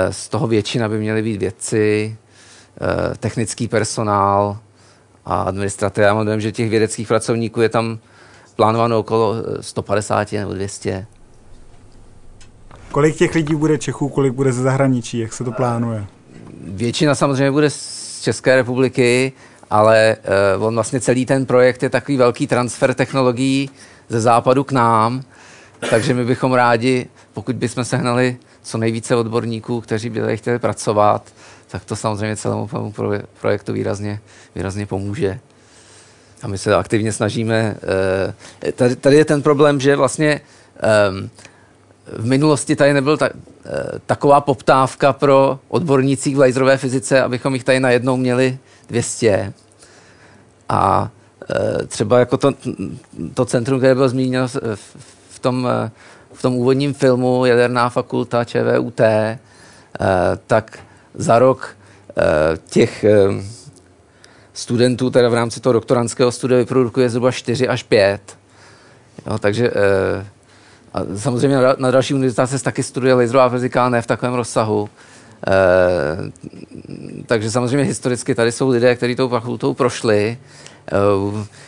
[0.09, 2.17] Z toho většina by měly být vědci,
[3.19, 4.59] technický personál,
[5.25, 6.05] a administrativy.
[6.07, 7.99] Já mám dojem, že těch vědeckých pracovníků je tam
[8.55, 11.05] plánováno okolo 150 nebo 200.
[12.91, 16.05] Kolik těch lidí bude Čechů, kolik bude ze zahraničí, jak se to plánuje?
[16.63, 19.31] Většina samozřejmě bude z České republiky,
[19.69, 20.17] ale
[20.57, 23.69] uh, on vlastně celý ten projekt je takový velký transfer technologií
[24.09, 25.23] ze západu k nám,
[25.89, 31.33] takže my bychom rádi, pokud bychom sehnali co nejvíce odborníků, kteří by tady chtěli pracovat,
[31.67, 32.69] tak to samozřejmě celému
[33.41, 34.19] projektu výrazně,
[34.55, 35.39] výrazně pomůže.
[36.41, 37.75] A my se aktivně snažíme.
[38.63, 40.41] Eh, tady, tady je ten problém, že vlastně
[40.79, 41.29] ehm,
[42.17, 43.50] v minulosti tady nebyl ta, eh,
[44.05, 48.57] taková poptávka pro odbornících v laserové fyzice, abychom jich tady najednou měli
[48.89, 49.53] 200.
[50.69, 51.09] A
[51.49, 52.51] eh, třeba jako to,
[53.33, 54.47] to centrum, které bylo zmíněno
[55.29, 55.67] v tom,
[56.33, 59.01] v tom úvodním filmu Jaderná fakulta ČVUT,
[60.47, 60.79] tak
[61.13, 61.77] za rok
[62.09, 63.43] eh, těch eh,
[64.53, 68.37] studentů, teda v rámci toho doktorantského studia vyprodukuje zhruba 4 až 5.
[69.27, 70.25] Jo, takže eh,
[70.93, 74.89] a samozřejmě na, další univerzitách se taky studuje laserová fyzika, ne v takovém rozsahu,
[77.25, 80.37] takže samozřejmě historicky tady jsou lidé, kteří tou fakultou prošli.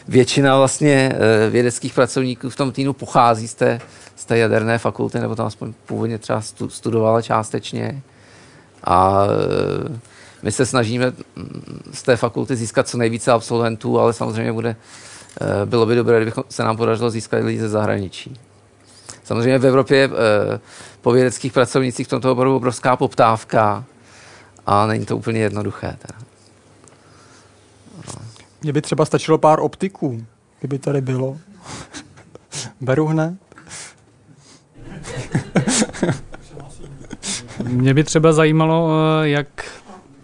[0.07, 1.13] Většina vlastně
[1.49, 3.79] vědeckých pracovníků v tom týmu pochází z té,
[4.15, 8.01] z té jaderné fakulty, nebo tam aspoň původně třeba studovala částečně.
[8.83, 9.23] A
[10.43, 11.13] my se snažíme
[11.91, 14.75] z té fakulty získat co nejvíce absolventů, ale samozřejmě bude,
[15.41, 18.39] eh, bylo by dobré, kdyby se nám podařilo získat lidi ze zahraničí.
[19.23, 20.59] Samozřejmě v Evropě je eh,
[21.01, 23.83] po vědeckých pracovnicích v tomto oboru obrovská poptávka
[24.65, 25.95] a není to úplně jednoduché.
[25.99, 26.19] Teda.
[28.61, 30.25] Mně by třeba stačilo pár optiků,
[30.59, 31.37] kdyby tady bylo.
[32.81, 33.33] Beru hned.
[37.63, 38.89] Mě by třeba zajímalo,
[39.23, 39.47] eh, jak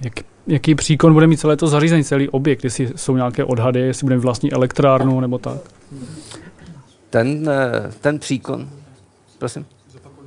[0.02, 0.14] jak,
[0.48, 4.18] jaký příkon bude mít celé to zařízení, celý objekt, jestli jsou nějaké odhady, jestli bude
[4.18, 5.58] vlastní elektrárnu nebo tak?
[7.10, 8.70] Ten, eh, ten příkon,
[9.40, 9.66] prosím,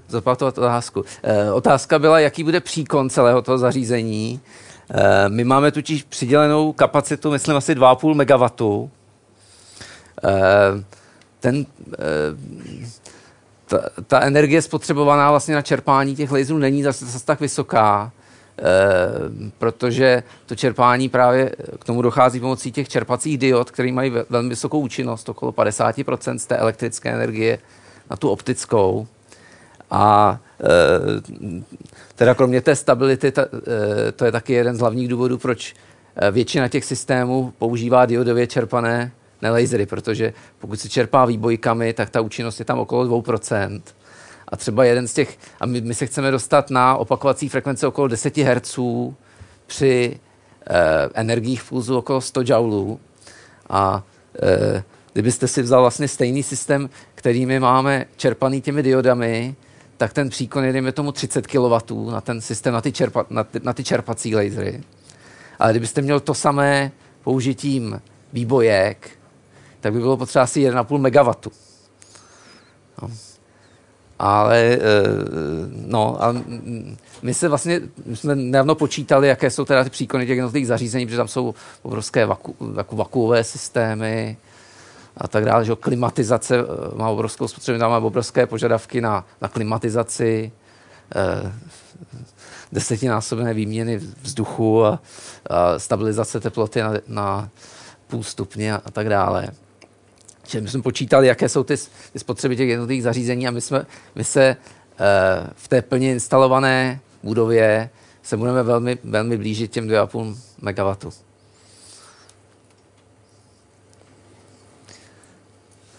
[0.08, 1.04] zopakovat otázku.
[1.22, 4.40] Eh, otázka byla, jaký bude příkon celého toho zařízení.
[4.90, 8.88] Eh, my máme totiž přidělenou kapacitu, myslím, asi 2,5 MW.
[11.40, 11.66] Ten,
[13.66, 18.12] ta, ta energie spotřebovaná vlastně na čerpání těch laserů není zase, zase tak vysoká.
[18.58, 24.48] Eh, protože to čerpání právě k tomu dochází pomocí těch čerpacích diod, které mají velmi
[24.48, 27.58] vysokou účinnost, okolo 50% z té elektrické energie
[28.10, 29.06] na tu optickou.
[29.90, 30.66] A eh,
[32.14, 35.74] teda kromě té stability, eh, to je taky jeden z hlavních důvodů, proč
[36.30, 39.12] většina těch systémů používá diodově čerpané
[39.50, 43.82] lasery, protože pokud se čerpá výbojkami, tak ta účinnost je tam okolo 2%.
[44.48, 48.08] A třeba jeden z těch, a my, my se chceme dostat na opakovací frekvence okolo
[48.08, 48.78] 10 Hz
[49.66, 50.20] při
[50.66, 50.74] eh,
[51.14, 53.00] energiích pulzu okolo 100 joulů.
[53.70, 54.02] A
[54.42, 54.82] eh,
[55.12, 59.54] kdybyste si vzal vlastně stejný systém, který my máme čerpaný těmi diodami,
[59.96, 63.44] tak ten příkon je, dejme tomu, 30 kW na ten systém, na ty, čerpa, na
[63.44, 64.82] ty, na ty čerpací lasery.
[65.58, 66.92] Ale kdybyste měl to samé
[67.24, 68.00] použitím
[68.32, 69.10] výbojek,
[69.80, 71.34] tak by bylo potřeba asi 1,5 MW.
[73.02, 73.10] No
[74.22, 74.78] ale eh,
[75.86, 76.34] no, a
[77.22, 81.06] my se vlastně, my jsme nedávno počítali, jaké jsou teda ty příkony těch jednotlivých zařízení,
[81.06, 84.36] protože tam jsou obrovské vaku, vaku, vakuové systémy
[85.16, 86.64] a tak dále, že klimatizace eh,
[86.94, 90.52] má obrovskou spotřebu, tam má obrovské požadavky na, na klimatizaci,
[91.16, 91.52] eh,
[92.72, 95.02] desetinásobné výměny vzduchu a,
[95.50, 97.48] a stabilizace teploty na, na
[98.06, 99.48] půl stupně a, tak dále.
[100.48, 101.76] Že my jsme počítali, jaké jsou ty,
[102.12, 104.56] ty spotřeby těch jednotlivých zařízení a my, jsme, my se e,
[105.54, 107.90] v té plně instalované budově
[108.22, 111.12] se budeme velmi, velmi blížit těm 2,5 MW.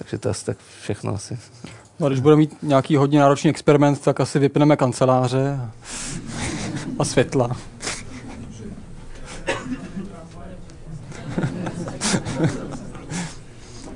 [0.04, 1.40] Takže to asi tak všechno asi.
[2.00, 5.72] No, když budeme mít nějaký hodně náročný experiment, tak asi vypneme kanceláře a,
[7.00, 7.58] a světla.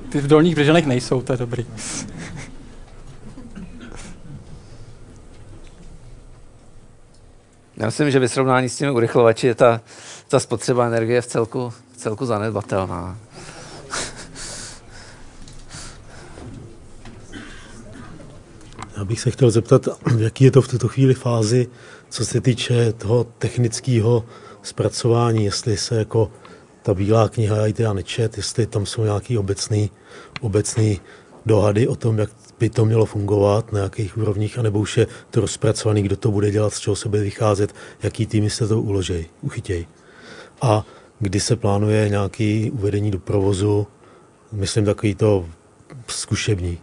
[0.08, 1.66] Ty v dolních Břežanech nejsou, to je dobrý.
[7.76, 9.80] Já myslím, že ve srovnání s těmi urychlovači je ta,
[10.28, 13.18] ta spotřeba energie v celku, v celku zanedbatelná.
[18.98, 19.88] Já bych se chtěl zeptat,
[20.18, 21.68] jaký je to v tuto chvíli fázi,
[22.08, 24.24] co se týče toho technického
[24.62, 26.30] zpracování, jestli se jako
[26.82, 29.90] ta bílá kniha, já ji nečet, jestli tam jsou nějaký obecný,
[30.40, 31.00] obecný
[31.46, 35.40] dohady o tom, jak by to mělo fungovat, na jakých úrovních, anebo už je to
[35.40, 39.26] rozpracovaný, kdo to bude dělat, z čeho se bude vycházet, jaký týmy se to uložej,
[39.40, 39.86] uchytěj.
[40.62, 40.84] A
[41.20, 43.86] kdy se plánuje nějaký uvedení do provozu,
[44.52, 45.46] myslím takový to
[46.06, 46.78] zkušební.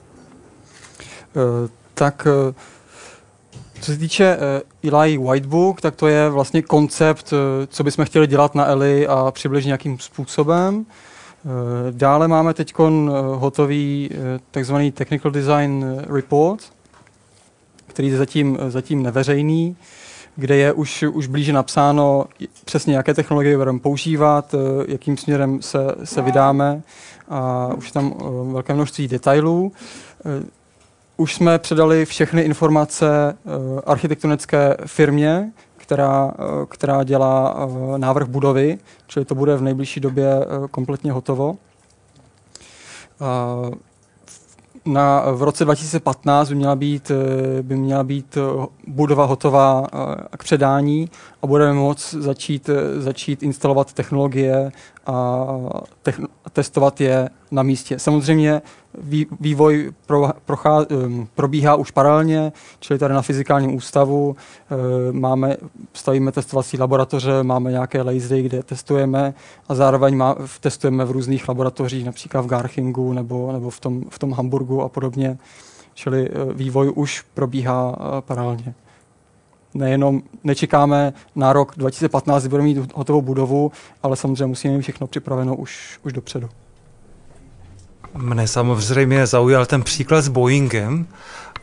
[1.36, 2.55] Uh, tak uh
[3.81, 4.38] co se týče
[4.84, 9.07] uh, Eli Whitebook, tak to je vlastně koncept, uh, co bychom chtěli dělat na Eli
[9.07, 10.85] a přibližně nějakým způsobem.
[11.91, 12.73] Dále máme teď
[13.35, 14.09] hotový
[14.51, 16.59] takzvaný Technical Design Report,
[17.88, 19.76] který je zatím, zatím neveřejný,
[20.35, 22.26] kde je už, už blíže napsáno
[22.65, 24.55] přesně, jaké technologie budeme používat,
[24.88, 26.81] jakým směrem se, se vydáme
[27.30, 28.13] a už tam
[28.51, 29.72] velké množství detailů.
[31.18, 36.32] Už jsme předali všechny informace uh, architektonické firmě, která, uh,
[36.70, 38.78] která dělá uh, návrh budovy,
[39.08, 40.28] čili to bude v nejbližší době
[40.72, 41.58] kompletně hotovo.
[44.86, 47.12] Na, v roce 2015 by měla být,
[47.62, 48.38] by měla být
[48.88, 49.88] budova hotová
[50.38, 51.10] k předání
[51.42, 54.72] a budeme moct začít, začít instalovat technologie
[55.06, 55.46] a
[56.04, 58.00] techn- testovat je na místě.
[58.00, 58.62] Samozřejmě
[59.39, 60.85] vývoj pro, prochá,
[61.35, 65.57] probíhá už paralelně, čili tady na fyzikálním ústavu uh, máme,
[65.93, 69.34] stavíme testovací laboratoře, máme nějaké lasery, kde testujeme
[69.69, 74.19] a zároveň má, testujeme v různých laboratořích, například v Garchingu nebo, nebo v, tom, v
[74.19, 75.38] tom Hamburgu a podobně.
[75.93, 78.76] Čili uh, vývoj už probíhá uh, paralelně
[79.76, 83.72] nejenom nečekáme na rok 2015, kdy budeme mít hotovou budovu,
[84.03, 86.49] ale samozřejmě musíme mít všechno připraveno už, už dopředu.
[88.18, 91.08] Mne samozřejmě zaujal ten příklad s Boeingem,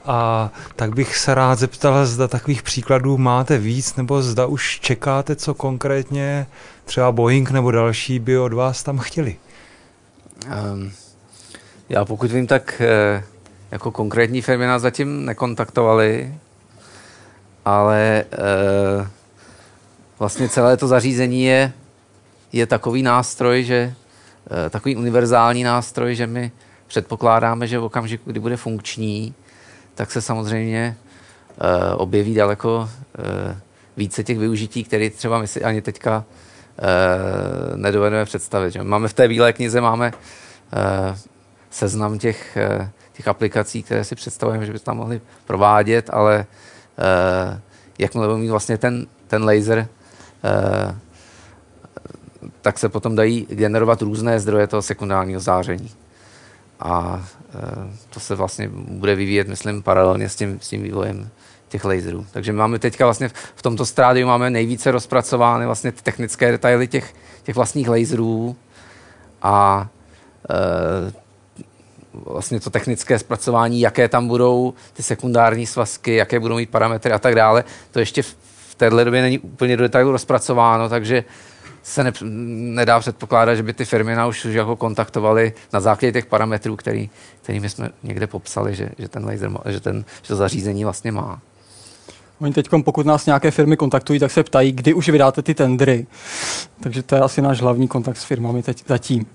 [0.05, 5.37] a tak bych se rád zeptal, zda takových příkladů máte víc, nebo zda už čekáte,
[5.37, 6.47] co konkrétně
[6.85, 9.37] třeba Boeing nebo další by od vás tam chtěli.
[10.75, 10.93] Um,
[11.89, 13.25] já pokud vím, tak eh,
[13.71, 16.35] jako konkrétní firmy nás zatím nekontaktovali,
[17.65, 19.09] ale eh,
[20.19, 21.73] vlastně celé to zařízení je,
[22.53, 23.95] je takový nástroj, že
[24.71, 26.53] takový univerzální nástroj, že my
[26.87, 29.35] předpokládáme, že v okamžiku, kdy bude funkční,
[29.95, 32.89] tak se samozřejmě eh, objeví daleko
[33.97, 36.25] více těch využití, které třeba my si ani teďka
[37.75, 38.77] nedovedeme představit.
[38.83, 40.13] Máme v té bílé knize máme
[41.71, 42.59] seznam těch,
[43.13, 46.47] těch aplikací, které si představujeme, že by tam mohli provádět, ale
[47.99, 49.87] jakmile budou mít vlastně ten, ten laser,
[52.61, 55.91] tak se potom dají generovat různé zdroje toho sekundárního záření.
[56.81, 57.25] A
[57.55, 57.63] uh,
[58.11, 61.29] to se vlastně bude vyvíjet, myslím, paralelně s tím, s tím vývojem
[61.69, 62.27] těch laserů.
[62.33, 67.15] Takže máme teďka vlastně v tomto strádiu máme nejvíce rozpracovány vlastně ty technické detaily těch,
[67.43, 68.57] těch vlastních laserů
[69.43, 69.89] a
[72.13, 77.19] vlastně to technické zpracování, jaké tam budou ty sekundární svazky, jaké budou mít parametry a
[77.19, 77.65] tak dále.
[77.91, 81.25] To ještě v této době není úplně do detailu rozpracováno, takže
[81.83, 82.13] se ne,
[82.75, 87.11] nedá předpokládat, že by ty firmy nás už jako kontaktovali na základě těch parametrů, který,
[87.43, 91.41] kterými jsme někde popsali, že, že ten laser, že, ten, že to zařízení vlastně má.
[92.41, 96.07] Oni teď, pokud nás nějaké firmy kontaktují, tak se ptají, kdy už vydáte ty tendry.
[96.81, 99.27] Takže to je asi náš hlavní kontakt s firmami teď zatím.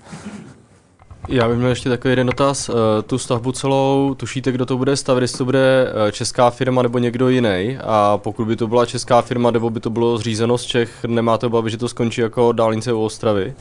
[1.30, 2.70] Já bych měl ještě takový jeden dotaz.
[2.70, 2.76] Uh,
[3.06, 6.98] tu stavbu celou, tušíte, kdo to bude stavět, jestli to bude uh, česká firma nebo
[6.98, 7.78] někdo jiný?
[7.84, 11.46] A pokud by to byla česká firma, nebo by to bylo zřízeno z Čech, nemáte
[11.46, 13.54] obavy, že to skončí jako dálnice u Ostravy?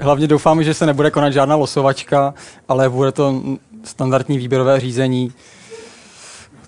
[0.00, 2.34] Hlavně doufám, že se nebude konat žádná losovačka,
[2.68, 3.42] ale bude to
[3.84, 5.32] standardní výběrové řízení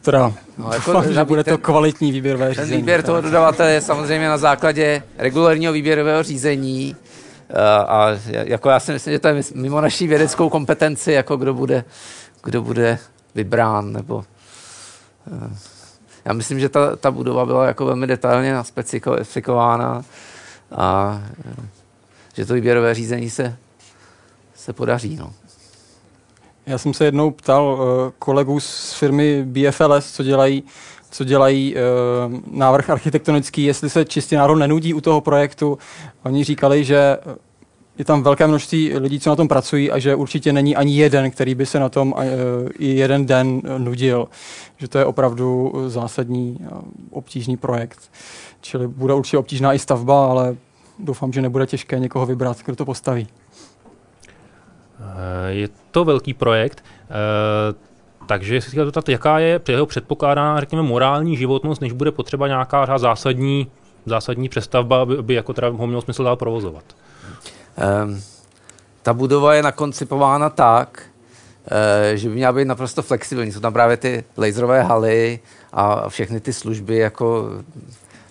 [0.04, 2.70] teda no, jako doufám, že bude ten, to kvalitní výběrové řízení.
[2.70, 6.96] Ten výběr toho dodavatele je samozřejmě na základě regulárního výběrového řízení
[7.50, 7.56] uh,
[7.88, 11.84] a jako já si myslím, že to je mimo naší vědeckou kompetenci, jako kdo bude,
[12.42, 12.98] kdo bude
[13.34, 14.24] vybrán, nebo uh,
[16.24, 20.02] já myslím, že ta, ta budova byla jako velmi detailně naspecifikována
[20.72, 21.20] a
[21.58, 21.64] uh,
[22.34, 23.56] že to výběrové řízení se,
[24.54, 25.16] se podaří.
[25.16, 25.32] No.
[26.66, 30.62] Já jsem se jednou ptal uh, kolegů z firmy BFLS, co dělají,
[31.10, 35.78] co dělají uh, návrh architektonický, jestli se čistě národ nenudí u toho projektu.
[36.22, 37.18] Oni říkali, že
[37.98, 41.30] je tam velké množství lidí, co na tom pracují a že určitě není ani jeden,
[41.30, 42.22] který by se na tom uh,
[42.78, 44.28] i jeden den nudil.
[44.76, 46.58] Že to je opravdu zásadní
[47.10, 48.10] obtížný projekt.
[48.60, 50.56] Čili bude určitě obtížná i stavba, ale
[50.98, 53.28] doufám, že nebude těžké někoho vybrat, kdo to postaví.
[55.14, 57.74] Eh, je to velký projekt, eh,
[58.26, 62.98] takže si chtěl zeptat, jaká je jeho předpokládaná, řekněme, morální životnost, než bude potřeba nějaká
[62.98, 63.66] zásadní,
[64.06, 66.84] zásadní přestavba, aby, aby jako teda ho mělo smysl dál provozovat?
[68.04, 68.22] Um,
[69.02, 73.52] ta budova je nakoncipována tak, uh, že by měla být naprosto flexibilní.
[73.52, 75.38] Jsou tam právě ty laserové haly
[75.72, 77.50] a všechny ty služby jako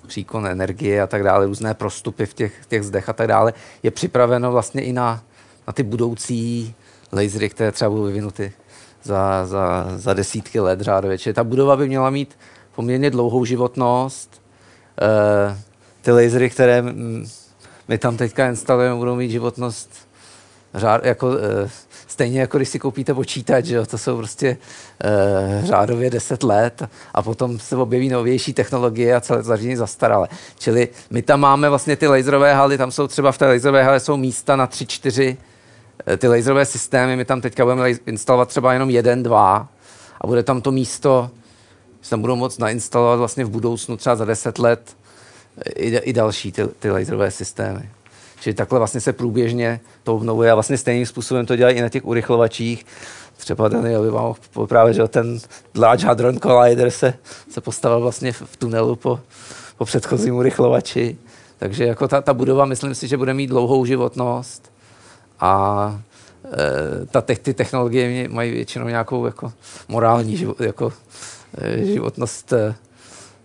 [0.08, 3.54] příkon energie a tak dále, různé prostupy v těch, těch zdech a tak dále.
[3.84, 5.22] Je připraveno vlastně i na
[5.68, 6.74] na ty budoucí
[7.14, 8.54] lasery, které třeba budou vyvinuty
[9.04, 11.18] za, za, za desítky let řádově.
[11.18, 12.38] Čili ta budova by měla mít
[12.76, 14.42] poměrně dlouhou životnost.
[15.02, 15.58] E,
[16.02, 16.84] ty lasery, které
[17.88, 19.90] my tam teďka instalujeme, budou mít životnost
[20.74, 21.70] řád, jako, e,
[22.08, 23.86] stejně jako když si koupíte počítač, že jo?
[23.86, 24.58] to jsou prostě
[25.04, 26.84] e, řádově 10 let
[27.14, 30.28] a potom se objeví novější technologie a celé zařízení zastaralé.
[30.60, 34.00] Čili my tam máme vlastně ty laserové haly, tam jsou třeba v té laserové hale
[34.00, 35.53] jsou místa na 3-4 Eh,
[36.18, 39.68] ty laserové systémy, my tam teďka budeme instalovat třeba jenom jeden, dva
[40.22, 41.30] a bude tam to místo,
[42.02, 44.98] že tam budou moct nainstalovat vlastně v budoucnu třeba za deset let
[45.58, 47.90] eh, i, i další ty, ty laserové systémy.
[48.42, 51.90] Čili takhle vlastně se průběžně to obnovuje a vlastně stejným způsobem to dělají i na
[51.90, 52.86] těch urychlovačích.
[53.38, 54.34] Třeba Daniel by vám
[54.66, 55.40] právě, že ten
[55.76, 57.14] Large Hadron Collider se,
[57.50, 59.20] se postavil vlastně v, v tunelu po,
[59.78, 61.18] po předchozím urychlovači.
[61.58, 64.73] Takže jako ta, ta budova, myslím si, že bude mít dlouhou životnost
[65.44, 66.02] a
[66.46, 69.54] e, ta, ty technologie mají většinou nějakou jako
[69.88, 70.94] morální život, jako,
[71.58, 72.54] e, životnost.
[72.54, 72.76] E,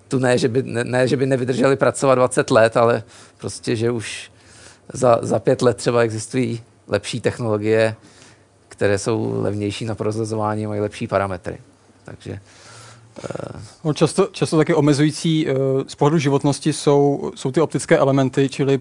[0.09, 3.03] tu ne že, by, ne, ne, že by nevydrželi pracovat 20 let, ale
[3.39, 4.31] prostě, že už
[4.93, 7.95] za, za pět let třeba existují lepší technologie,
[8.69, 11.59] které jsou levnější na prozrazování a mají lepší parametry.
[12.05, 12.41] Takže
[13.85, 15.47] No, často, často taky omezující
[15.87, 18.81] z pohledu životnosti jsou, jsou ty optické elementy, čili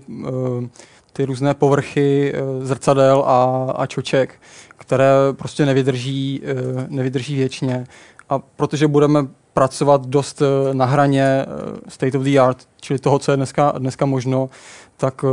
[1.18, 4.42] ty různé povrchy zrcadel a, a čoček,
[4.78, 6.42] které prostě nevydrží,
[6.88, 7.88] nevydrží věčně.
[8.30, 10.42] A protože budeme pracovat dost
[10.74, 11.46] na hraně
[11.88, 14.50] state of the art, čili toho, co je dneska, dneska možno,
[14.98, 15.26] tak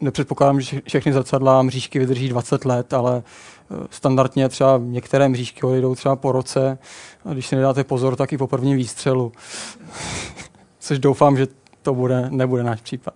[0.00, 3.22] nepředpokládám, že všechny zrcadla a mřížky vydrží 20 let, ale
[3.90, 6.78] standardně třeba některé mřížky odejdou třeba po roce
[7.24, 9.32] a když si nedáte pozor, tak i po prvním výstřelu.
[10.78, 11.46] Což doufám, že
[11.82, 13.14] to bude, nebude náš případ.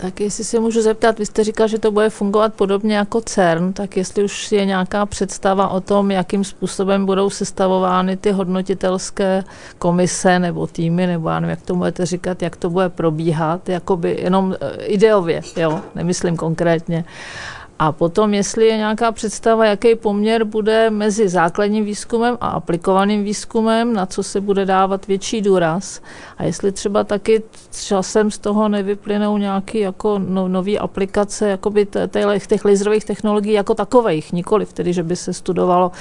[0.00, 3.72] Tak jestli se můžu zeptat, vy jste říkal, že to bude fungovat podobně jako CERN,
[3.72, 9.44] tak jestli už je nějaká představa o tom, jakým způsobem budou sestavovány ty hodnotitelské
[9.78, 14.18] komise nebo týmy, nebo já nevím, jak to budete říkat, jak to bude probíhat, jakoby
[14.22, 17.04] jenom eh, ideově, jo, nemyslím konkrétně.
[17.78, 23.92] A potom, jestli je nějaká představa, jaký poměr bude mezi základním výzkumem a aplikovaným výzkumem,
[23.92, 26.00] na co se bude dávat větší důraz.
[26.38, 27.42] A jestli třeba taky
[27.84, 31.86] časem z toho nevyplynou nějaké jako no, nové aplikace jakoby
[32.46, 35.92] těch laserových technologií jako takových, nikoli tedy, že by se studovalo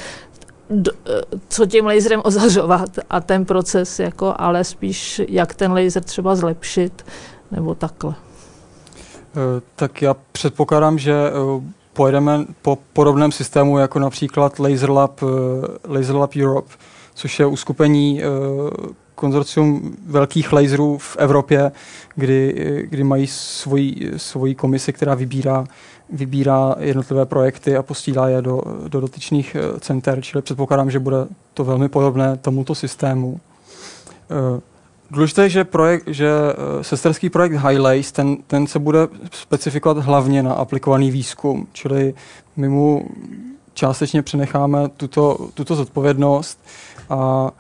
[1.49, 7.06] co tím laserem ozařovat a ten proces, jako, ale spíš jak ten laser třeba zlepšit,
[7.52, 8.16] nebo takhle.
[9.38, 11.31] Eh, tak já předpokládám, že eh,
[11.93, 15.27] pojedeme po podobném systému jako například Laser Lab, eh,
[15.93, 16.73] Laser Lab Europe,
[17.15, 18.22] což je uskupení
[19.15, 21.72] konzorcium velkých laserů v Evropě,
[22.15, 22.53] kdy,
[22.89, 25.65] kdy mají svoji, svoji komisi, která vybírá,
[26.09, 31.18] vybírá jednotlivé projekty a posílá je do, do dotyčných center, čili předpokládám, že bude
[31.53, 33.39] to velmi podobné tomuto systému.
[35.12, 40.44] Důležité je, že, projekt, že eh, sesterský projekt Highlace, ten, ten se bude specifikovat hlavně
[40.44, 42.14] na aplikovaný výzkum, čili
[42.56, 43.08] my mu
[43.74, 46.60] částečně přenecháme tuto, tuto zodpovědnost
[47.10, 47.52] a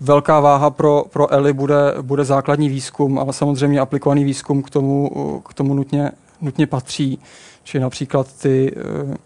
[0.00, 5.10] velká váha pro, pro ELI bude, bude základní výzkum, ale samozřejmě aplikovaný výzkum k tomu,
[5.48, 6.10] k tomu nutně,
[6.40, 7.18] nutně patří.
[7.64, 9.16] Čili například ty eh,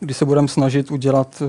[0.00, 1.42] kdy se budeme snažit udělat,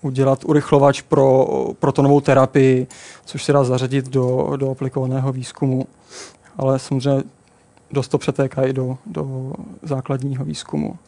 [0.00, 1.46] udělat urychlovač pro
[1.78, 2.86] protonovou terapii,
[3.24, 5.86] což se dá zařadit do, do aplikovaného výzkumu.
[6.58, 7.22] Ale samozřejmě
[7.90, 9.52] dost to přetéká i do, do
[9.82, 10.98] základního výzkumu.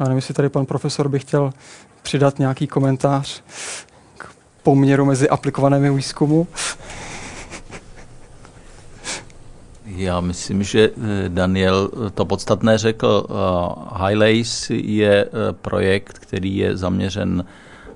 [0.00, 1.52] Já nevím, jestli tady pan profesor by chtěl
[2.02, 3.42] přidat nějaký komentář
[4.18, 4.30] k
[4.62, 6.46] poměru mezi aplikovanými výzkumu.
[9.96, 13.26] Já myslím, že eh, Daniel to podstatné řekl.
[13.30, 17.44] Eh, Highlace je eh, projekt, který je zaměřen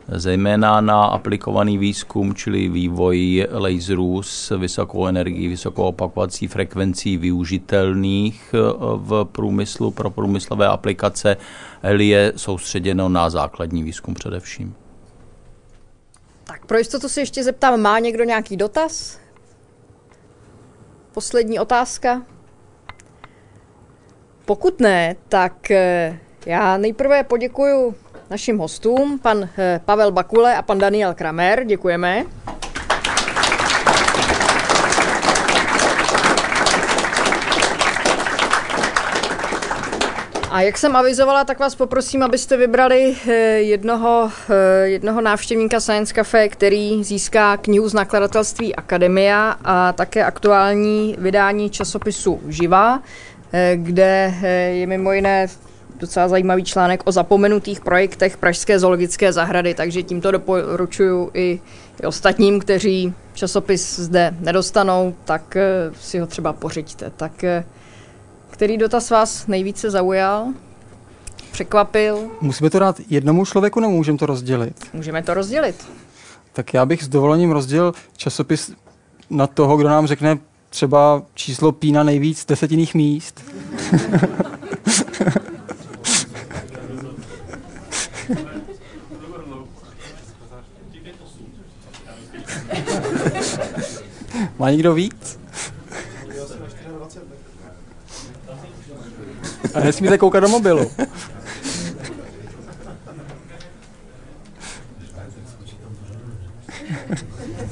[0.08, 8.54] zejména na aplikovaný výzkum, čili vývoj laserů s vysokou energií, vysokou opakovací frekvencí využitelných
[8.96, 11.36] v průmyslu pro průmyslové aplikace.
[11.82, 14.74] ELI je soustředěno na základní výzkum především.
[16.44, 19.21] Tak pro jistotu se ještě zeptám, má někdo nějaký dotaz?
[21.12, 22.22] Poslední otázka.
[24.44, 27.94] Pokud ne, tak eh, já nejprve poděkuji
[28.30, 31.64] našim hostům, pan eh, Pavel Bakule a pan Daniel Kramer.
[31.64, 32.24] Děkujeme.
[40.52, 46.14] A jak jsem avizovala, tak vás poprosím, abyste vybrali eh, jednoho, eh, jednoho návštěvníka Science
[46.14, 53.02] Cafe, který získá knihu z nakladatelství Akademia a také aktuální vydání časopisu Živa,
[53.52, 54.34] eh, kde
[54.72, 55.46] je mimo jiné
[56.00, 61.60] docela zajímavý článek o zapomenutých projektech Pražské zoologické zahrady, takže tímto doporučuji i,
[62.02, 65.56] i ostatním, kteří časopis zde nedostanou, tak
[66.00, 67.12] si ho třeba pořiďte.
[67.16, 67.32] Tak
[68.62, 70.46] který dotaz vás nejvíce zaujal?
[71.52, 72.30] Překvapil?
[72.40, 74.76] Musíme to dát jednomu člověku, nebo můžeme to rozdělit?
[74.92, 75.86] Můžeme to rozdělit.
[76.52, 78.72] Tak já bych s dovolením rozdělil časopis
[79.30, 80.38] na toho, kdo nám řekne
[80.70, 83.44] třeba číslo pí na nejvíc desetinných míst.
[94.58, 95.41] Má někdo víc?
[99.74, 100.90] A nesmíte koukat do mobilu.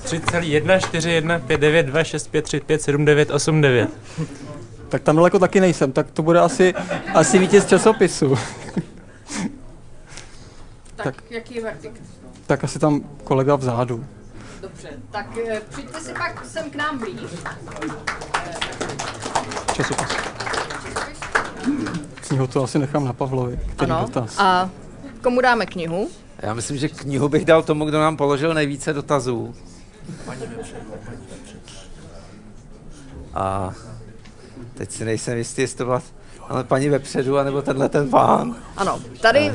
[0.02, 3.60] Tři celý jedna, čtyři, jedna, pět, devět, dva, šest, pět, tři, pět, sedm, devět, osm,
[3.60, 3.90] devět.
[4.88, 6.74] Tak tam daleko taky nejsem, tak to bude asi,
[7.14, 8.36] asi vítěz časopisu.
[10.96, 12.02] Tak, tak jaký je verdikt?
[12.46, 14.04] Tak asi tam kolega vzadu.
[14.60, 17.20] Dobře, tak eh, přijďte si pak sem k nám blíž.
[19.72, 20.29] Časopis.
[22.40, 23.58] Knihu to asi nechám na Pavlovi.
[23.76, 24.34] Který Ano, dotaz.
[24.38, 24.70] a
[25.22, 26.08] komu dáme knihu?
[26.38, 29.54] Já myslím, že knihu bych dal tomu, kdo nám položil nejvíce dotazů.
[33.34, 33.72] A
[34.74, 36.02] teď si nejsem jistý, jestli to byla
[36.48, 38.56] ale paní vepředu, anebo tenhle ten pán.
[38.76, 39.52] Ano, tady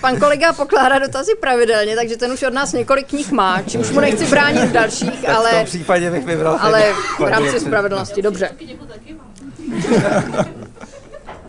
[0.00, 4.00] pan kolega pokládá dotazy pravidelně, takže ten už od nás několik knih má, čímž mu
[4.00, 8.22] nechci bránit v dalších, Tak v ale, tom případě bych vybral ale v rámci spravedlnosti,
[8.22, 8.50] dobře.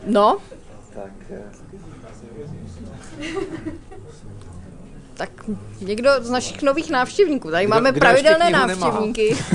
[0.07, 0.37] No,
[5.13, 5.29] tak
[5.81, 7.51] někdo z našich nových návštěvníků.
[7.51, 9.37] Tady Kdo- máme kdo pravidelné návštěvníky.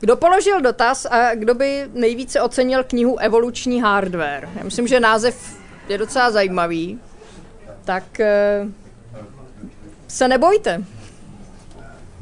[0.00, 4.48] Kdo položil dotaz a kdo by nejvíce ocenil knihu Evoluční hardware?
[4.56, 5.56] Já myslím, že název
[5.88, 6.98] je docela zajímavý.
[7.84, 8.66] Tak eh,
[10.08, 10.84] se nebojte.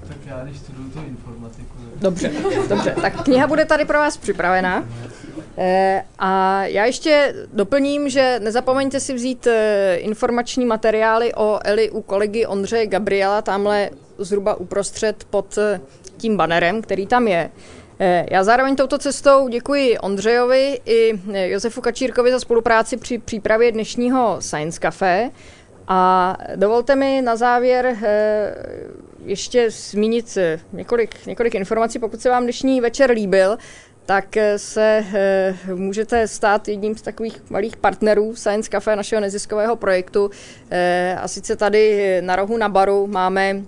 [0.08, 1.00] Tak já když studuju tu.
[2.00, 2.30] Dobře,
[2.68, 2.94] dobře.
[3.00, 4.84] Tak kniha bude tady pro vás připravená.
[5.58, 12.02] Eh, A já ještě doplním, že nezapomeňte si vzít eh, informační materiály o Eli u
[12.02, 15.80] kolegy Ondřeje Gabriela, tamhle zhruba uprostřed pod eh,
[16.16, 17.50] tím banerem, který tam je.
[18.30, 24.80] Já zároveň touto cestou děkuji Ondřejovi i Josefu Kačírkovi za spolupráci při přípravě dnešního Science
[24.80, 25.30] Café.
[25.88, 27.96] A dovolte mi na závěr
[29.26, 31.98] ještě zmínit eh, několik, několik informací.
[31.98, 33.58] Pokud se vám dnešní večer líbil,
[34.06, 39.76] tak eh, se eh, můžete stát jedním z takových malých partnerů Science Cafe, našeho neziskového
[39.76, 40.30] projektu.
[40.70, 43.62] Eh, A sice tady na rohu na baru máme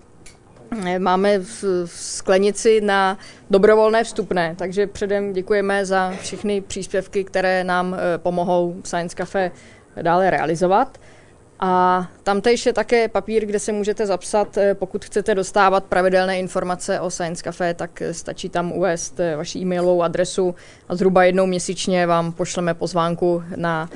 [0.99, 3.19] Máme v v sklenici na
[3.51, 9.51] dobrovolné vstupné, takže předem děkujeme za všechny příspěvky, které nám pomohou Science Cafe
[10.03, 10.99] dále realizovat.
[11.61, 17.01] A tamtejž je také papír, kde se můžete zapsat, eh, pokud chcete dostávat pravidelné informace
[17.01, 20.55] o Science Café, tak eh, stačí tam uvést eh, vaši e-mailovou adresu
[20.89, 23.91] a zhruba jednou měsíčně vám pošleme pozvánku na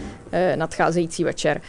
[0.57, 1.61] nadcházející večer.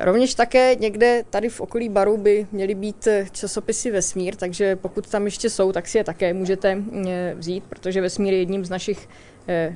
[0.00, 5.24] Rovněž také někde tady v okolí baru by měly být časopisy Vesmír, takže pokud tam
[5.24, 9.08] ještě jsou, tak si je také můžete eh, vzít, protože Vesmír je jedním z našich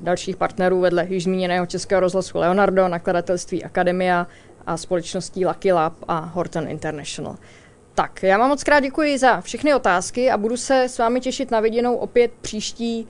[0.03, 4.27] dalších partnerů vedle již zmíněného Českého rozhlasu Leonardo, nakladatelství Akademia
[4.67, 7.37] a společností Lucky Lab a Horton International.
[7.95, 11.51] Tak, já vám moc krát děkuji za všechny otázky a budu se s vámi těšit
[11.51, 13.09] na viděnou opět příští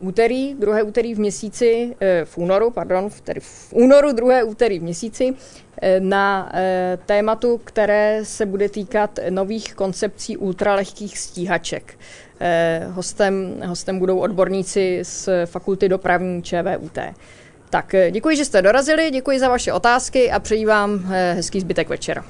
[0.00, 4.78] úterý, druhé úterý v měsíci, eh, v únoru, pardon, v- tedy v únoru, druhé úterý
[4.78, 5.34] v měsíci,
[5.82, 11.98] eh, na eh, tématu, které se bude týkat nových koncepcí ultralehkých stíhaček.
[12.90, 16.98] Hostem, hostem budou odborníci z fakulty dopravní ČVUT.
[17.70, 21.60] Tak eh, děkuji, že jste dorazili, děkuji za vaše otázky a přeji vám eh, hezký
[21.60, 22.24] zbytek večera.